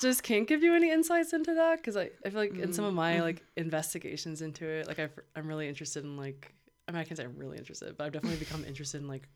Does 0.00 0.20
kink 0.20 0.48
give 0.48 0.62
you 0.62 0.74
any 0.74 0.90
insights 0.90 1.32
into 1.32 1.54
that? 1.54 1.78
Because 1.78 1.96
I, 1.96 2.10
I 2.24 2.30
feel 2.30 2.40
like 2.40 2.56
in 2.56 2.72
some 2.72 2.84
of 2.84 2.94
my 2.94 3.16
mm. 3.16 3.22
like 3.22 3.42
investigations 3.56 4.42
into 4.42 4.66
it, 4.66 4.86
like 4.86 4.98
I've, 4.98 5.18
I'm 5.34 5.48
really 5.48 5.68
interested 5.68 6.04
in 6.04 6.16
like 6.16 6.54
I 6.86 6.92
mean 6.92 7.00
I 7.00 7.04
can't 7.04 7.18
say 7.18 7.24
I'm 7.24 7.36
really 7.36 7.58
interested, 7.58 7.96
but 7.96 8.04
I've 8.04 8.12
definitely 8.12 8.38
become 8.38 8.64
interested 8.64 9.00
in 9.00 9.08
like 9.08 9.28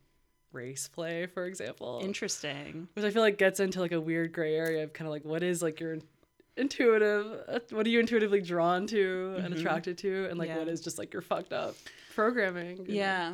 race 0.53 0.89
play, 0.89 1.27
for 1.27 1.47
example, 1.47 2.01
Interesting. 2.03 2.89
which 2.95 3.05
I 3.05 3.11
feel 3.11 3.23
like 3.23 3.39
gets 3.39 3.61
into 3.61 3.81
like 3.81 3.93
a 3.93 4.01
weird 4.01 4.33
gray 4.33 4.55
area 4.55 4.85
of 4.85 4.93
kind 4.93 5.07
of 5.07 5.13
like 5.13 5.25
what 5.25 5.43
is 5.43 5.63
like 5.63 5.81
your 5.81 5.99
intuitive, 6.57 7.27
uh, 7.49 7.59
what 7.71 7.87
are 7.87 7.91
you 7.91 8.01
intuitively 8.01 8.41
drawn 8.41 8.87
to 8.89 9.37
and 9.43 9.55
attracted 9.55 9.99
to, 9.99 10.27
and 10.29 10.39
like 10.39 10.49
Yeah. 10.49 10.59
what 10.59 10.69
is 10.69 10.81
just 10.81 10.99
like 10.99 11.13
your 11.13 11.23
fucked 11.23 11.53
up 11.53 11.75
programming. 12.15 12.79
you 12.79 12.85
know? 12.85 12.95
Yeah. 12.95 13.33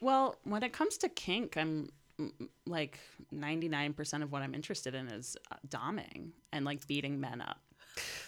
Well, 0.00 0.36
when 0.44 0.62
it 0.62 0.72
comes 0.72 0.96
to 0.98 1.08
kink, 1.08 1.56
I'm 1.56 1.90
mm, 2.18 2.32
like 2.66 2.98
99% 3.34 4.22
of 4.22 4.32
what 4.32 4.42
I'm 4.42 4.54
interested 4.54 4.94
in 4.94 5.08
is 5.08 5.36
uh, 5.50 5.56
doming 5.68 6.30
and 6.52 6.64
like 6.64 6.86
beating 6.86 7.20
men 7.20 7.40
up. 7.40 7.58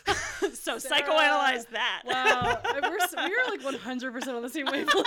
so 0.54 0.76
psychoanalyze 0.76 1.68
that. 1.70 2.02
Wow, 2.04 2.60
we're 2.74 2.90
we're 2.90 3.48
like 3.48 3.64
100 3.64 4.12
percent 4.12 4.36
on 4.36 4.42
the 4.42 4.50
same 4.50 4.66
wavelength. 4.66 5.06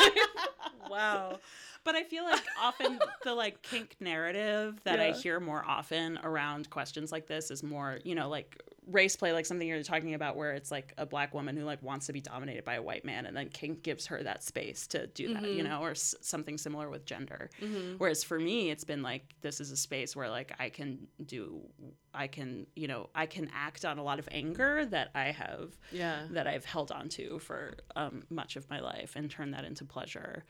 wow. 0.90 1.40
But 1.84 1.96
I 1.96 2.04
feel 2.04 2.24
like 2.24 2.42
often 2.60 3.00
the 3.24 3.34
like 3.34 3.62
kink 3.62 3.96
narrative 4.00 4.80
that 4.86 5.00
I 5.00 5.12
hear 5.12 5.40
more 5.40 5.64
often 5.68 6.18
around 6.24 6.70
questions 6.72 7.12
like 7.12 7.28
this 7.28 7.52
is 7.52 7.62
more, 7.62 8.00
you 8.04 8.16
know, 8.16 8.28
like 8.28 8.60
race 8.88 9.16
play, 9.16 9.34
like 9.34 9.46
something 9.46 9.68
you're 9.68 9.82
talking 9.84 10.14
about 10.14 10.36
where 10.36 10.54
it's 10.54 10.70
like 10.72 10.94
a 10.98 11.06
black 11.06 11.34
woman 11.34 11.58
who 11.58 11.64
like 11.64 11.82
wants 11.82 12.06
to 12.08 12.14
be 12.14 12.22
dominated 12.22 12.64
by 12.64 12.76
a 12.76 12.82
white 12.82 13.04
man 13.06 13.26
and 13.26 13.36
then 13.36 13.50
kink 13.50 13.82
gives 13.84 14.06
her 14.08 14.22
that 14.24 14.44
space 14.44 14.88
to 14.88 15.08
do 15.08 15.34
that, 15.34 15.44
you 15.44 15.64
know, 15.64 15.82
or 15.82 15.92
s- 15.92 16.14
something 16.22 16.58
similar 16.58 16.90
with 16.90 17.06
gender. 17.06 17.50
Whereas 17.98 18.24
for 18.24 18.40
me, 18.40 18.70
it's 18.70 18.84
been 18.84 19.02
like 19.02 19.34
this 19.42 19.60
is 19.60 19.72
a 19.72 19.78
space 19.78 20.16
where 20.16 20.30
like 20.30 20.54
I 20.60 20.70
can 20.70 21.08
do 21.26 21.62
I 22.14 22.28
can, 22.28 22.68
you 22.76 22.88
know, 22.88 23.10
I 23.14 23.26
can 23.26 23.50
act 23.54 23.84
on 23.86 23.98
a 23.98 24.04
lot 24.04 24.20
of 24.20 24.30
anger 24.32 24.86
that 24.86 25.10
I 25.16 25.32
have 25.32 25.72
Yeah. 25.92 26.28
that 26.32 26.48
I've 26.48 26.64
held 26.66 26.92
on 26.92 27.10
to 27.10 27.40
for 27.40 27.76
um, 27.96 28.24
much 28.30 28.56
of 28.56 28.70
my 28.70 28.80
life 28.80 29.16
and 29.16 29.30
turn 29.30 29.52
that 29.52 29.66
into 29.66 29.84
pleasure. 29.84 30.46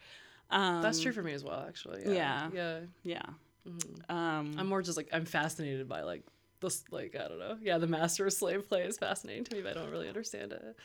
Um, 0.52 0.84
That's 0.84 1.00
true 1.00 1.12
for 1.12 1.24
me 1.24 1.34
as 1.34 1.44
well, 1.44 1.66
actually. 1.68 2.04
yeah. 2.06 2.50
Yeah. 2.54 2.80
Yeah. 3.04 3.22
Um, 4.10 4.56
I'm 4.58 4.68
more 4.68 4.82
just 4.82 4.98
like 4.98 5.10
I'm 5.12 5.26
fascinated 5.26 5.88
by 5.90 6.02
like 6.04 6.24
this 6.62 6.84
like 6.92 7.16
I 7.16 7.28
don't 7.28 7.40
know. 7.40 7.58
Yeah, 7.62 7.78
the 7.78 7.88
master 7.88 8.30
slave 8.30 8.68
play 8.68 8.84
is 8.84 8.98
fascinating 8.98 9.44
to 9.46 9.56
me, 9.56 9.62
but 9.62 9.78
I 9.78 9.82
don't 9.82 9.92
really 9.92 10.08
understand 10.08 10.52
it. 10.54 10.76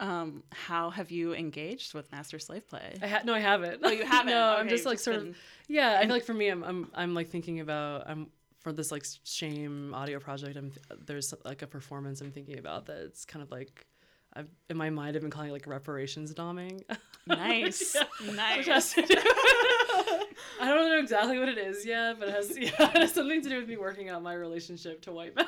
Um, 0.00 0.42
how 0.50 0.90
have 0.90 1.10
you 1.10 1.32
engaged 1.34 1.94
with 1.94 2.10
master 2.10 2.38
slave 2.38 2.68
play? 2.68 2.96
I 3.00 3.06
ha- 3.06 3.22
no, 3.24 3.34
I 3.34 3.38
haven't. 3.40 3.80
Oh, 3.84 3.90
you 3.90 4.04
haven't? 4.04 4.26
no, 4.32 4.56
I'm 4.56 4.68
just 4.68 4.84
like 4.86 4.94
just 4.94 5.04
sort 5.04 5.18
been- 5.18 5.28
of. 5.30 5.36
Yeah, 5.68 5.98
I 6.00 6.02
feel 6.06 6.10
like 6.14 6.24
for 6.24 6.34
me, 6.34 6.48
I'm 6.48 6.64
I'm 6.64 6.90
I'm 6.94 7.14
like 7.14 7.28
thinking 7.28 7.60
about 7.60 8.08
I'm 8.08 8.28
for 8.58 8.72
this 8.72 8.90
like 8.90 9.04
shame 9.24 9.94
audio 9.94 10.18
project. 10.18 10.56
I'm 10.56 10.72
there's 11.06 11.32
like 11.44 11.62
a 11.62 11.66
performance 11.66 12.20
I'm 12.20 12.32
thinking 12.32 12.58
about 12.58 12.86
that's 12.86 13.24
kind 13.24 13.42
of 13.42 13.50
like. 13.50 13.86
I've, 14.34 14.48
in 14.70 14.76
my 14.76 14.90
mind, 14.90 15.14
I've 15.16 15.22
been 15.22 15.30
calling 15.30 15.50
it 15.50 15.52
like 15.52 15.66
reparations 15.66 16.32
doming. 16.34 16.82
Nice, 17.24 17.94
nice. 18.34 18.56
Which 18.58 18.66
has 18.66 18.92
to 18.94 19.02
do- 19.02 19.14
I 20.60 20.66
don't 20.66 20.90
know 20.90 20.98
exactly 20.98 21.38
what 21.38 21.48
it 21.48 21.56
is 21.56 21.86
yet, 21.86 22.18
but 22.18 22.26
it 22.30 22.34
has, 22.34 22.50
yeah, 22.58 22.70
it 22.80 22.96
has 22.96 23.12
something 23.14 23.40
to 23.42 23.48
do 23.48 23.58
with 23.60 23.68
me 23.68 23.76
working 23.76 24.08
out 24.08 24.24
my 24.24 24.34
relationship 24.34 25.02
to 25.02 25.12
white 25.12 25.36
men, 25.36 25.46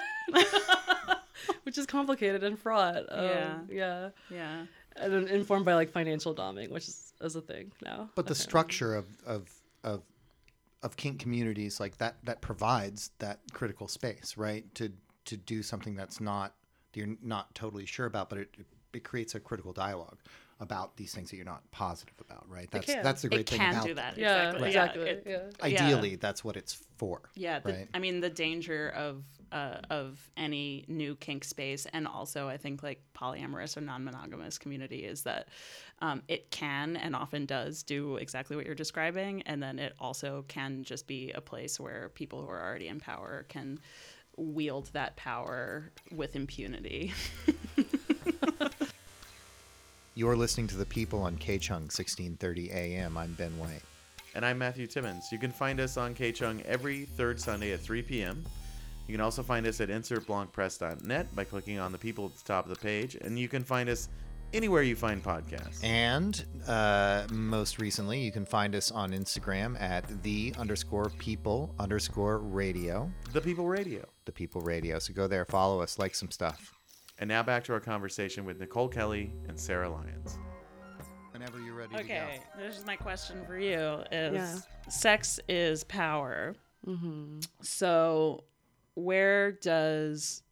which 1.64 1.76
is 1.78 1.86
complicated 1.86 2.44
and 2.44 2.56
fraught. 2.58 3.04
Um, 3.08 3.24
Yeah. 3.24 3.58
yeah, 3.68 4.08
yeah. 4.30 4.66
and 4.94 5.12
then 5.12 5.26
informed 5.28 5.64
by 5.64 5.74
like 5.74 5.90
financial 5.90 6.32
doming, 6.32 6.70
which 6.70 6.86
is, 6.86 7.12
is 7.20 7.34
a 7.34 7.40
thing 7.40 7.72
now. 7.84 8.08
But 8.14 8.26
the 8.28 8.36
structure 8.36 8.94
of 8.94 9.06
of 9.26 9.52
of 9.82 10.02
of 10.84 10.96
kink 10.96 11.18
communities 11.18 11.80
like 11.80 11.98
that 11.98 12.16
that 12.24 12.40
provides 12.40 13.10
that 13.18 13.40
critical 13.52 13.88
space, 13.88 14.36
right? 14.36 14.72
To 14.76 14.92
to 15.24 15.36
do 15.36 15.62
something 15.62 15.96
that's 15.96 16.20
not 16.20 16.54
you're 16.96 17.16
not 17.22 17.54
totally 17.54 17.86
sure 17.86 18.06
about, 18.06 18.28
but 18.28 18.38
it 18.38 18.54
it 18.92 19.04
creates 19.04 19.34
a 19.34 19.40
critical 19.40 19.72
dialogue 19.72 20.18
about 20.60 20.96
these 20.96 21.12
things 21.12 21.30
that 21.30 21.36
you're 21.36 21.44
not 21.44 21.68
positive 21.72 22.14
about, 22.20 22.48
right? 22.48 22.70
That's 22.70 22.86
can. 22.86 23.02
that's 23.02 23.22
the 23.22 23.28
great 23.28 23.40
It 23.40 23.50
thing 23.50 23.58
can 23.58 23.72
about 23.72 23.86
do 23.86 23.94
that. 23.94 24.16
Yeah, 24.16 24.52
exactly. 24.52 24.68
exactly. 24.68 25.02
It- 25.02 25.22
yeah. 25.26 25.66
Ideally, 25.66 26.16
that's 26.16 26.44
what 26.44 26.56
it's 26.56 26.74
for. 26.96 27.22
Yeah, 27.34 27.58
the, 27.58 27.72
right? 27.72 27.88
I 27.92 27.98
mean 27.98 28.20
the 28.20 28.30
danger 28.30 28.90
of 28.90 29.24
uh, 29.50 29.78
of 29.90 30.30
any 30.36 30.84
new 30.88 31.16
kink 31.16 31.44
space, 31.44 31.86
and 31.92 32.06
also 32.06 32.48
I 32.48 32.56
think 32.56 32.82
like 32.82 33.02
polyamorous 33.14 33.76
or 33.76 33.80
non-monogamous 33.80 34.58
community 34.58 35.04
is 35.04 35.22
that 35.22 35.48
um, 36.00 36.22
it 36.28 36.50
can 36.50 36.96
and 36.96 37.14
often 37.14 37.46
does 37.46 37.82
do 37.82 38.16
exactly 38.16 38.56
what 38.56 38.66
you're 38.66 38.74
describing, 38.74 39.42
and 39.42 39.62
then 39.62 39.78
it 39.78 39.94
also 39.98 40.44
can 40.48 40.82
just 40.84 41.06
be 41.06 41.30
a 41.32 41.40
place 41.40 41.78
where 41.78 42.10
people 42.14 42.42
who 42.42 42.48
are 42.48 42.62
already 42.62 42.88
in 42.88 43.00
power 43.00 43.44
can 43.48 43.78
wield 44.36 44.90
that 44.92 45.16
power 45.16 45.90
with 46.12 46.36
impunity. 46.36 47.12
You're 50.14 50.36
listening 50.36 50.68
to 50.68 50.76
the 50.76 50.86
people 50.86 51.22
on 51.22 51.36
KCHUNG 51.36 51.90
1630 51.90 52.70
AM. 52.70 53.16
I'm 53.16 53.32
Ben 53.34 53.58
White. 53.58 53.82
And 54.34 54.44
I'm 54.44 54.58
Matthew 54.58 54.86
Timmons. 54.86 55.32
You 55.32 55.38
can 55.38 55.50
find 55.50 55.80
us 55.80 55.96
on 55.96 56.14
KCHUNG 56.14 56.64
every 56.64 57.04
third 57.04 57.40
Sunday 57.40 57.72
at 57.72 57.80
3 57.80 58.02
p.m. 58.02 58.44
You 59.06 59.12
can 59.12 59.20
also 59.20 59.42
find 59.42 59.66
us 59.66 59.80
at 59.80 59.88
insertblancpress.net 59.88 61.34
by 61.34 61.44
clicking 61.44 61.78
on 61.78 61.92
the 61.92 61.98
people 61.98 62.26
at 62.26 62.36
the 62.36 62.44
top 62.44 62.64
of 62.64 62.70
the 62.70 62.80
page, 62.80 63.16
and 63.16 63.38
you 63.38 63.48
can 63.48 63.62
find 63.62 63.88
us 63.88 64.08
anywhere 64.52 64.82
you 64.82 64.96
find 64.96 65.22
podcasts. 65.22 65.82
And 65.84 66.42
uh, 66.66 67.26
most 67.32 67.78
recently, 67.78 68.20
you 68.20 68.32
can 68.32 68.46
find 68.46 68.74
us 68.74 68.90
on 68.90 69.10
Instagram 69.12 69.80
at 69.80 70.22
the 70.22 70.54
underscore 70.58 71.10
people 71.18 71.74
underscore 71.78 72.38
radio, 72.38 73.10
The 73.32 73.40
People 73.40 73.66
Radio. 73.66 74.04
The 74.24 74.32
people 74.32 74.60
radio. 74.62 74.98
So 74.98 75.12
go 75.12 75.26
there, 75.26 75.44
follow 75.44 75.80
us, 75.80 75.98
like 75.98 76.14
some 76.14 76.30
stuff. 76.30 76.72
And 77.18 77.28
now 77.28 77.42
back 77.42 77.64
to 77.64 77.72
our 77.72 77.80
conversation 77.80 78.44
with 78.44 78.58
Nicole 78.58 78.88
Kelly 78.88 79.32
and 79.48 79.58
Sara 79.58 79.88
Lyons. 79.88 80.38
Whenever 81.30 81.60
you're 81.60 81.74
ready 81.74 81.96
Okay, 81.96 82.40
this 82.56 82.78
is 82.78 82.86
my 82.86 82.96
question 82.96 83.44
for 83.44 83.58
you: 83.58 84.02
Is 84.10 84.34
Yeah. 84.34 84.58
sex 84.88 85.40
is 85.48 85.84
power? 85.84 86.54
Mm-hmm. 86.86 87.40
So, 87.60 88.44
where 88.94 89.52
does 89.52 90.42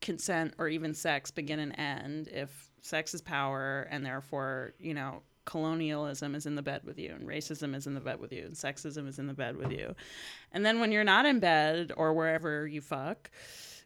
consent 0.00 0.54
or 0.58 0.68
even 0.68 0.94
sex 0.94 1.30
begin 1.30 1.58
and 1.60 1.78
end? 1.78 2.28
If 2.28 2.70
sex 2.82 3.14
is 3.14 3.22
power, 3.22 3.86
and 3.90 4.04
therefore, 4.04 4.74
you 4.78 4.94
know, 4.94 5.22
colonialism 5.46 6.34
is 6.34 6.44
in 6.44 6.54
the 6.54 6.62
bed 6.62 6.82
with 6.84 6.98
you, 6.98 7.12
and 7.12 7.26
racism 7.26 7.74
is 7.74 7.86
in 7.86 7.94
the 7.94 8.00
bed 8.00 8.20
with 8.20 8.32
you, 8.32 8.44
and 8.44 8.54
sexism 8.54 9.08
is 9.08 9.18
in 9.18 9.26
the 9.26 9.34
bed 9.34 9.56
with 9.56 9.72
you, 9.72 9.94
and 10.52 10.66
then 10.66 10.78
when 10.80 10.92
you're 10.92 11.04
not 11.04 11.24
in 11.24 11.40
bed 11.40 11.92
or 11.96 12.12
wherever 12.12 12.66
you 12.66 12.82
fuck. 12.82 13.30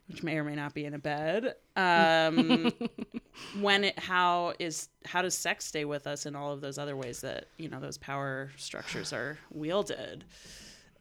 Which 0.08 0.24
may 0.24 0.38
or 0.38 0.42
may 0.42 0.56
not 0.56 0.74
be 0.74 0.86
in 0.86 0.94
a 0.94 0.98
bed. 0.98 1.54
Um, 1.76 2.72
when 3.61 3.84
it 3.84 3.98
how 3.98 4.54
is 4.58 4.88
how 5.04 5.22
does 5.22 5.36
sex 5.36 5.64
stay 5.64 5.84
with 5.84 6.06
us 6.06 6.26
in 6.26 6.36
all 6.36 6.52
of 6.52 6.61
those 6.61 6.78
other 6.78 6.96
ways 6.96 7.20
that 7.20 7.46
you 7.58 7.68
know 7.68 7.80
those 7.80 7.98
power 7.98 8.50
structures 8.56 9.12
are 9.12 9.38
wielded 9.50 10.24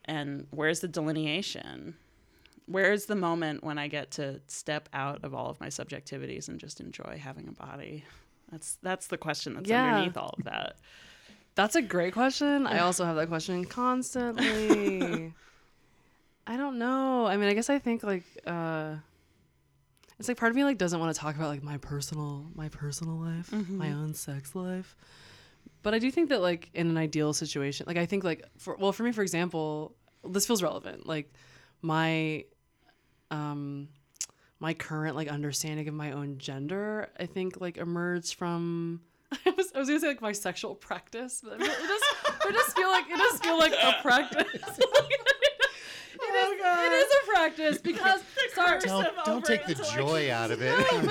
and 0.04 0.46
where's 0.50 0.80
the 0.80 0.88
delineation 0.88 1.94
where's 2.66 3.06
the 3.06 3.14
moment 3.14 3.62
when 3.62 3.78
i 3.78 3.88
get 3.88 4.10
to 4.10 4.40
step 4.46 4.88
out 4.92 5.22
of 5.22 5.34
all 5.34 5.50
of 5.50 5.60
my 5.60 5.68
subjectivities 5.68 6.48
and 6.48 6.58
just 6.58 6.80
enjoy 6.80 7.20
having 7.22 7.48
a 7.48 7.52
body 7.52 8.04
that's 8.50 8.78
that's 8.82 9.06
the 9.08 9.18
question 9.18 9.54
that's 9.54 9.68
Yeah. 9.70 9.84
underneath 9.84 10.16
all 10.16 10.34
of 10.38 10.44
that 10.44 10.76
That's 11.56 11.74
a 11.74 11.82
great 11.82 12.14
question. 12.14 12.66
I 12.66 12.78
also 12.78 13.04
have 13.04 13.16
that 13.16 13.26
question 13.28 13.64
constantly. 13.64 15.34
I 16.46 16.56
don't 16.56 16.78
know. 16.78 17.26
I 17.26 17.36
mean, 17.36 17.48
I 17.48 17.54
guess 17.54 17.68
I 17.68 17.78
think 17.78 18.02
like 18.02 18.22
uh 18.46 18.94
it's 20.18 20.28
like 20.28 20.36
part 20.36 20.50
of 20.50 20.56
me 20.56 20.64
like 20.64 20.78
doesn't 20.78 20.98
want 21.00 21.14
to 21.14 21.20
talk 21.20 21.34
about 21.34 21.48
like 21.48 21.62
my 21.62 21.76
personal 21.78 22.46
my 22.54 22.68
personal 22.68 23.16
life, 23.16 23.52
my 23.68 23.92
own 23.92 24.14
sex 24.14 24.54
life. 24.54 24.96
But 25.82 25.92
I 25.94 25.98
do 25.98 26.10
think 26.10 26.28
that 26.28 26.40
like 26.40 26.70
in 26.72 26.88
an 26.88 26.96
ideal 26.96 27.32
situation, 27.32 27.84
like 27.86 27.96
I 27.96 28.06
think 28.06 28.22
like 28.22 28.44
for 28.58 28.76
well 28.76 28.92
for 28.92 29.02
me 29.02 29.12
for 29.12 29.22
example, 29.22 29.94
this 30.24 30.46
feels 30.46 30.62
relevant. 30.62 31.06
Like 31.06 31.32
my 31.82 32.44
um 33.30 33.88
my 34.60 34.74
current 34.74 35.16
like 35.16 35.28
understanding 35.28 35.88
of 35.88 35.94
my 35.94 36.12
own 36.12 36.38
gender, 36.38 37.08
I 37.18 37.26
think 37.26 37.60
like 37.60 37.78
emerged 37.78 38.34
from 38.34 39.00
I 39.46 39.50
was, 39.56 39.72
I 39.74 39.78
was 39.78 39.88
gonna 39.88 40.00
say 40.00 40.08
like 40.08 40.20
my 40.20 40.32
sexual 40.32 40.74
practice, 40.74 41.40
but 41.42 41.54
it 41.54 41.58
does, 41.60 42.02
it 42.46 42.52
does 42.52 42.72
feel 42.74 42.88
like 42.90 43.04
it 43.08 43.16
does 43.16 43.40
feel 43.40 43.58
like 43.58 43.72
a 43.72 43.96
practice. 44.02 44.46
It 46.22 46.34
is, 46.34 46.60
it 46.60 46.92
is 46.92 47.12
a 47.12 47.32
practice 47.32 47.78
because 47.78 48.20
sorry, 48.54 48.78
Don't, 48.80 49.24
don't 49.24 49.44
take 49.44 49.66
the 49.66 49.74
joy 49.96 50.30
out 50.30 50.50
of 50.50 50.60
it. 50.62 50.68
no, 50.78 51.00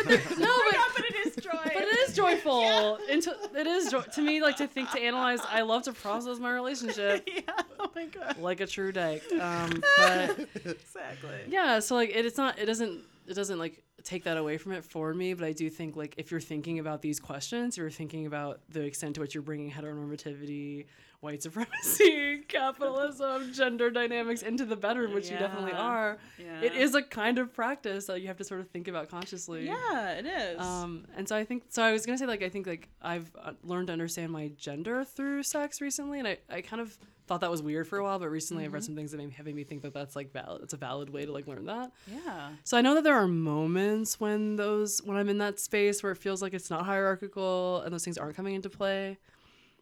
but 0.96 1.06
it 1.06 1.16
is 1.26 1.36
joy 1.44 1.52
but 1.64 1.76
it 1.76 1.98
is 2.10 2.16
joyful. 2.16 2.98
Into 3.10 3.36
it 3.56 3.68
is 3.68 3.92
joy, 3.92 4.02
to 4.02 4.22
me 4.22 4.42
like 4.42 4.58
to 4.58 4.68
think 4.68 4.92
to 4.92 5.00
analyze. 5.00 5.40
I 5.50 5.62
love 5.62 5.84
to 5.84 5.94
process 5.94 6.40
my 6.40 6.52
relationship 6.52 7.28
yeah 7.28 7.42
oh 7.80 7.90
my 7.96 8.06
god 8.06 8.38
like 8.38 8.62
a 8.62 8.68
true 8.68 8.92
dyke. 8.92 9.24
Um, 9.40 9.82
but 9.98 10.40
exactly 10.66 11.40
yeah, 11.48 11.80
so 11.80 11.96
like 11.96 12.10
it, 12.10 12.26
it's 12.26 12.38
not. 12.38 12.60
It 12.60 12.66
doesn't. 12.68 13.02
It 13.30 13.36
doesn't 13.36 13.60
like 13.60 13.84
take 14.04 14.24
that 14.24 14.38
away 14.38 14.58
from 14.58 14.72
it 14.74 14.84
for 14.84 15.14
me. 15.14 15.34
But 15.34 15.46
I 15.46 15.52
do 15.54 15.70
think 15.70 15.96
like 15.96 16.16
if 16.18 16.32
you're 16.32 16.40
thinking 16.40 16.80
about 16.80 17.02
these 17.02 17.20
questions, 17.20 17.78
you're 17.78 17.90
thinking 17.90 18.26
about 18.26 18.60
the 18.70 18.82
extent 18.82 19.16
to 19.16 19.22
which 19.22 19.34
you're 19.34 19.44
bringing 19.44 19.72
heteronormativity, 19.72 20.86
white 21.22 21.44
supremacy, 21.44 22.40
capitalism, 22.48 23.52
gender 23.54 23.90
dynamics 23.92 24.42
into 24.42 24.66
the 24.66 24.76
bedroom, 24.76 25.14
which 25.14 25.30
you 25.30 25.38
definitely 25.38 25.74
are. 25.74 26.18
Yeah. 26.38 26.62
It 26.62 26.74
is 26.76 26.96
a 26.96 27.02
kind 27.02 27.38
of 27.40 27.54
practice 27.54 28.06
that 28.06 28.22
you 28.22 28.28
have 28.28 28.38
to 28.38 28.44
sort 28.44 28.62
of 28.62 28.70
think 28.70 28.88
about 28.88 29.10
consciously. 29.10 29.66
yeah 29.66 30.12
it 30.12 30.26
is 30.26 30.60
Um, 30.62 31.06
and 31.18 31.28
so 31.28 31.36
I 31.36 31.44
think 31.46 31.64
so. 31.70 31.84
I 31.84 31.92
was 31.92 32.06
gonna 32.06 32.18
say 32.18 32.26
like 32.26 32.42
I 32.44 32.50
think 32.50 32.68
like 32.68 32.90
I've 33.02 33.30
uh, 33.42 33.52
learned 33.64 33.88
to 33.88 33.94
understand 33.94 34.32
my 34.32 34.50
gender 34.58 35.04
through 35.04 35.44
sex 35.44 35.82
recently, 35.82 36.20
and 36.20 36.28
I, 36.28 36.38
I 36.50 36.62
kind 36.62 36.82
of 36.82 36.98
thought 37.28 37.42
that 37.42 37.52
was 37.52 37.62
weird 37.62 37.88
for 37.88 38.00
a 38.00 38.04
while, 38.04 38.18
but 38.18 38.28
recently 38.30 38.66
I've 38.66 38.74
read 38.74 38.84
some 38.84 38.96
things 38.96 39.12
that 39.12 39.22
have 39.22 39.46
made 39.46 39.54
me 39.54 39.64
think 39.64 39.84
that 39.84 39.94
that's 39.94 40.16
like 40.16 40.32
valid. 40.34 40.64
It's 40.64 40.74
a 40.74 40.78
valid 40.78 41.12
way 41.12 41.26
to 41.28 41.32
like 41.32 41.46
learn 41.46 41.66
that. 41.66 41.92
yeah 42.12 42.50
So 42.64 42.76
I 42.76 42.82
know 42.82 42.96
that 42.96 43.04
there 43.04 43.14
are 43.16 43.28
moments 43.28 43.89
when 44.20 44.56
those 44.56 45.00
when 45.04 45.18
I'm 45.18 45.30
in 45.30 45.38
that 45.40 45.60
space 45.60 46.02
where 46.04 46.12
it 46.12 46.18
feels 46.18 46.42
like 46.42 46.54
it's 46.54 46.70
not 46.70 46.86
hierarchical 46.86 47.82
and 47.82 47.94
those 47.94 48.04
things 48.04 48.18
aren't 48.18 48.36
coming 48.36 48.56
into 48.56 48.70
play, 48.70 49.18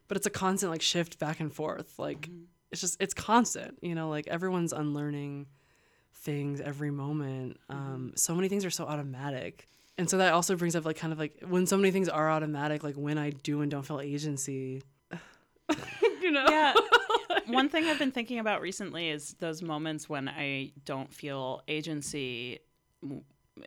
but 0.08 0.18
it's 0.18 0.26
a 0.26 0.30
constant 0.30 0.72
like 0.72 0.82
shift 0.82 1.20
back 1.20 1.40
and 1.40 1.54
forth. 1.54 1.98
Like 1.98 2.30
it's 2.72 2.82
just 2.82 2.98
it's 3.00 3.14
constant. 3.14 3.78
You 3.82 3.96
know, 3.96 4.10
like 4.10 4.28
everyone's 4.28 4.74
unlearning 4.74 5.48
things 6.14 6.62
every 6.62 6.92
moment. 6.92 7.58
Um, 7.70 8.14
so 8.16 8.36
many 8.36 8.50
things 8.50 8.66
are 8.66 8.72
so 8.72 8.86
automatic. 8.86 9.68
And 10.00 10.10
so 10.10 10.18
that 10.18 10.34
also 10.34 10.56
brings 10.56 10.76
up 10.76 10.86
like 10.86 10.98
kind 10.98 11.12
of 11.12 11.20
like 11.20 11.42
when 11.48 11.66
so 11.66 11.78
many 11.78 11.92
things 11.92 12.10
are 12.10 12.30
automatic, 12.30 12.84
like 12.84 12.96
when 12.96 13.18
I 13.18 13.32
do 13.32 13.62
and 13.62 13.72
don't 13.72 13.84
feel 13.84 14.00
agency. 14.00 14.84
you 16.22 16.32
know? 16.32 16.46
yeah 16.50 16.74
one 17.48 17.70
thing 17.70 17.86
i've 17.86 18.00
been 18.00 18.12
thinking 18.12 18.40
about 18.40 18.62
recently 18.62 19.10
is 19.10 19.36
those 19.40 19.62
moments 19.62 20.10
when 20.10 20.28
i 20.28 20.72
don't 20.86 21.14
feel 21.14 21.62
agency 21.68 22.60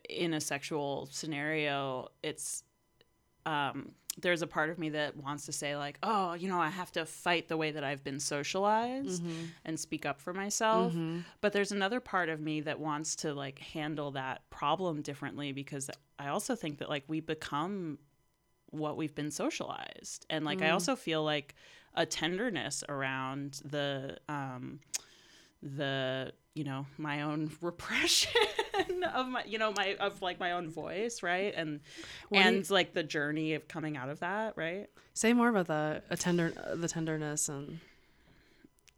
in 0.08 0.34
a 0.34 0.40
sexual 0.40 1.08
scenario 1.10 2.08
it's 2.22 2.62
um 3.46 3.92
there's 4.20 4.42
a 4.42 4.46
part 4.46 4.70
of 4.70 4.78
me 4.78 4.90
that 4.90 5.16
wants 5.16 5.46
to 5.46 5.52
say 5.52 5.76
like 5.76 5.96
oh 6.02 6.34
you 6.34 6.48
know 6.48 6.60
i 6.60 6.68
have 6.68 6.90
to 6.92 7.06
fight 7.06 7.48
the 7.48 7.56
way 7.56 7.70
that 7.70 7.84
i've 7.84 8.02
been 8.04 8.20
socialized 8.20 9.22
and 9.64 9.78
speak 9.78 10.04
up 10.04 10.20
for 10.20 10.34
myself. 10.34 10.92
But 11.40 11.52
there's 11.52 11.72
another 11.72 12.00
part 12.00 12.28
of 12.28 12.40
me 12.40 12.60
that 12.62 12.80
wants 12.80 13.16
to 13.16 13.32
like 13.32 13.58
handle 13.60 14.10
that 14.12 14.42
problem 14.50 15.00
differently 15.02 15.52
because 15.52 15.88
i 16.18 16.28
also 16.28 16.54
think 16.54 16.78
that 16.78 16.88
like 16.88 17.04
we 17.08 17.20
become 17.20 17.98
what 18.70 18.96
we've 18.96 19.14
been 19.14 19.30
socialized. 19.30 20.26
And 20.28 20.44
like 20.44 20.60
i 20.62 20.70
also 20.70 20.96
feel 20.96 21.24
like 21.24 21.54
a 21.94 22.04
tenderness 22.04 22.84
around 22.88 23.60
the 23.64 24.18
um 24.28 24.80
the 25.62 26.32
you 26.54 26.64
know 26.64 26.86
my 26.98 27.22
own 27.22 27.50
repression 27.60 28.30
of 29.14 29.28
my 29.28 29.44
you 29.44 29.58
know 29.58 29.72
my 29.76 29.96
of 30.00 30.20
like 30.22 30.38
my 30.40 30.52
own 30.52 30.68
voice 30.68 31.22
right? 31.22 31.52
And 31.56 31.80
What 32.28 32.38
do 32.42 32.44
you- 32.50 32.56
and 32.56 32.70
like 32.70 32.92
the 32.94 33.02
journey 33.02 33.54
of 33.54 33.68
coming 33.68 33.96
out 33.96 34.08
of 34.08 34.20
that 34.20 34.56
right? 34.56 34.88
Say 35.14 35.32
more 35.32 35.48
about 35.48 35.66
the 35.66 36.02
A 36.10 36.16
tender, 36.16 36.52
the 36.74 36.88
tenderness, 36.88 37.48
and 37.48 37.80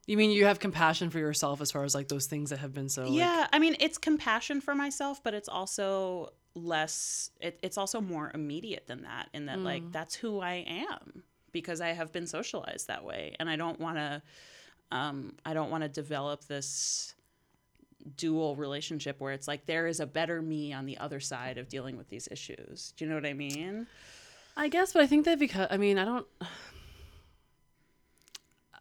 you 0.06 0.16
mean 0.16 0.30
you 0.30 0.44
have 0.46 0.58
compassion 0.60 1.10
for 1.10 1.18
yourself 1.18 1.60
as 1.60 1.70
far 1.70 1.84
as 1.84 1.94
like 1.94 2.08
those 2.08 2.26
things 2.26 2.50
that 2.50 2.58
have 2.58 2.74
been 2.74 2.88
so. 2.88 3.04
like- 3.04 3.12
yeah 3.12 3.46
i 3.52 3.58
mean 3.58 3.76
it's 3.80 3.98
compassion 3.98 4.60
for 4.60 4.74
myself 4.74 5.22
but 5.22 5.32
it's 5.32 5.48
also 5.48 6.32
less 6.54 7.30
it, 7.40 7.58
it's 7.62 7.78
also 7.78 8.00
more 8.00 8.30
immediate 8.34 8.86
than 8.86 9.02
that 9.02 9.28
in 9.32 9.46
that 9.46 9.58
like 9.60 9.82
that's 9.92 10.14
who 10.14 10.40
i 10.40 10.64
am 10.68 11.22
because 11.52 11.80
i 11.80 11.88
have 11.88 12.12
been 12.12 12.26
socialized 12.26 12.88
that 12.88 13.04
way. 13.04 13.34
And 13.40 13.48
i 13.48 13.56
don't 13.56 13.78
want 13.80 13.96
to 13.96 14.22
um, 14.90 15.32
i 15.46 15.54
don't 15.54 15.70
want 15.70 15.82
to 15.82 15.88
develop 15.88 16.44
this 16.46 17.14
dual 18.16 18.56
relationship 18.56 19.20
where 19.20 19.32
it's 19.32 19.46
like 19.46 19.66
there 19.66 19.86
is 19.86 20.00
a 20.00 20.06
better 20.06 20.42
me 20.42 20.72
on 20.72 20.86
the 20.86 20.98
other 20.98 21.20
side 21.20 21.56
of 21.58 21.68
dealing 21.68 21.96
with 21.96 22.08
these 22.08 22.28
issues 22.30 22.92
do 22.96 23.04
you 23.04 23.08
know 23.08 23.14
what 23.16 23.26
i 23.26 23.32
mean 23.32 23.86
I 24.56 24.68
guess, 24.68 24.92
but 24.92 25.02
I 25.02 25.06
think 25.06 25.24
that 25.24 25.38
because 25.38 25.68
I 25.70 25.76
mean, 25.76 25.98
I 25.98 26.04
don't. 26.04 26.26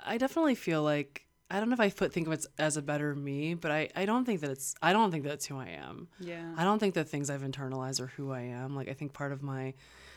I 0.03 0.17
definitely 0.17 0.55
feel 0.55 0.84
like 0.84 1.26
I 1.49 1.59
don't 1.59 1.69
know 1.69 1.74
if 1.74 1.80
I 1.80 1.89
put 1.89 2.11
think 2.11 2.28
of 2.28 2.34
it 2.34 2.45
as 2.57 2.76
a 2.78 2.82
better 2.82 3.15
me, 3.15 3.53
but 3.53 3.72
I 3.72 3.89
I 3.95 4.05
don't 4.05 4.26
think 4.26 4.41
that 4.41 4.49
it's 4.49 4.76
I 4.82 4.93
don't 4.93 5.11
think 5.11 5.24
that's 5.24 5.45
who 5.45 5.57
I 5.57 5.67
am. 5.67 6.07
yeah 6.19 6.53
I 6.57 6.63
don't 6.63 6.80
think 6.80 6.95
that 6.95 7.07
things 7.07 7.30
I've 7.30 7.41
internalized 7.41 8.01
are 8.01 8.07
who 8.07 8.32
I 8.32 8.41
am. 8.41 8.76
Like 8.76 8.89
I 8.89 8.93
think 8.93 9.13
part 9.13 9.32
of 9.32 9.41
my 9.41 9.74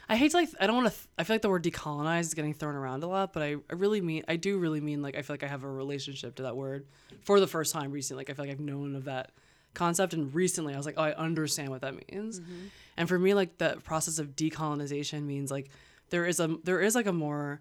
I 0.08 0.16
hate 0.16 0.32
to 0.32 0.36
like 0.36 0.48
I 0.60 0.66
don't 0.66 0.76
want 0.76 0.88
to 0.88 0.94
th- 0.94 1.08
I 1.18 1.24
feel 1.24 1.34
like 1.34 1.42
the 1.42 1.50
word 1.50 1.64
decolonize 1.64 2.20
is 2.20 2.34
getting 2.34 2.54
thrown 2.54 2.74
around 2.74 3.02
a 3.02 3.06
lot, 3.06 3.32
but 3.32 3.42
I, 3.42 3.56
I 3.70 3.74
really 3.74 4.00
mean 4.00 4.24
I 4.28 4.36
do 4.36 4.58
really 4.58 4.80
mean 4.80 5.02
like 5.02 5.16
I 5.16 5.22
feel 5.22 5.34
like 5.34 5.42
I 5.42 5.48
have 5.48 5.64
a 5.64 5.70
relationship 5.70 6.36
to 6.36 6.42
that 6.44 6.56
word 6.56 6.86
for 7.22 7.40
the 7.40 7.46
first 7.46 7.72
time 7.72 7.90
recently. 7.90 8.20
Like 8.20 8.30
I 8.30 8.34
feel 8.34 8.44
like 8.44 8.52
I've 8.52 8.60
known 8.60 8.94
of 8.96 9.04
that 9.04 9.32
concept 9.72 10.12
and 10.12 10.34
recently 10.34 10.74
I 10.74 10.76
was 10.76 10.86
like, 10.86 10.96
"Oh, 10.98 11.02
I 11.02 11.14
understand 11.14 11.70
what 11.70 11.80
that 11.80 11.94
means." 12.10 12.40
Mm-hmm. 12.40 12.66
And 12.96 13.08
for 13.08 13.18
me 13.18 13.34
like 13.34 13.58
the 13.58 13.78
process 13.82 14.18
of 14.18 14.36
decolonization 14.36 15.22
means 15.24 15.50
like 15.50 15.70
there 16.10 16.26
is 16.26 16.40
a 16.40 16.56
there 16.64 16.80
is 16.80 16.94
like 16.94 17.06
a 17.06 17.12
more 17.12 17.60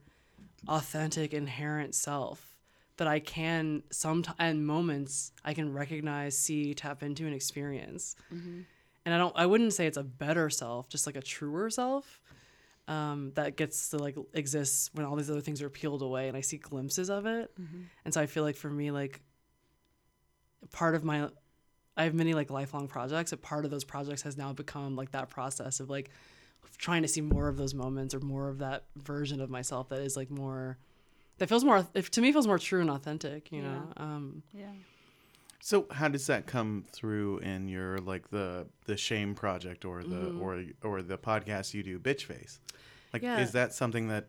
authentic 0.68 1.34
inherent 1.34 1.96
self 1.96 2.54
that 2.98 3.08
I 3.08 3.20
can 3.20 3.84
some 3.90 4.24
and 4.40 4.66
moments 4.66 5.32
I 5.44 5.54
can 5.54 5.74
recognize, 5.74 6.38
see, 6.38 6.74
tap 6.74 7.04
into, 7.04 7.26
and 7.26 7.34
experience. 7.34 8.16
Mm-hmm. 8.34 8.62
And 9.06 9.14
I 9.14 9.18
don't, 9.18 9.34
I 9.36 9.46
wouldn't 9.46 9.74
say 9.74 9.86
it's 9.86 9.98
a 9.98 10.04
better 10.04 10.50
self, 10.50 10.88
just 10.88 11.06
like 11.06 11.18
a 11.18 11.22
truer 11.22 11.70
self 11.70 12.22
um, 12.88 13.32
that 13.36 13.56
gets 13.56 13.90
to 13.90 13.98
like 13.98 14.16
exists 14.34 14.90
when 14.94 15.06
all 15.06 15.16
these 15.16 15.30
other 15.30 15.42
things 15.42 15.62
are 15.62 15.70
peeled 15.70 16.02
away, 16.02 16.28
and 16.28 16.36
I 16.38 16.42
see 16.42 16.58
glimpses 16.58 17.10
of 17.10 17.26
it. 17.26 17.52
And 18.06 18.14
so 18.14 18.22
I 18.22 18.26
feel 18.26 18.44
like 18.44 18.56
for 18.56 18.70
me, 18.70 18.92
like 18.92 19.22
part 20.72 20.96
of 20.96 21.04
my, 21.04 21.30
I 21.96 22.04
have 22.04 22.14
many 22.14 22.34
like 22.34 22.50
lifelong 22.50 22.88
projects. 22.88 23.32
A 23.32 23.38
part 23.38 23.66
of 23.66 23.72
those 23.72 23.84
projects 23.84 24.22
has 24.24 24.38
now 24.38 24.54
become 24.54 24.96
like 24.96 25.12
that 25.12 25.30
process 25.30 25.80
of 25.80 25.90
like 25.90 26.10
trying 26.78 27.02
to 27.04 27.08
see 27.08 27.22
more 27.22 27.48
of 27.48 27.58
those 27.58 27.74
moments 27.74 28.14
or 28.14 28.20
more 28.20 28.50
of 28.50 28.60
that 28.60 28.86
version 28.96 29.40
of 29.42 29.50
myself 29.50 29.90
that 29.90 30.00
is 30.00 30.16
like 30.18 30.32
more 30.32 30.78
that 31.38 31.48
feels 31.48 31.64
more 31.64 31.86
if 31.94 32.10
to 32.10 32.22
me 32.22 32.32
feels 32.32 32.48
more 32.48 32.58
true 32.58 32.82
and 32.82 32.90
authentic 32.90 33.52
you 33.52 33.62
know 33.62 33.88
um 33.98 34.44
yeah 34.54 34.66
So 35.66 35.86
how 35.92 36.10
does 36.10 36.28
that 36.28 36.46
come 36.46 36.84
through 36.92 37.38
in 37.38 37.70
your 37.70 38.00
like 38.00 38.30
the 38.32 38.68
the 38.84 38.98
shame 38.98 39.34
project 39.34 39.86
or 39.86 40.04
the 40.04 40.32
or 40.32 40.62
or 40.84 41.02
the 41.02 41.18
podcast 41.18 41.74
you 41.74 41.84
do, 41.84 42.00
Bitchface? 42.00 42.60
Like 43.14 43.22
Yeah. 43.22 43.40
is 43.40 43.54
that 43.54 43.74
something 43.74 44.10
that 44.10 44.28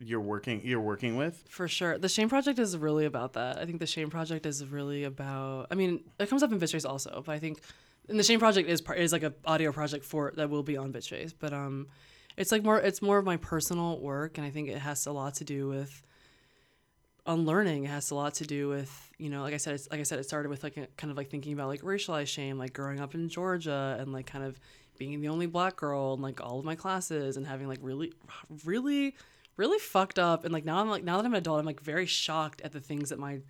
you're 0.00 0.20
working 0.20 0.62
you're 0.64 0.80
working 0.80 1.16
with? 1.16 1.44
for 1.48 1.68
sure 1.68 1.96
the 1.96 2.08
shame 2.08 2.28
project 2.28 2.58
is 2.58 2.76
really 2.76 3.04
about 3.04 3.34
that 3.34 3.58
i 3.58 3.66
think 3.66 3.78
the 3.78 3.86
shame 3.86 4.08
project 4.08 4.46
is 4.46 4.64
really 4.64 5.04
about 5.04 5.66
i 5.70 5.74
mean 5.74 6.02
it 6.18 6.28
comes 6.30 6.42
up 6.42 6.50
in 6.50 6.58
bitchface 6.58 6.88
also 6.88 7.22
but 7.24 7.32
i 7.32 7.38
think 7.38 7.60
and 8.08 8.18
the 8.18 8.22
shame 8.22 8.40
project 8.40 8.66
is 8.66 8.80
part 8.80 8.98
is 8.98 9.12
like 9.12 9.22
an 9.22 9.34
audio 9.44 9.70
project 9.72 10.02
for 10.06 10.32
that 10.36 10.48
will 10.48 10.62
be 10.62 10.74
on 10.78 10.90
bitchface 10.90 11.34
but 11.38 11.52
um 11.52 11.86
it's 12.38 12.50
like 12.50 12.64
more 12.64 12.80
it's 12.80 13.02
more 13.02 13.18
of 13.18 13.26
my 13.26 13.36
personal 13.36 14.00
work 14.00 14.38
and 14.38 14.46
i 14.46 14.50
think 14.50 14.70
it 14.70 14.78
has 14.78 15.04
a 15.06 15.12
lot 15.12 15.34
to 15.34 15.44
do 15.44 15.68
with 15.68 16.02
unlearning 17.30 17.84
has 17.84 18.10
a 18.10 18.14
lot 18.14 18.34
to 18.34 18.44
do 18.44 18.68
with 18.68 19.12
you 19.18 19.30
know 19.30 19.42
like 19.42 19.54
i 19.54 19.56
said 19.56 19.74
it's 19.74 19.88
like 19.90 20.00
i 20.00 20.02
said 20.02 20.18
it 20.18 20.24
started 20.24 20.48
with 20.48 20.62
like 20.62 20.76
a, 20.76 20.86
kind 20.96 21.10
of 21.10 21.16
like 21.16 21.30
thinking 21.30 21.52
about 21.52 21.68
like 21.68 21.80
racialized 21.82 22.28
shame 22.28 22.58
like 22.58 22.72
growing 22.72 23.00
up 23.00 23.14
in 23.14 23.28
georgia 23.28 23.96
and 24.00 24.12
like 24.12 24.26
kind 24.26 24.44
of 24.44 24.58
being 24.98 25.20
the 25.20 25.28
only 25.28 25.46
black 25.46 25.76
girl 25.76 26.14
in 26.14 26.20
like 26.20 26.40
all 26.42 26.58
of 26.58 26.64
my 26.64 26.74
classes 26.74 27.36
and 27.36 27.46
having 27.46 27.66
like 27.66 27.78
really 27.82 28.12
really 28.64 29.14
really 29.60 29.78
fucked 29.78 30.18
up. 30.18 30.44
And 30.44 30.52
like 30.52 30.64
now 30.64 30.78
i'm 30.78 30.88
like 30.88 31.04
now 31.04 31.16
that 31.18 31.26
i'm 31.26 31.32
an 31.32 31.38
adult 31.38 31.60
i'm 31.60 31.66
like 31.66 31.80
very 31.80 32.06
shocked 32.06 32.62
at 32.62 32.72
the 32.72 32.80
things 32.80 33.10
that 33.10 33.18
my 33.18 33.40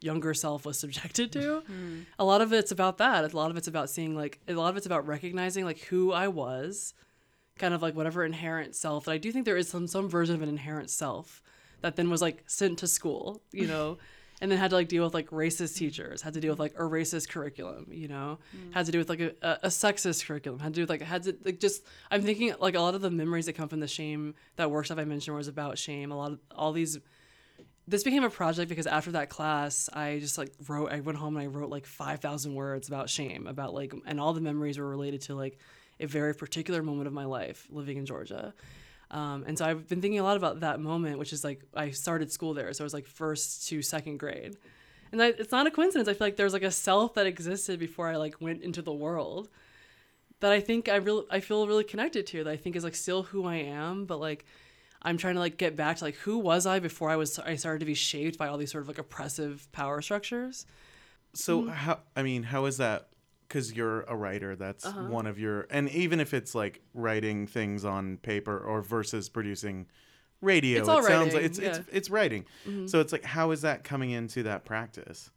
younger 0.00 0.34
self 0.34 0.66
was 0.66 0.78
subjected 0.78 1.32
to. 1.32 1.62
Hmm. 1.66 2.00
A 2.18 2.24
lot 2.24 2.40
of 2.40 2.52
it's 2.52 2.72
about 2.72 2.98
that. 2.98 3.32
A 3.32 3.36
lot 3.36 3.50
of 3.50 3.56
it's 3.56 3.68
about 3.68 3.90
seeing 3.90 4.14
like 4.16 4.40
a 4.48 4.54
lot 4.54 4.70
of 4.70 4.76
it's 4.76 4.86
about 4.86 5.06
recognizing 5.06 5.64
like 5.64 5.80
who 5.80 6.12
i 6.12 6.26
was 6.28 6.94
kind 7.58 7.74
of 7.74 7.82
like 7.82 7.94
whatever 7.94 8.24
inherent 8.24 8.74
self. 8.74 9.04
That 9.04 9.12
I 9.12 9.18
do 9.18 9.30
think 9.30 9.44
there 9.44 9.56
is 9.56 9.68
some 9.68 9.86
some 9.86 10.08
version 10.08 10.34
of 10.34 10.42
an 10.42 10.48
inherent 10.48 10.90
self 10.90 11.42
that 11.80 11.96
then 11.96 12.10
was 12.10 12.22
like 12.22 12.42
sent 12.46 12.78
to 12.78 12.86
school, 12.86 13.42
you 13.52 13.66
know, 13.66 13.98
and 14.40 14.50
then 14.50 14.58
had 14.58 14.70
to 14.70 14.76
like 14.76 14.88
deal 14.88 15.04
with 15.04 15.14
like 15.14 15.30
racist 15.30 15.76
teachers, 15.76 16.22
had 16.22 16.34
to 16.34 16.40
deal 16.40 16.52
with 16.52 16.60
like 16.60 16.74
a 16.74 16.82
racist 16.82 17.28
curriculum, 17.28 17.86
you 17.90 18.08
know, 18.08 18.38
mm. 18.56 18.72
had 18.72 18.86
to 18.86 18.92
do 18.92 18.98
with 18.98 19.08
like 19.08 19.20
a, 19.20 19.32
a, 19.42 19.58
a 19.64 19.68
sexist 19.68 20.24
curriculum, 20.24 20.60
had 20.60 20.72
to 20.72 20.76
do 20.76 20.82
with 20.82 20.90
like 20.90 21.02
had 21.02 21.22
to 21.24 21.36
like 21.44 21.60
just 21.60 21.84
I'm 22.10 22.22
thinking 22.22 22.54
like 22.60 22.74
a 22.74 22.80
lot 22.80 22.94
of 22.94 23.02
the 23.02 23.10
memories 23.10 23.46
that 23.46 23.54
come 23.54 23.68
from 23.68 23.80
the 23.80 23.88
shame 23.88 24.34
that 24.56 24.70
workshop 24.70 24.98
I 24.98 25.04
mentioned 25.04 25.36
was 25.36 25.48
about 25.48 25.78
shame. 25.78 26.10
A 26.10 26.16
lot 26.16 26.32
of 26.32 26.38
all 26.54 26.72
these 26.72 26.98
this 27.90 28.04
became 28.04 28.22
a 28.22 28.30
project 28.30 28.68
because 28.68 28.86
after 28.86 29.12
that 29.12 29.28
class 29.28 29.88
i 29.92 30.18
just 30.20 30.38
like 30.38 30.52
wrote 30.68 30.92
i 30.92 31.00
went 31.00 31.18
home 31.18 31.36
and 31.36 31.42
i 31.42 31.46
wrote 31.46 31.70
like 31.70 31.86
5000 31.86 32.54
words 32.54 32.86
about 32.86 33.10
shame 33.10 33.46
about 33.46 33.74
like 33.74 33.92
and 34.06 34.20
all 34.20 34.32
the 34.32 34.40
memories 34.40 34.78
were 34.78 34.88
related 34.88 35.22
to 35.22 35.34
like 35.34 35.58
a 35.98 36.06
very 36.06 36.34
particular 36.34 36.82
moment 36.82 37.08
of 37.08 37.12
my 37.12 37.24
life 37.24 37.66
living 37.70 37.96
in 37.96 38.06
georgia 38.06 38.54
um, 39.10 39.44
and 39.46 39.56
so 39.58 39.64
i've 39.64 39.88
been 39.88 40.00
thinking 40.00 40.20
a 40.20 40.22
lot 40.22 40.36
about 40.36 40.60
that 40.60 40.80
moment 40.80 41.18
which 41.18 41.32
is 41.32 41.44
like 41.44 41.62
i 41.74 41.90
started 41.90 42.30
school 42.30 42.54
there 42.54 42.72
so 42.72 42.82
it 42.82 42.84
was 42.84 42.94
like 42.94 43.06
first 43.06 43.68
to 43.68 43.82
second 43.82 44.18
grade 44.18 44.56
and 45.12 45.20
I, 45.22 45.28
it's 45.28 45.52
not 45.52 45.66
a 45.66 45.70
coincidence 45.70 46.08
i 46.08 46.14
feel 46.14 46.26
like 46.26 46.36
there's 46.36 46.52
like 46.52 46.62
a 46.62 46.70
self 46.70 47.14
that 47.14 47.26
existed 47.26 47.78
before 47.78 48.08
i 48.08 48.16
like 48.16 48.40
went 48.40 48.62
into 48.62 48.82
the 48.82 48.92
world 48.92 49.48
that 50.40 50.52
i 50.52 50.60
think 50.60 50.88
i 50.88 50.96
really 50.96 51.24
i 51.30 51.40
feel 51.40 51.66
really 51.66 51.84
connected 51.84 52.26
to 52.28 52.44
that 52.44 52.50
i 52.50 52.56
think 52.56 52.76
is 52.76 52.84
like 52.84 52.94
still 52.94 53.24
who 53.24 53.44
i 53.46 53.56
am 53.56 54.04
but 54.04 54.20
like 54.20 54.44
I'm 55.02 55.16
trying 55.16 55.34
to 55.34 55.40
like 55.40 55.56
get 55.56 55.76
back 55.76 55.96
to 55.96 56.04
like 56.04 56.16
who 56.16 56.36
was 56.38 56.66
I 56.66 56.78
before 56.78 57.08
I 57.08 57.16
was 57.16 57.38
I 57.38 57.56
started 57.56 57.78
to 57.80 57.86
be 57.86 57.94
shaped 57.94 58.36
by 58.36 58.48
all 58.48 58.58
these 58.58 58.70
sort 58.70 58.82
of 58.82 58.88
like 58.88 58.98
oppressive 58.98 59.66
power 59.72 60.02
structures. 60.02 60.66
So 61.32 61.62
Mm-hmm. 61.62 61.70
how 61.70 62.00
I 62.14 62.22
mean, 62.22 62.42
how 62.42 62.66
is 62.66 62.76
that 62.76 63.08
cuz 63.50 63.72
you're 63.74 64.02
a 64.02 64.16
writer, 64.16 64.56
that's 64.56 64.86
Uh-huh. 64.86 65.02
one 65.08 65.26
of 65.26 65.38
your 65.38 65.66
and 65.70 65.90
even 65.90 66.18
if 66.20 66.32
it's 66.32 66.54
like 66.54 66.80
writing 66.94 67.46
things 67.46 67.84
on 67.84 68.16
paper 68.16 68.58
or 68.58 68.80
versus 68.80 69.28
producing 69.28 69.86
radio, 70.40 70.80
It's 70.80 70.88
all 70.88 71.00
it 71.00 71.04
sounds 71.04 71.34
like 71.34 71.42
writing, 71.42 71.50
it's 71.50 71.58
it's 71.58 71.78
yeah. 71.78 71.82
Mm-hmm. 71.84 71.96
it's 71.98 72.08
writing. 72.10 72.44
So 72.86 73.00
it's 73.00 73.12
like 73.12 73.24
how 73.24 73.50
is 73.50 73.60
that 73.60 73.84
coming 73.84 74.10
into 74.12 74.42
that 74.44 74.64
practice? 74.64 75.30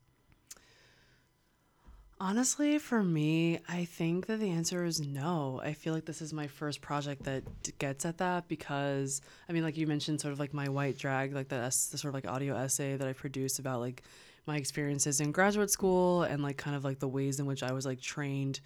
Honestly, 2.19 2.77
for 2.77 3.03
me, 3.03 3.59
I 3.67 3.83
think 3.83 4.27
that 4.27 4.39
the 4.39 4.49
answer 4.49 4.85
is 4.85 5.01
no. 5.01 5.59
I 5.61 5.73
feel 5.73 5.93
like 5.93 6.05
this 6.05 6.21
is 6.21 6.31
my 6.31 6.47
first 6.47 6.79
project 6.79 7.23
that 7.23 7.43
gets 7.79 8.05
at 8.05 8.19
that 8.19 8.47
because 8.47 9.19
I 9.49 9.51
mean, 9.51 9.63
like 9.63 9.75
you 9.75 9.87
mentioned, 9.87 10.21
sort 10.21 10.31
of 10.31 10.39
like 10.39 10.53
my 10.53 10.69
white 10.69 10.97
drag, 10.97 11.33
like 11.33 11.49
the, 11.49 11.57
the 11.57 11.97
sort 11.97 12.05
of 12.05 12.13
like 12.13 12.27
audio 12.27 12.55
essay 12.55 12.95
that 12.95 13.07
I 13.07 13.11
produced 13.13 13.59
about 13.59 13.81
like 13.81 14.03
my 14.45 14.57
experiences 14.57 15.19
in 15.21 15.31
graduate 15.31 15.69
school 15.69 16.23
and 16.23 16.43
like 16.43 16.57
kind 16.57 16.75
of 16.75 16.83
like 16.83 16.99
the 16.99 17.07
ways 17.07 17.39
in 17.39 17.45
which 17.45 17.63
I 17.63 17.71
was 17.71 17.85
like 17.85 18.01
trained. 18.01 18.59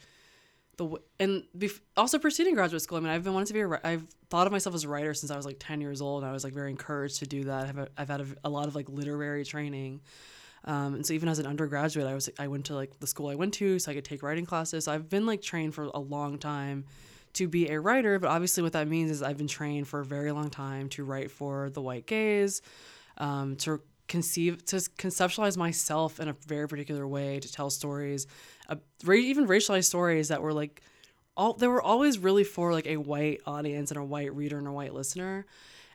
The 0.77 0.85
w- 0.85 1.03
and 1.19 1.43
bef- 1.57 1.79
also 1.95 2.19
preceding 2.19 2.53
graduate 2.53 2.81
school, 2.81 2.97
I 2.97 3.01
mean, 3.01 3.09
I've 3.09 3.23
been 3.23 3.33
wanting 3.33 3.47
to 3.47 3.53
be 3.53 3.61
a. 3.61 3.79
I've 3.83 4.07
thought 4.29 4.45
of 4.45 4.53
myself 4.53 4.75
as 4.75 4.83
a 4.83 4.89
writer 4.89 5.13
since 5.13 5.31
I 5.31 5.35
was 5.35 5.45
like 5.45 5.57
ten 5.59 5.81
years 5.81 6.01
old. 6.01 6.23
And 6.23 6.29
I 6.29 6.33
was 6.33 6.43
like 6.43 6.53
very 6.53 6.69
encouraged 6.69 7.19
to 7.19 7.25
do 7.25 7.45
that. 7.45 7.67
I've 7.67 7.89
I've 7.97 8.09
had 8.09 8.21
a, 8.21 8.27
a 8.43 8.49
lot 8.49 8.67
of 8.67 8.75
like 8.75 8.87
literary 8.89 9.43
training. 9.43 10.01
Um, 10.65 10.95
and 10.95 11.05
so 11.05 11.13
even 11.13 11.29
as 11.29 11.39
an 11.39 11.47
undergraduate, 11.47 12.05
I 12.05 12.13
was 12.13 12.29
I 12.37 12.47
went 12.47 12.65
to 12.65 12.75
like 12.75 12.99
the 12.99 13.07
school 13.07 13.29
I 13.29 13.35
went 13.35 13.53
to 13.55 13.79
so 13.79 13.91
I 13.91 13.95
could 13.95 14.05
take 14.05 14.21
writing 14.21 14.45
classes. 14.45 14.85
So 14.85 14.91
I've 14.91 15.09
been 15.09 15.25
like 15.25 15.41
trained 15.41 15.73
for 15.73 15.85
a 15.85 15.99
long 15.99 16.37
time 16.37 16.85
to 17.33 17.47
be 17.47 17.69
a 17.69 17.79
writer, 17.79 18.19
but 18.19 18.29
obviously 18.29 18.63
what 18.63 18.73
that 18.73 18.87
means 18.87 19.11
is 19.11 19.21
I've 19.21 19.37
been 19.37 19.47
trained 19.47 19.87
for 19.87 19.99
a 19.99 20.05
very 20.05 20.31
long 20.31 20.49
time 20.49 20.89
to 20.89 21.03
write 21.03 21.31
for 21.31 21.69
the 21.69 21.81
white 21.81 22.05
gaze, 22.07 22.61
um, 23.17 23.55
to 23.57 23.79
conceive 24.07 24.65
to 24.65 24.77
conceptualize 24.77 25.57
myself 25.57 26.19
in 26.19 26.27
a 26.27 26.33
very 26.47 26.67
particular 26.67 27.07
way, 27.07 27.39
to 27.39 27.51
tell 27.51 27.69
stories, 27.69 28.27
uh, 28.69 28.75
even 29.11 29.47
racialized 29.47 29.85
stories 29.85 30.29
that 30.29 30.41
were 30.41 30.53
like 30.53 30.81
all 31.35 31.53
they 31.53 31.67
were 31.67 31.81
always 31.81 32.17
really 32.17 32.43
for 32.43 32.73
like 32.73 32.87
a 32.87 32.97
white 32.97 33.41
audience 33.45 33.91
and 33.91 33.99
a 33.99 34.03
white 34.03 34.33
reader 34.35 34.57
and 34.57 34.67
a 34.67 34.71
white 34.71 34.93
listener. 34.93 35.45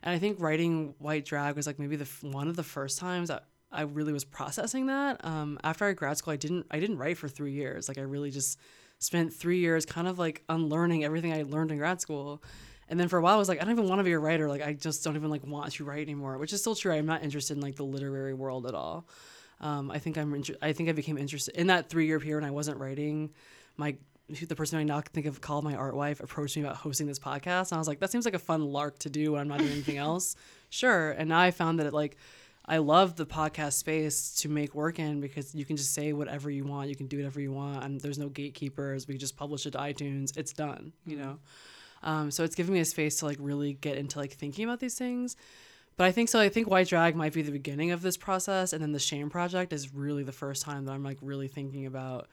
And 0.01 0.15
I 0.15 0.19
think 0.19 0.39
writing 0.39 0.95
white 0.99 1.25
drag 1.25 1.55
was 1.55 1.67
like 1.67 1.79
maybe 1.79 1.95
the 1.95 2.09
one 2.21 2.47
of 2.47 2.55
the 2.55 2.63
first 2.63 2.97
times 2.97 3.27
that 3.27 3.45
I 3.71 3.81
really 3.81 4.13
was 4.13 4.23
processing 4.23 4.87
that. 4.87 5.23
Um, 5.25 5.59
after 5.63 5.85
I 5.85 5.93
grad 5.93 6.17
school, 6.17 6.33
I 6.33 6.37
didn't 6.37 6.65
I 6.71 6.79
didn't 6.79 6.97
write 6.97 7.17
for 7.17 7.27
three 7.27 7.51
years. 7.51 7.87
Like 7.87 7.97
I 7.97 8.01
really 8.01 8.31
just 8.31 8.59
spent 8.99 9.33
three 9.33 9.59
years 9.59 9.85
kind 9.85 10.07
of 10.07 10.17
like 10.17 10.43
unlearning 10.47 11.03
everything 11.03 11.33
I 11.33 11.43
learned 11.43 11.71
in 11.71 11.77
grad 11.77 11.99
school. 11.99 12.41
And 12.89 12.99
then 12.99 13.07
for 13.07 13.17
a 13.17 13.21
while, 13.21 13.35
I 13.35 13.37
was 13.37 13.49
like, 13.49 13.61
I 13.61 13.65
don't 13.65 13.73
even 13.73 13.87
want 13.87 13.99
to 13.99 14.03
be 14.03 14.11
a 14.11 14.19
writer. 14.19 14.47
Like 14.49 14.61
I 14.61 14.73
just 14.73 15.03
don't 15.03 15.15
even 15.15 15.29
like 15.29 15.45
want 15.45 15.71
to 15.71 15.83
write 15.83 16.01
anymore, 16.01 16.37
which 16.37 16.53
is 16.53 16.61
still 16.61 16.75
true. 16.75 16.91
I'm 16.91 17.05
not 17.05 17.23
interested 17.23 17.55
in 17.55 17.61
like 17.61 17.75
the 17.75 17.85
literary 17.85 18.33
world 18.33 18.65
at 18.67 18.75
all. 18.75 19.07
Um, 19.61 19.89
I 19.91 19.99
think 19.99 20.17
I'm. 20.17 20.33
inter- 20.33 20.57
I 20.61 20.73
think 20.73 20.89
I 20.89 20.91
became 20.91 21.17
interested 21.17 21.55
in 21.55 21.67
that 21.67 21.89
three 21.89 22.05
year 22.05 22.19
period 22.19 22.41
when 22.41 22.49
I 22.49 22.51
wasn't 22.51 22.79
writing. 22.79 23.31
My 23.77 23.95
the 24.29 24.55
person 24.55 24.79
I 24.79 24.83
now 24.83 25.01
think 25.01 25.25
of 25.25 25.41
called 25.41 25.63
my 25.63 25.75
art 25.75 25.95
wife 25.95 26.19
approached 26.19 26.55
me 26.55 26.63
about 26.63 26.75
hosting 26.77 27.07
this 27.07 27.19
podcast, 27.19 27.71
and 27.71 27.73
I 27.73 27.77
was 27.77 27.87
like, 27.87 27.99
that 27.99 28.11
seems 28.11 28.25
like 28.25 28.33
a 28.33 28.39
fun 28.39 28.65
lark 28.65 28.99
to 28.99 29.09
do 29.09 29.33
when 29.33 29.41
I'm 29.41 29.47
not 29.47 29.59
doing 29.59 29.71
anything 29.71 29.97
else. 30.09 30.35
Sure. 30.69 31.11
And 31.11 31.29
now 31.29 31.39
I 31.39 31.51
found 31.51 31.79
that 31.79 31.87
it 31.87 31.93
like. 31.93 32.17
I 32.65 32.77
love 32.77 33.17
the 33.17 33.25
podcast 33.25 33.73
space 33.73 34.35
to 34.35 34.47
make 34.47 34.73
work 34.73 34.97
in 34.97 35.19
because 35.19 35.53
you 35.53 35.65
can 35.65 35.75
just 35.75 35.93
say 35.93 36.13
whatever 36.13 36.49
you 36.49 36.63
want. 36.63 36.87
You 36.87 36.95
can 36.95 37.07
do 37.07 37.17
whatever 37.17 37.41
you 37.41 37.51
want. 37.51 37.83
And 37.83 37.99
there's 37.99 38.17
no 38.17 38.29
gatekeepers. 38.29 39.05
We 39.05 39.17
just 39.17 39.35
publish 39.35 39.65
it 39.65 39.71
to 39.71 39.79
iTunes. 39.79 40.37
It's 40.37 40.53
done, 40.53 40.93
you 41.05 41.17
know? 41.17 41.39
Um, 42.03 42.31
so 42.31 42.43
it's 42.43 42.55
giving 42.55 42.73
me 42.73 42.81
a 42.81 42.85
space 42.85 43.17
to 43.17 43.25
like 43.25 43.37
really 43.39 43.73
get 43.73 43.97
into 43.97 44.19
like 44.19 44.33
thinking 44.33 44.65
about 44.65 44.79
these 44.79 44.95
things. 44.95 45.35
But 45.95 46.05
I 46.05 46.11
think 46.11 46.29
so. 46.29 46.39
I 46.39 46.49
think 46.49 46.69
White 46.69 46.87
Drag 46.87 47.15
might 47.15 47.33
be 47.33 47.43
the 47.43 47.51
beginning 47.51 47.91
of 47.91 48.01
this 48.01 48.17
process, 48.17 48.73
and 48.73 48.81
then 48.81 48.91
the 48.91 48.99
Shame 48.99 49.29
Project 49.29 49.73
is 49.73 49.93
really 49.93 50.23
the 50.23 50.31
first 50.31 50.63
time 50.63 50.85
that 50.85 50.91
I'm 50.91 51.03
like 51.03 51.19
really 51.21 51.47
thinking 51.47 51.85
about. 51.85 52.27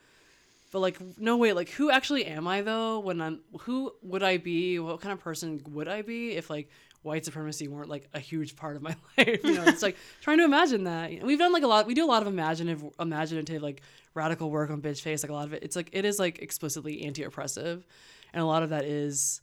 But 0.72 0.80
like, 0.80 0.98
no 1.18 1.36
wait, 1.36 1.54
like 1.54 1.68
who 1.70 1.90
actually 1.90 2.24
am 2.26 2.46
I 2.46 2.62
though? 2.62 3.00
When 3.00 3.20
I'm 3.20 3.40
who 3.60 3.92
would 4.02 4.22
I 4.22 4.38
be? 4.38 4.78
What 4.78 5.00
kind 5.00 5.12
of 5.12 5.20
person 5.20 5.60
would 5.70 5.88
I 5.88 6.02
be 6.02 6.32
if 6.32 6.48
like 6.48 6.70
white 7.02 7.24
supremacy 7.24 7.66
weren't 7.66 7.88
like 7.88 8.08
a 8.14 8.20
huge 8.20 8.56
part 8.56 8.76
of 8.76 8.82
my 8.82 8.94
life? 9.18 9.44
You 9.44 9.54
know, 9.54 9.64
it's 9.64 9.82
like 9.82 9.96
trying 10.22 10.38
to 10.38 10.44
imagine 10.44 10.84
that. 10.84 11.22
We've 11.22 11.38
done 11.38 11.52
like 11.52 11.64
a 11.64 11.66
lot. 11.66 11.86
We 11.86 11.94
do 11.94 12.04
a 12.04 12.06
lot 12.06 12.22
of 12.22 12.28
imaginative, 12.28 12.84
imaginative 12.98 13.60
like 13.60 13.82
radical 14.14 14.50
work 14.50 14.70
on 14.70 14.80
Bitchface. 14.80 15.22
Like 15.22 15.30
a 15.30 15.34
lot 15.34 15.46
of 15.46 15.52
it, 15.52 15.62
it's 15.64 15.76
like 15.76 15.90
it 15.92 16.06
is 16.06 16.18
like 16.18 16.38
explicitly 16.38 17.02
anti-oppressive, 17.02 17.84
and 18.32 18.42
a 18.42 18.46
lot 18.46 18.62
of 18.62 18.70
that 18.70 18.84
is 18.84 19.42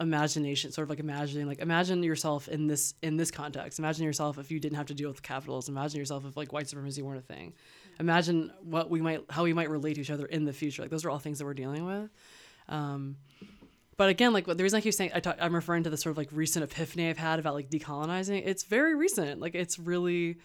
imagination 0.00 0.72
sort 0.72 0.84
of 0.84 0.90
like 0.90 1.00
imagining 1.00 1.46
like 1.46 1.60
imagine 1.60 2.02
yourself 2.02 2.48
in 2.48 2.66
this 2.66 2.94
in 3.02 3.16
this 3.16 3.30
context. 3.30 3.78
Imagine 3.78 4.04
yourself 4.04 4.38
if 4.38 4.50
you 4.50 4.58
didn't 4.58 4.76
have 4.76 4.86
to 4.86 4.94
deal 4.94 5.10
with 5.10 5.22
capitalism 5.22 5.76
imagine 5.76 5.98
yourself 5.98 6.24
if 6.24 6.36
like 6.36 6.52
white 6.52 6.68
supremacy 6.68 7.02
weren't 7.02 7.18
a 7.18 7.22
thing. 7.22 7.52
Imagine 8.00 8.52
what 8.62 8.90
we 8.90 9.00
might 9.00 9.22
how 9.28 9.44
we 9.44 9.52
might 9.52 9.70
relate 9.70 9.94
to 9.94 10.00
each 10.00 10.10
other 10.10 10.26
in 10.26 10.44
the 10.44 10.52
future. 10.52 10.82
Like 10.82 10.90
those 10.90 11.04
are 11.04 11.10
all 11.10 11.18
things 11.18 11.38
that 11.38 11.44
we're 11.44 11.54
dealing 11.54 11.84
with. 11.84 12.10
Um 12.68 13.16
but 13.96 14.08
again 14.08 14.32
like 14.32 14.46
the 14.46 14.62
reason 14.62 14.78
i 14.78 14.80
keep 14.80 14.94
saying 14.94 15.10
I 15.14 15.20
talk, 15.20 15.36
i'm 15.38 15.54
referring 15.54 15.84
to 15.84 15.90
the 15.90 15.98
sort 15.98 16.12
of 16.12 16.16
like 16.16 16.30
recent 16.32 16.64
epiphany 16.64 17.10
i've 17.10 17.18
had 17.18 17.38
about 17.38 17.54
like 17.54 17.68
decolonizing 17.68 18.42
it's 18.44 18.64
very 18.64 18.94
recent. 18.94 19.40
Like 19.40 19.54
it's 19.54 19.78
really 19.78 20.38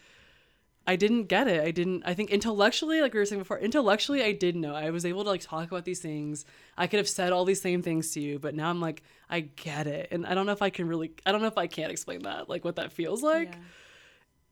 I 0.89 0.95
didn't 0.95 1.25
get 1.25 1.49
it. 1.49 1.61
I 1.61 1.71
didn't. 1.71 2.03
I 2.05 2.13
think 2.13 2.31
intellectually, 2.31 3.01
like 3.01 3.13
we 3.13 3.19
were 3.19 3.25
saying 3.25 3.41
before, 3.41 3.59
intellectually, 3.59 4.23
I 4.23 4.31
did 4.31 4.55
know. 4.55 4.73
I 4.73 4.89
was 4.89 5.05
able 5.05 5.25
to 5.25 5.29
like 5.29 5.41
talk 5.41 5.67
about 5.69 5.83
these 5.83 5.99
things. 5.99 6.45
I 6.77 6.88
could 6.88 6.99
have 6.99 7.09
said 7.09 7.33
all 7.33 7.43
these 7.43 7.61
same 7.61 7.81
things 7.81 8.11
to 8.13 8.21
you, 8.21 8.39
but 8.39 8.55
now 8.55 8.69
I'm 8.69 8.79
like, 8.79 9.03
I 9.29 9.41
get 9.41 9.85
it, 9.88 10.07
and 10.11 10.25
I 10.25 10.33
don't 10.33 10.45
know 10.45 10.53
if 10.53 10.61
I 10.61 10.69
can 10.69 10.88
really. 10.88 11.11
I 11.25 11.33
don't 11.33 11.41
know 11.41 11.47
if 11.47 11.57
I 11.57 11.67
can't 11.67 11.91
explain 11.91 12.23
that, 12.23 12.47
like 12.47 12.63
what 12.63 12.77
that 12.77 12.93
feels 12.93 13.21
like. 13.21 13.51
Yeah. 13.51 13.57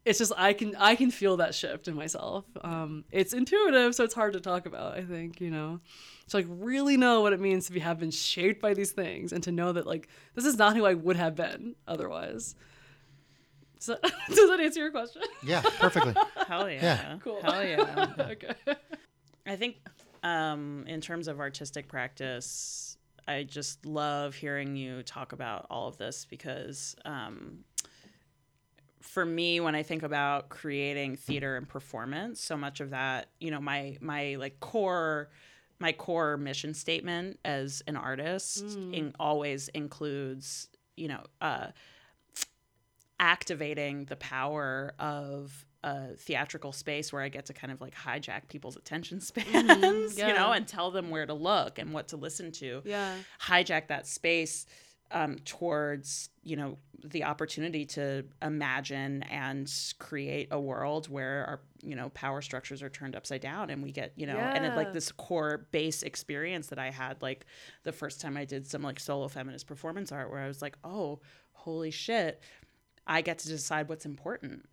It's 0.03 0.19
just 0.19 0.33
I 0.35 0.51
can 0.51 0.75
I 0.75 0.95
can 0.95 1.09
feel 1.09 1.37
that 1.37 1.55
shift 1.55 1.87
in 1.87 1.95
myself. 1.95 2.43
Um, 2.61 3.05
it's 3.11 3.33
intuitive, 3.33 3.95
so 3.95 4.03
it's 4.03 4.13
hard 4.13 4.33
to 4.33 4.41
talk 4.41 4.65
about. 4.65 4.97
I 4.97 5.03
think 5.03 5.39
you 5.39 5.49
know, 5.49 5.79
to 6.27 6.37
like 6.37 6.47
really 6.49 6.97
know 6.97 7.21
what 7.21 7.31
it 7.31 7.39
means 7.39 7.67
to 7.67 7.71
be 7.71 7.79
have 7.79 7.97
been 7.97 8.11
shaped 8.11 8.61
by 8.61 8.73
these 8.73 8.91
things, 8.91 9.31
and 9.31 9.41
to 9.43 9.53
know 9.53 9.71
that 9.71 9.87
like 9.87 10.09
this 10.33 10.43
is 10.43 10.57
not 10.57 10.75
who 10.75 10.85
I 10.85 10.95
would 10.95 11.15
have 11.15 11.35
been 11.35 11.75
otherwise. 11.87 12.55
So, 13.79 13.97
does 14.29 14.49
that 14.49 14.59
answer 14.59 14.79
your 14.79 14.91
question? 14.91 15.21
Yeah, 15.43 15.61
perfectly. 15.79 16.13
Hell 16.47 16.69
yeah. 16.69 16.81
Yeah. 16.81 17.17
Cool. 17.23 17.41
Hell 17.41 17.63
yeah. 17.63 18.07
okay. 18.19 18.53
I 19.45 19.55
think 19.55 19.77
um, 20.23 20.85
in 20.87 21.01
terms 21.01 21.27
of 21.27 21.39
artistic 21.39 21.87
practice, 21.87 22.97
I 23.27 23.43
just 23.43 23.85
love 23.85 24.35
hearing 24.35 24.75
you 24.75 25.03
talk 25.03 25.33
about 25.33 25.67
all 25.69 25.87
of 25.87 25.97
this 25.97 26.25
because 26.25 26.95
um, 27.05 27.59
for 29.01 29.25
me, 29.25 29.59
when 29.59 29.75
I 29.75 29.83
think 29.83 30.03
about 30.03 30.49
creating 30.49 31.15
theater 31.15 31.57
and 31.57 31.67
performance, 31.67 32.41
so 32.41 32.57
much 32.57 32.81
of 32.81 32.89
that, 32.89 33.29
you 33.39 33.51
know, 33.51 33.61
my 33.61 33.97
my 34.01 34.35
like 34.35 34.59
core 34.59 35.29
my 35.79 35.91
core 35.91 36.37
mission 36.37 36.73
statement 36.73 37.39
as 37.45 37.83
an 37.87 37.97
artist 37.97 38.63
in, 38.93 39.13
always 39.19 39.67
includes, 39.69 40.69
you 40.95 41.07
know, 41.07 41.21
uh, 41.41 41.67
activating 43.19 44.05
the 44.05 44.15
power 44.15 44.93
of 44.99 45.65
a 45.83 46.15
theatrical 46.15 46.71
space 46.71 47.13
where 47.13 47.21
I 47.21 47.29
get 47.29 47.45
to 47.45 47.53
kind 47.53 47.71
of 47.71 47.79
like 47.79 47.93
hijack 47.95 48.47
people's 48.49 48.75
attention 48.75 49.21
spans, 49.21 50.17
you 50.17 50.33
know, 50.33 50.51
and 50.51 50.67
tell 50.67 50.91
them 50.91 51.09
where 51.09 51.25
to 51.25 51.33
look 51.33 51.79
and 51.79 51.93
what 51.93 52.09
to 52.09 52.17
listen 52.17 52.51
to. 52.53 52.81
Yeah. 52.83 53.15
Hijack 53.41 53.87
that 53.87 54.07
space 54.07 54.65
um, 55.11 55.37
towards, 55.45 56.29
you 56.43 56.55
know, 56.55 56.77
the 57.03 57.23
opportunity 57.23 57.85
to 57.85 58.25
imagine 58.41 59.21
and 59.23 59.71
create 59.99 60.47
a 60.49 60.59
world 60.59 61.07
where 61.07 61.45
our, 61.45 61.59
you 61.83 61.95
know, 61.95 62.09
power 62.09 62.41
structures 62.41 62.81
are 62.81 62.89
turned 62.89 63.15
upside 63.15 63.41
down 63.41 63.69
and 63.69 63.83
we 63.83 63.91
get, 63.91 64.11
you 64.15 64.25
know, 64.25 64.37
and 64.37 64.65
it, 64.65 64.75
like 64.75 64.91
this 64.91 65.11
core 65.11 65.67
base 65.71 66.01
experience 66.01 66.67
that 66.67 66.79
I 66.79 66.89
had 66.89 67.21
like 67.21 67.45
the 67.83 67.91
first 67.91 68.19
time 68.21 68.35
I 68.37 68.45
did 68.45 68.65
some 68.65 68.81
like 68.81 68.99
solo 68.99 69.27
feminist 69.27 69.67
performance 69.67 70.11
art 70.11 70.31
where 70.31 70.39
I 70.39 70.47
was 70.47 70.63
like, 70.63 70.77
oh, 70.83 71.19
holy 71.53 71.91
shit, 71.91 72.41
I 73.07 73.21
get 73.21 73.39
to 73.39 73.47
decide 73.47 73.87
what's 73.89 74.05
important. 74.05 74.67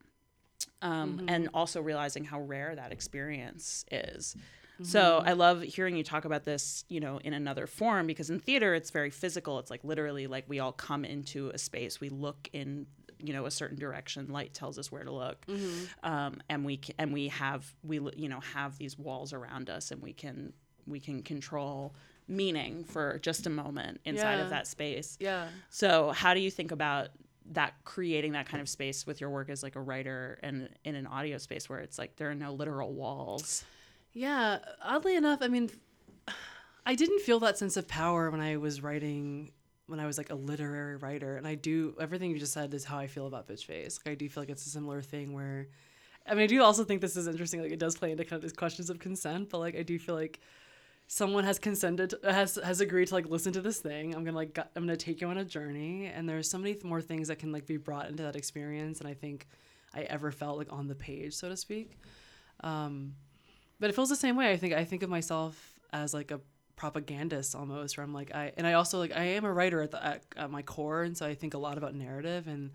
Um, 0.81 1.25
And 1.29 1.49
also 1.55 1.81
realizing 1.81 2.25
how 2.25 2.41
rare 2.41 2.75
that 2.75 2.93
experience 2.93 3.85
is. 3.91 4.37
So 4.83 5.23
I 5.25 5.35
love 5.35 5.63
hearing 5.63 5.95
you 5.97 6.03
talk 6.03 6.25
about 6.25 6.43
this, 6.45 6.85
you 6.89 6.99
know, 6.99 7.19
in 7.19 7.35
another 7.35 7.69
form 7.69 8.05
because 8.09 8.31
in 8.31 8.41
theater 8.41 8.75
it's 8.75 8.91
very 8.91 9.11
physical. 9.11 9.61
It's 9.61 9.71
like 9.71 9.85
literally 9.85 10.27
like 10.27 10.45
we 10.49 10.59
all 10.59 10.73
come 10.73 11.05
into 11.05 11.51
a 11.51 11.59
space, 11.59 12.01
we 12.01 12.09
look 12.09 12.49
in, 12.53 12.87
you 13.21 13.33
know, 13.33 13.47
a 13.47 13.51
certain 13.53 13.79
direction. 13.79 14.33
Light 14.33 14.55
tells 14.55 14.79
us 14.81 14.91
where 14.91 15.05
to 15.05 15.13
look, 15.13 15.47
um, 16.03 16.41
and 16.49 16.65
we 16.65 16.81
and 16.99 17.13
we 17.13 17.29
have 17.29 17.73
we 17.85 18.01
you 18.17 18.29
know 18.29 18.41
have 18.41 18.77
these 18.77 18.99
walls 18.99 19.33
around 19.33 19.71
us, 19.71 19.93
and 19.93 20.03
we 20.03 20.13
can 20.13 20.53
we 20.87 20.99
can 20.99 21.23
control 21.23 21.95
meaning 22.27 22.83
for 22.83 23.21
just 23.21 23.47
a 23.47 23.51
moment 23.51 24.01
inside 24.05 24.37
Yeah. 24.39 24.43
of 24.43 24.51
that 24.51 24.67
space. 24.67 25.17
Yeah. 25.21 25.47
So, 25.71 26.11
how 26.11 26.35
do 26.35 26.41
you 26.41 26.51
think 26.51 26.73
about 26.73 27.11
that 27.55 27.75
creating 27.85 28.33
that 28.33 28.49
kind 28.49 28.61
of 28.61 28.69
space 28.69 29.07
with 29.07 29.21
your 29.21 29.31
work 29.31 29.51
as 29.51 29.63
like 29.63 29.77
a 29.77 29.81
writer 29.81 30.39
and 30.43 30.69
in 30.85 30.95
an 30.95 31.07
audio 31.07 31.39
space 31.39 31.69
where 31.69 31.79
it's 31.79 31.99
like 31.99 32.17
there 32.17 32.31
are 32.31 32.35
no 32.35 32.53
literal 32.53 32.93
walls? 32.93 33.65
Yeah, 34.13 34.59
oddly 34.83 35.17
enough, 35.17 35.39
I 35.41 35.49
mean, 35.49 35.71
I 36.85 36.95
didn't 36.95 37.21
feel 37.21 37.41
that 37.41 37.59
sense 37.59 37.77
of 37.77 37.89
power 37.89 38.31
when 38.31 38.41
I 38.41 38.57
was 38.57 38.83
writing, 38.83 39.53
when 39.87 40.01
I 40.01 40.07
was 40.07 40.19
like 40.19 40.31
a 40.31 40.35
literary 40.35 40.97
writer. 40.97 41.37
And 41.37 41.47
I 41.47 41.55
do, 41.55 41.95
everything 42.01 42.31
you 42.31 42.39
just 42.39 42.53
said 42.53 42.75
is 42.75 42.85
how 42.85 42.99
I 42.99 43.07
feel 43.07 43.27
about 43.27 43.49
Bitchface. 43.49 44.01
Like, 44.05 44.13
I 44.13 44.15
do 44.15 44.29
feel 44.29 44.43
like 44.43 44.51
it's 44.51 44.67
a 44.67 44.71
similar 44.71 45.01
thing 45.01 45.33
where, 45.33 45.69
I 46.27 46.35
mean, 46.35 46.45
I 46.45 46.47
do 46.47 46.63
also 46.63 46.85
think 46.85 47.01
this 47.01 47.17
is 47.17 47.27
interesting. 47.27 47.63
Like, 47.63 47.73
it 47.73 47.79
does 47.79 47.97
play 47.97 48.11
into 48.11 48.25
kind 48.25 48.37
of 48.37 48.43
these 48.43 48.53
questions 48.53 48.91
of 48.91 48.99
consent, 48.99 49.49
but 49.51 49.59
like, 49.59 49.77
I 49.77 49.83
do 49.83 49.99
feel 49.99 50.15
like 50.15 50.41
someone 51.07 51.45
has 51.45 51.59
consented, 51.59 52.15
has 52.25 52.59
has 52.63 52.81
agreed 52.81 53.09
to 53.09 53.15
like 53.15 53.29
listen 53.29 53.53
to 53.53 53.61
this 53.61 53.79
thing. 53.79 54.15
I'm 54.15 54.25
gonna 54.25 54.37
like, 54.37 54.55
gu- 54.55 54.63
I'm 54.75 54.85
gonna 54.85 54.97
take 54.97 55.21
you 55.21 55.29
on 55.29 55.39
a 55.39 55.45
journey, 55.45 56.07
and 56.07 56.29
there's 56.29 56.49
so 56.49 56.59
many 56.59 56.73
th- 56.75 56.85
more 56.85 57.01
things 57.01 57.29
that 57.29 57.39
can 57.39 57.53
like 57.53 57.67
be 57.67 57.77
brought 57.77 58.09
into 58.09 58.23
that 58.23 58.37
experience. 58.37 59.01
And 59.01 59.09
I 59.09 59.15
think 59.15 59.47
I 59.95 60.03
ever 60.03 60.31
felt 60.31 60.59
like 60.59 60.73
on 60.73 60.89
the 60.89 60.95
page, 60.95 61.35
so 61.35 61.49
to 61.49 61.57
speak. 61.57 61.99
Um, 62.65 63.15
but 63.81 63.91
it 63.91 63.95
feels 63.95 64.09
the 64.09 64.17
same 64.17 64.37
way. 64.37 64.51
I 64.53 64.57
think 64.57 64.75
I 64.75 64.85
think 64.85 65.03
of 65.03 65.11
myself 65.11 65.79
as 65.93 66.15
like 66.15 66.31
a 66.31 66.41
propagandist 66.77 67.55
almost, 67.55 67.97
where 67.97 68.05
I'm 68.05 68.15
like 68.15 68.35
I 68.35 68.53
and 68.57 68.67
I 68.67 68.75
also 68.75 68.99
like 68.99 69.15
I 69.15 69.25
am 69.25 69.45
a 69.45 69.53
writer 69.53 69.83
at 69.83 69.91
the 69.91 70.05
at, 70.05 70.23
at 70.37 70.51
my 70.51 70.63
core, 70.63 71.03
and 71.03 71.17
so 71.17 71.27
I 71.27 71.35
think 71.35 71.55
a 71.55 71.59
lot 71.59 71.79
about 71.79 71.95
narrative, 71.95 72.47
and 72.47 72.71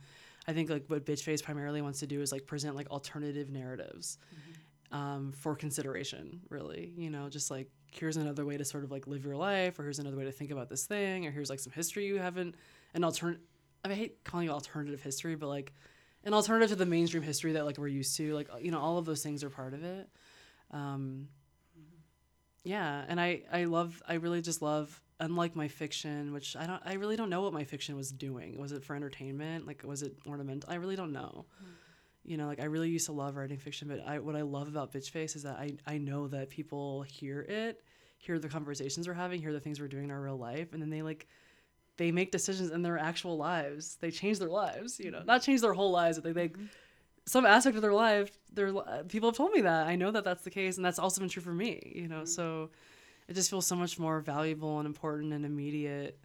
I 0.48 0.54
think 0.54 0.70
like 0.70 0.86
what 0.88 1.06
Bitchface 1.06 1.44
primarily 1.44 1.82
wants 1.82 2.00
to 2.00 2.08
do 2.08 2.22
is 2.22 2.32
like 2.32 2.46
present 2.46 2.76
like 2.76 2.90
alternative 2.90 3.50
narratives 3.50 4.18
um, 4.92 5.34
for 5.34 5.56
consideration, 5.56 6.42
really. 6.50 6.94
You 6.96 7.10
know, 7.10 7.30
just 7.30 7.50
like 7.52 7.70
here's 7.92 8.18
another 8.18 8.46
way 8.46 8.58
to 8.58 8.66
sort 8.66 8.84
of 8.84 8.92
like 8.92 9.08
live 9.08 9.26
your 9.26 9.36
life, 9.36 9.80
or 9.80 9.84
here's 9.84 10.00
another 10.00 10.18
way 10.18 10.26
to 10.26 10.32
think 10.32 10.52
about 10.52 10.70
this 10.70 10.86
thing, 10.86 11.26
or 11.26 11.32
here's 11.32 11.50
like 11.50 11.60
some 11.60 11.74
history 11.74 12.06
you 12.06 12.18
haven't 12.18 12.56
an 12.94 13.04
alternate. 13.04 13.40
I, 13.84 13.90
mean, 13.90 13.98
I 13.98 14.00
hate 14.00 14.24
calling 14.24 14.48
it 14.48 14.52
alternative 14.52 15.02
history, 15.02 15.36
but 15.36 15.48
like 15.48 15.74
an 16.24 16.34
alternative 16.34 16.70
to 16.70 16.76
the 16.76 16.86
mainstream 16.86 17.24
history 17.24 17.54
that 17.54 17.66
like 17.66 17.78
we're 17.78 17.88
used 17.88 18.18
to. 18.18 18.34
Like 18.34 18.50
you 18.62 18.72
know, 18.72 18.80
all 18.80 18.98
of 18.98 19.06
those 19.06 19.24
things 19.24 19.44
are 19.44 19.50
part 19.50 19.74
of 19.74 19.84
it. 19.84 20.10
Um, 20.72 21.30
yeah, 22.64 23.06
and 23.08 23.20
I 23.20 23.44
I 23.52 23.64
love 23.66 24.02
I 24.08 24.16
really 24.16 24.42
just 24.42 24.62
love 24.62 25.02
unlike 25.20 25.56
my 25.56 25.68
fiction, 25.68 26.34
which 26.34 26.56
I 26.56 26.68
don't 26.68 26.82
I 26.86 26.94
really 26.94 27.16
don't 27.16 27.30
know 27.30 27.42
what 27.42 27.54
my 27.54 27.64
fiction 27.64 27.96
was 27.96 28.12
doing. 28.12 28.60
Was 28.60 28.72
it 28.72 28.84
for 28.84 28.96
entertainment? 28.96 29.66
Like 29.66 29.84
was 29.86 30.02
it 30.04 30.16
ornamental? 30.28 30.70
I 30.70 30.76
really 30.76 30.96
don't 30.96 31.14
know. 31.14 31.46
You 32.28 32.38
know, 32.38 32.46
like 32.46 32.60
I 32.60 32.66
really 32.66 32.90
used 32.90 33.06
to 33.06 33.14
love 33.14 33.38
writing 33.38 33.58
fiction, 33.58 33.88
but 33.88 34.06
I 34.06 34.20
what 34.20 34.36
I 34.36 34.42
love 34.42 34.68
about 34.68 34.92
Bitchface 34.92 35.36
is 35.36 35.44
that 35.44 35.56
I 35.56 35.72
I 35.88 35.98
know 35.98 36.28
that 36.28 36.50
people 36.50 37.04
hear 37.04 37.42
it, 37.42 37.82
hear 38.18 38.38
the 38.38 38.50
conversations 38.50 39.08
we're 39.08 39.14
having, 39.14 39.42
hear 39.42 39.54
the 39.54 39.62
things 39.62 39.80
we're 39.80 39.88
doing 39.88 40.04
in 40.06 40.12
our 40.12 40.22
real 40.22 40.38
life, 40.38 40.74
and 40.74 40.82
then 40.82 40.90
they 40.90 41.02
like 41.02 41.28
they 41.96 42.12
make 42.12 42.32
decisions 42.32 42.70
in 42.72 42.82
their 42.82 42.98
actual 42.98 43.38
lives. 43.38 43.96
They 44.02 44.12
change 44.12 44.40
their 44.40 44.50
lives, 44.50 45.00
you 45.00 45.10
know, 45.10 45.24
not 45.26 45.42
change 45.42 45.62
their 45.62 45.74
whole 45.74 45.92
lives, 45.92 46.20
but 46.20 46.34
they, 46.34 46.48
they 46.48 46.54
some 47.26 47.46
aspect 47.46 47.78
of 47.78 47.82
their 47.82 47.94
life. 47.94 48.38
Their 48.54 48.74
people 49.08 49.30
have 49.30 49.38
told 49.38 49.52
me 49.52 49.62
that. 49.62 49.88
I 49.88 49.96
know 49.96 50.12
that 50.12 50.26
that's 50.26 50.44
the 50.44 50.50
case, 50.50 50.76
and 50.76 50.86
that's 50.86 51.00
also 51.00 51.22
been 51.22 51.30
true 51.30 51.42
for 51.42 51.54
me. 51.54 51.94
You 51.96 52.10
know, 52.10 52.26
so 52.26 52.72
it 53.28 53.36
just 53.36 53.50
feels 53.50 53.66
so 53.66 53.76
much 53.76 53.98
more 54.00 54.20
valuable 54.20 54.80
and 54.80 54.86
important 54.86 55.34
and 55.34 55.46
immediate 55.46 56.20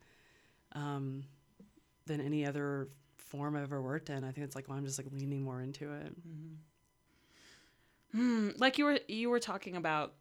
um, 0.75 1.25
than 2.07 2.21
any 2.21 2.47
other 2.47 2.89
form 3.33 3.57
I've 3.57 3.63
ever 3.65 3.81
worked 3.81 4.11
in. 4.11 4.25
I 4.25 4.31
think 4.31 4.45
it's 4.45 4.55
like 4.55 4.69
why 4.69 4.77
I'm 4.77 4.85
just 4.85 4.99
like 4.99 5.09
leaning 5.11 5.43
more 5.43 5.63
into 5.63 5.91
it. 5.93 6.13
Mm-hmm. 6.29 6.55
Hmm, 8.15 8.51
like 8.59 8.77
you 8.77 8.85
were 8.85 9.01
you 9.09 9.31
were 9.31 9.41
talking 9.41 9.75
about 9.77 10.13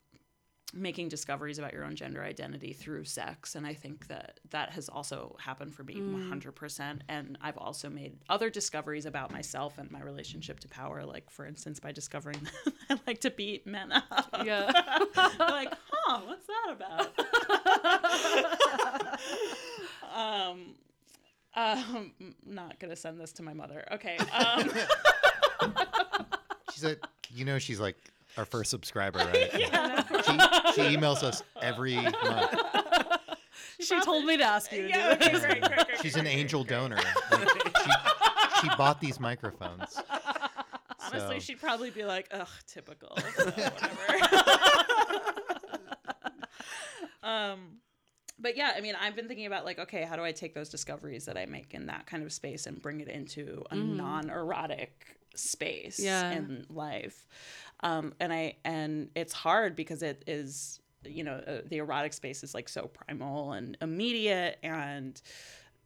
making 0.73 1.09
discoveries 1.09 1.59
about 1.59 1.73
your 1.73 1.83
own 1.83 1.97
gender 1.97 2.23
identity 2.23 2.71
through 2.71 3.03
sex 3.03 3.55
and 3.55 3.67
i 3.67 3.73
think 3.73 4.07
that 4.07 4.39
that 4.51 4.69
has 4.69 4.87
also 4.87 5.35
happened 5.37 5.75
for 5.75 5.83
me 5.83 5.95
mm. 5.95 6.29
100% 6.29 6.99
and 7.09 7.37
i've 7.41 7.57
also 7.57 7.89
made 7.89 8.15
other 8.29 8.49
discoveries 8.49 9.05
about 9.05 9.33
myself 9.33 9.77
and 9.77 9.91
my 9.91 10.01
relationship 10.01 10.61
to 10.61 10.69
power 10.69 11.03
like 11.03 11.29
for 11.29 11.45
instance 11.45 11.77
by 11.81 11.91
discovering 11.91 12.39
that 12.65 12.73
i 12.89 12.97
like 13.05 13.19
to 13.19 13.29
beat 13.29 13.67
men 13.67 13.91
up 13.91 14.43
Yeah. 14.45 14.71
like 15.39 15.73
huh 15.91 16.21
what's 16.25 16.47
that 16.47 16.71
about 16.71 17.09
um 20.53 20.75
um 21.55 22.13
not 22.45 22.79
gonna 22.79 22.95
send 22.95 23.19
this 23.19 23.33
to 23.33 23.43
my 23.43 23.53
mother 23.53 23.83
okay 23.91 24.17
um 24.33 24.69
She's 26.73 26.83
a, 26.85 26.95
you 27.35 27.43
know, 27.45 27.59
she's 27.59 27.79
like 27.81 27.97
our 28.37 28.45
first 28.45 28.71
subscriber, 28.71 29.19
right? 29.33 29.51
She, 29.53 29.61
she 29.61 30.95
emails 30.95 31.21
us 31.21 31.43
every 31.61 31.95
month. 31.95 32.55
she 33.79 33.99
told 34.01 34.23
me 34.25 34.37
to 34.37 34.43
ask 34.43 34.71
you 34.71 34.83
to 34.83 34.89
yeah, 34.89 35.15
do 35.15 35.25
it. 35.25 35.35
okay, 35.35 35.39
great, 35.39 35.61
great, 35.61 35.85
great, 35.87 35.99
She's 36.01 36.13
great, 36.13 36.21
an 36.25 36.27
angel 36.27 36.63
great. 36.63 36.69
donor. 36.79 36.95
Like, 37.31 37.49
she, 37.83 37.91
she 38.61 38.69
bought 38.77 39.01
these 39.01 39.19
microphones. 39.19 40.01
Honestly, 41.03 41.35
So- 41.35 41.39
she'd 41.39 41.59
probably 41.59 41.89
be 41.91 42.05
like, 42.05 42.27
"Ugh, 42.31 42.47
typical." 42.67 43.17
So, 43.35 43.45
whatever. 43.45 43.71
um, 47.21 47.80
but 48.41 48.57
yeah, 48.57 48.71
I 48.75 48.81
mean, 48.81 48.95
I've 48.99 49.15
been 49.15 49.27
thinking 49.27 49.45
about 49.45 49.63
like, 49.65 49.79
okay, 49.79 50.03
how 50.03 50.15
do 50.15 50.23
I 50.23 50.31
take 50.31 50.53
those 50.53 50.69
discoveries 50.69 51.25
that 51.25 51.37
I 51.37 51.45
make 51.45 51.73
in 51.73 51.85
that 51.85 52.05
kind 52.07 52.23
of 52.23 52.33
space 52.33 52.65
and 52.65 52.81
bring 52.81 52.99
it 52.99 53.07
into 53.07 53.63
a 53.71 53.75
non-erotic 53.75 55.17
space 55.35 55.99
Yeah. 55.99 56.31
in 56.31 56.65
life? 56.69 57.27
Um, 57.81 58.13
and 58.19 58.31
I 58.33 58.55
and 58.63 59.09
it's 59.15 59.33
hard 59.33 59.75
because 59.75 60.03
it 60.03 60.23
is, 60.27 60.79
you 61.03 61.23
know, 61.23 61.33
uh, 61.35 61.61
the 61.67 61.77
erotic 61.77 62.13
space 62.13 62.43
is 62.43 62.53
like 62.53 62.69
so 62.69 62.87
primal 62.87 63.53
and 63.53 63.77
immediate 63.81 64.57
and. 64.63 65.21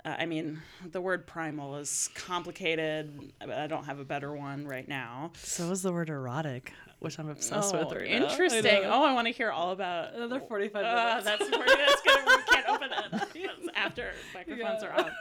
Uh, 0.04 0.16
I 0.20 0.28
mean, 0.28 0.62
the 0.92 1.02
word 1.02 1.26
primal 1.26 1.78
is 1.78 2.12
complicated. 2.14 3.34
I 3.42 3.66
don't 3.66 3.86
have 3.86 3.98
a 4.00 4.04
better 4.06 4.36
one 4.36 4.68
right 4.68 4.88
now. 4.88 5.32
So 5.42 5.72
is 5.72 5.82
the 5.82 5.92
word 5.92 6.10
erotic, 6.10 6.74
which 7.00 7.18
I'm 7.18 7.28
obsessed 7.28 7.74
Oh, 7.74 7.80
with 7.88 7.92
right 7.98 8.08
now. 8.12 8.28
I 8.28 8.30
interesting. 8.30 8.82
Oh, 8.86 9.04
I 9.04 9.14
want 9.14 9.26
to 9.26 9.34
hear 9.34 9.50
all 9.50 9.72
about. 9.72 10.14
Another 10.14 10.40
45 10.42 10.76
Uh, 10.86 10.96
minutes. 10.96 11.26
that's 11.26 11.40
that's. 11.40 11.50
We 11.50 11.58
can't 11.66 12.28
open 12.28 12.45
it 12.92 13.72
after 13.76 14.12
microphones 14.34 14.82
Yeah. 14.84 14.88
are 14.88 15.12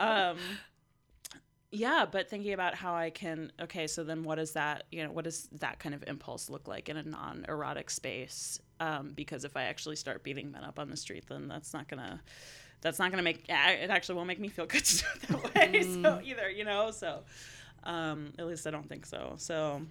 off. 0.00 0.32
Um, 0.34 0.38
yeah, 1.70 2.06
but 2.10 2.30
thinking 2.30 2.54
about 2.54 2.74
how 2.74 2.94
I 2.94 3.10
can. 3.10 3.52
Okay, 3.60 3.86
so 3.86 4.02
then 4.02 4.22
what 4.22 4.38
is 4.38 4.52
that? 4.52 4.84
You 4.90 5.04
know, 5.04 5.12
what 5.12 5.24
does 5.24 5.48
that 5.58 5.78
kind 5.78 5.94
of 5.94 6.02
impulse 6.06 6.48
look 6.48 6.66
like 6.66 6.88
in 6.88 6.96
a 6.96 7.02
non-erotic 7.02 7.90
space? 7.90 8.58
Um, 8.80 9.12
because 9.14 9.44
if 9.44 9.54
I 9.56 9.64
actually 9.64 9.96
start 9.96 10.22
beating 10.24 10.50
men 10.50 10.64
up 10.64 10.78
on 10.78 10.88
the 10.88 10.96
street, 10.96 11.24
then 11.28 11.46
that's 11.48 11.74
not 11.74 11.86
gonna. 11.88 12.22
That's 12.80 12.98
not 12.98 13.10
gonna 13.10 13.22
make. 13.22 13.44
It 13.48 13.90
actually 13.90 14.14
won't 14.14 14.28
make 14.28 14.40
me 14.40 14.48
feel 14.48 14.64
good 14.66 14.84
to 14.84 14.96
do 14.98 15.04
it 15.44 15.54
that 15.54 15.72
way. 15.72 15.82
So 16.02 16.20
either, 16.24 16.48
you 16.48 16.64
know. 16.64 16.90
So, 16.90 17.24
um, 17.84 18.32
at 18.38 18.46
least 18.46 18.66
I 18.66 18.70
don't 18.70 18.88
think 18.88 19.04
so. 19.04 19.34
So. 19.36 19.82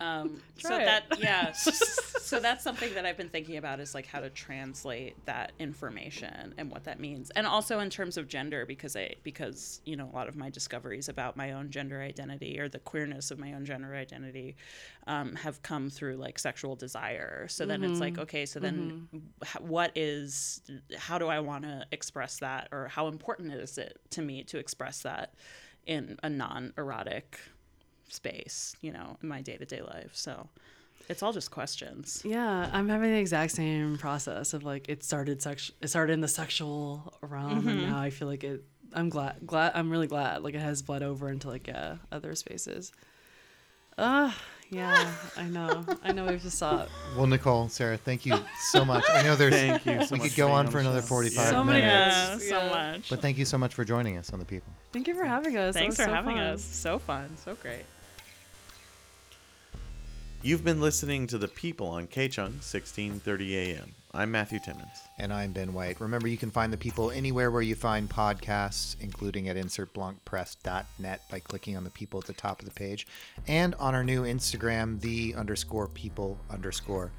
Um, 0.00 0.40
so 0.58 0.76
it. 0.76 0.84
that 0.84 1.20
yeah, 1.20 1.52
so 1.52 2.40
that's 2.40 2.64
something 2.64 2.94
that 2.94 3.04
I've 3.04 3.16
been 3.16 3.28
thinking 3.28 3.58
about 3.58 3.80
is 3.80 3.94
like 3.94 4.06
how 4.06 4.20
to 4.20 4.30
translate 4.30 5.14
that 5.26 5.52
information 5.58 6.54
and 6.56 6.70
what 6.70 6.84
that 6.84 6.98
means, 6.98 7.30
and 7.30 7.46
also 7.46 7.80
in 7.80 7.90
terms 7.90 8.16
of 8.16 8.26
gender 8.26 8.64
because 8.64 8.96
I 8.96 9.14
because 9.22 9.80
you 9.84 9.96
know 9.96 10.08
a 10.10 10.14
lot 10.14 10.28
of 10.28 10.36
my 10.36 10.48
discoveries 10.48 11.08
about 11.08 11.36
my 11.36 11.52
own 11.52 11.70
gender 11.70 12.00
identity 12.00 12.58
or 12.58 12.68
the 12.68 12.78
queerness 12.78 13.30
of 13.30 13.38
my 13.38 13.52
own 13.52 13.64
gender 13.64 13.94
identity 13.94 14.56
um, 15.06 15.34
have 15.36 15.62
come 15.62 15.90
through 15.90 16.16
like 16.16 16.38
sexual 16.38 16.76
desire. 16.76 17.46
So 17.48 17.66
then 17.66 17.84
it's 17.84 18.00
like 18.00 18.18
okay, 18.18 18.46
so 18.46 18.58
then 18.58 19.08
h- 19.44 19.60
what 19.60 19.92
is 19.94 20.62
how 20.96 21.18
do 21.18 21.26
I 21.26 21.40
want 21.40 21.64
to 21.64 21.84
express 21.92 22.38
that, 22.38 22.68
or 22.72 22.88
how 22.88 23.08
important 23.08 23.52
is 23.52 23.76
it 23.76 23.98
to 24.10 24.22
me 24.22 24.44
to 24.44 24.58
express 24.58 25.02
that 25.02 25.34
in 25.86 26.18
a 26.22 26.28
non-erotic 26.28 27.38
space, 28.10 28.76
you 28.80 28.92
know, 28.92 29.16
in 29.22 29.28
my 29.28 29.40
day 29.42 29.56
to 29.56 29.64
day 29.64 29.80
life. 29.82 30.10
So 30.12 30.48
it's 31.08 31.22
all 31.22 31.32
just 31.32 31.50
questions. 31.50 32.22
Yeah, 32.24 32.68
I'm 32.72 32.88
having 32.88 33.10
the 33.10 33.18
exact 33.18 33.52
same 33.52 33.98
process 33.98 34.52
of 34.54 34.62
like 34.64 34.88
it 34.88 35.02
started 35.02 35.42
sex 35.42 35.70
it 35.80 35.88
started 35.88 36.12
in 36.12 36.20
the 36.20 36.28
sexual 36.28 37.14
realm 37.22 37.66
and 37.66 37.82
now 37.90 37.98
I 37.98 38.10
feel 38.10 38.28
like 38.28 38.44
it 38.44 38.64
I'm 38.92 39.08
glad 39.08 39.36
glad 39.46 39.72
I'm 39.74 39.90
really 39.90 40.06
glad 40.08 40.42
like 40.42 40.54
it 40.54 40.60
has 40.60 40.82
bled 40.82 41.02
over 41.02 41.28
into 41.30 41.48
like 41.48 41.66
yeah, 41.66 41.96
other 42.12 42.34
spaces. 42.34 42.92
Uh 43.98 44.32
yeah, 44.72 45.12
I 45.36 45.48
know. 45.48 45.84
I 46.04 46.12
know 46.12 46.26
we've 46.26 46.40
just 46.40 46.56
saw 46.56 46.84
it. 46.84 46.88
Well, 47.16 47.26
Nicole, 47.26 47.68
Sara, 47.68 47.96
thank 47.96 48.24
you 48.24 48.38
so 48.70 48.84
much. 48.84 49.02
I 49.10 49.22
know 49.22 49.34
there's. 49.34 49.52
Thank 49.52 49.84
you 49.84 50.04
so 50.06 50.12
we 50.14 50.18
much 50.20 50.28
could 50.28 50.36
go 50.36 50.52
on 50.52 50.68
for 50.68 50.78
another 50.78 51.02
45 51.02 51.48
So 51.48 51.64
many 51.64 51.80
minutes. 51.80 51.90
Yeah, 51.90 52.26
minutes. 52.28 52.48
so 52.48 52.56
Yeah. 52.56 52.68
much. 52.92 53.10
But 53.10 53.20
thank 53.20 53.36
you 53.36 53.44
so 53.44 53.58
much 53.58 53.74
for 53.74 53.84
joining 53.84 54.16
us 54.16 54.32
on 54.32 54.38
the 54.38 54.44
People. 54.44 54.72
Thank 54.92 55.08
you 55.08 55.14
for 55.16 55.24
having 55.24 55.56
us. 55.56 55.74
Thanks 55.74 55.96
for 55.96 56.04
so 56.04 56.10
having 56.14 56.36
fun. 56.36 56.44
us. 56.44 56.62
So 56.62 57.00
fun. 57.00 57.36
So 57.44 57.56
great. 57.56 57.82
You've 60.42 60.64
been 60.64 60.80
listening 60.80 61.26
to 61.26 61.36
The 61.36 61.48
People 61.48 61.88
on 61.88 62.06
KCHUNG, 62.06 62.62
1630 62.62 63.58
AM. 63.58 63.94
I'm 64.14 64.30
Matthew 64.30 64.58
Timmons. 64.58 65.02
And 65.18 65.34
I'm 65.34 65.52
Ben 65.52 65.74
White. 65.74 66.00
Remember, 66.00 66.28
you 66.28 66.38
can 66.38 66.50
find 66.50 66.72
the 66.72 66.78
people 66.78 67.10
anywhere 67.10 67.50
where 67.50 67.60
you 67.60 67.74
find 67.74 68.08
podcasts, 68.08 68.96
including 69.00 69.50
at 69.50 69.56
insertblancpress.net 69.56 71.20
by 71.30 71.40
clicking 71.40 71.76
on 71.76 71.84
the 71.84 71.90
people 71.90 72.18
at 72.20 72.26
the 72.26 72.32
top 72.32 72.58
of 72.58 72.64
the 72.64 72.70
page, 72.70 73.06
and 73.48 73.74
on 73.74 73.94
our 73.94 74.02
new 74.02 74.22
Instagram, 74.22 74.98
the 75.02 75.34
underscore 75.34 75.88
people 75.88 76.38
underscore 76.48 77.12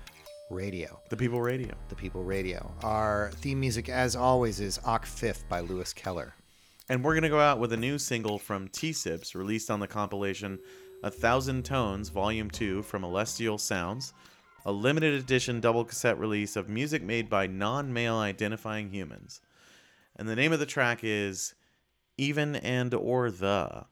radio. 0.50 1.00
The 1.10 1.18
People 1.18 1.42
Radio. 1.42 1.76
The 1.90 1.96
People 1.96 2.24
Radio. 2.24 2.72
Our 2.82 3.30
theme 3.36 3.60
music, 3.60 3.88
as 3.88 4.16
always, 4.16 4.60
is 4.60 4.80
Ocfif 4.80 5.48
by 5.48 5.60
Lewis 5.60 5.94
Keller. 5.94 6.34
And 6.90 7.04
we're 7.04 7.14
going 7.14 7.22
to 7.22 7.30
go 7.30 7.40
out 7.40 7.60
with 7.60 7.72
a 7.72 7.78
new 7.78 8.00
single 8.00 8.40
from 8.40 8.68
Teasips 8.68 9.36
released 9.36 9.70
on 9.70 9.80
the 9.80 9.88
compilation 9.88 10.58
A 11.04 11.10
Thousand 11.10 11.66
Tones, 11.66 12.10
Volume 12.10 12.52
2 12.52 12.84
from 12.84 13.04
Elestial 13.04 13.60
Sounds, 13.60 14.14
a 14.64 14.72
limited 14.72 15.16
edition 15.16 15.60
double 15.60 15.84
cassette 15.84 16.20
release 16.20 16.56
of 16.56 16.70
music 16.70 17.02
made 17.02 17.28
by 17.28 17.48
non 17.48 17.92
male 17.92 18.18
identifying 18.18 18.92
humans. 18.92 19.42
And 20.16 20.30
the 20.30 20.36
name 20.36 20.54
of 20.54 20.60
the 20.60 20.68
track 20.68 21.00
is 21.02 21.56
Even 22.20 22.56
and 22.56 22.94
or 22.94 23.32
The. 23.32 23.86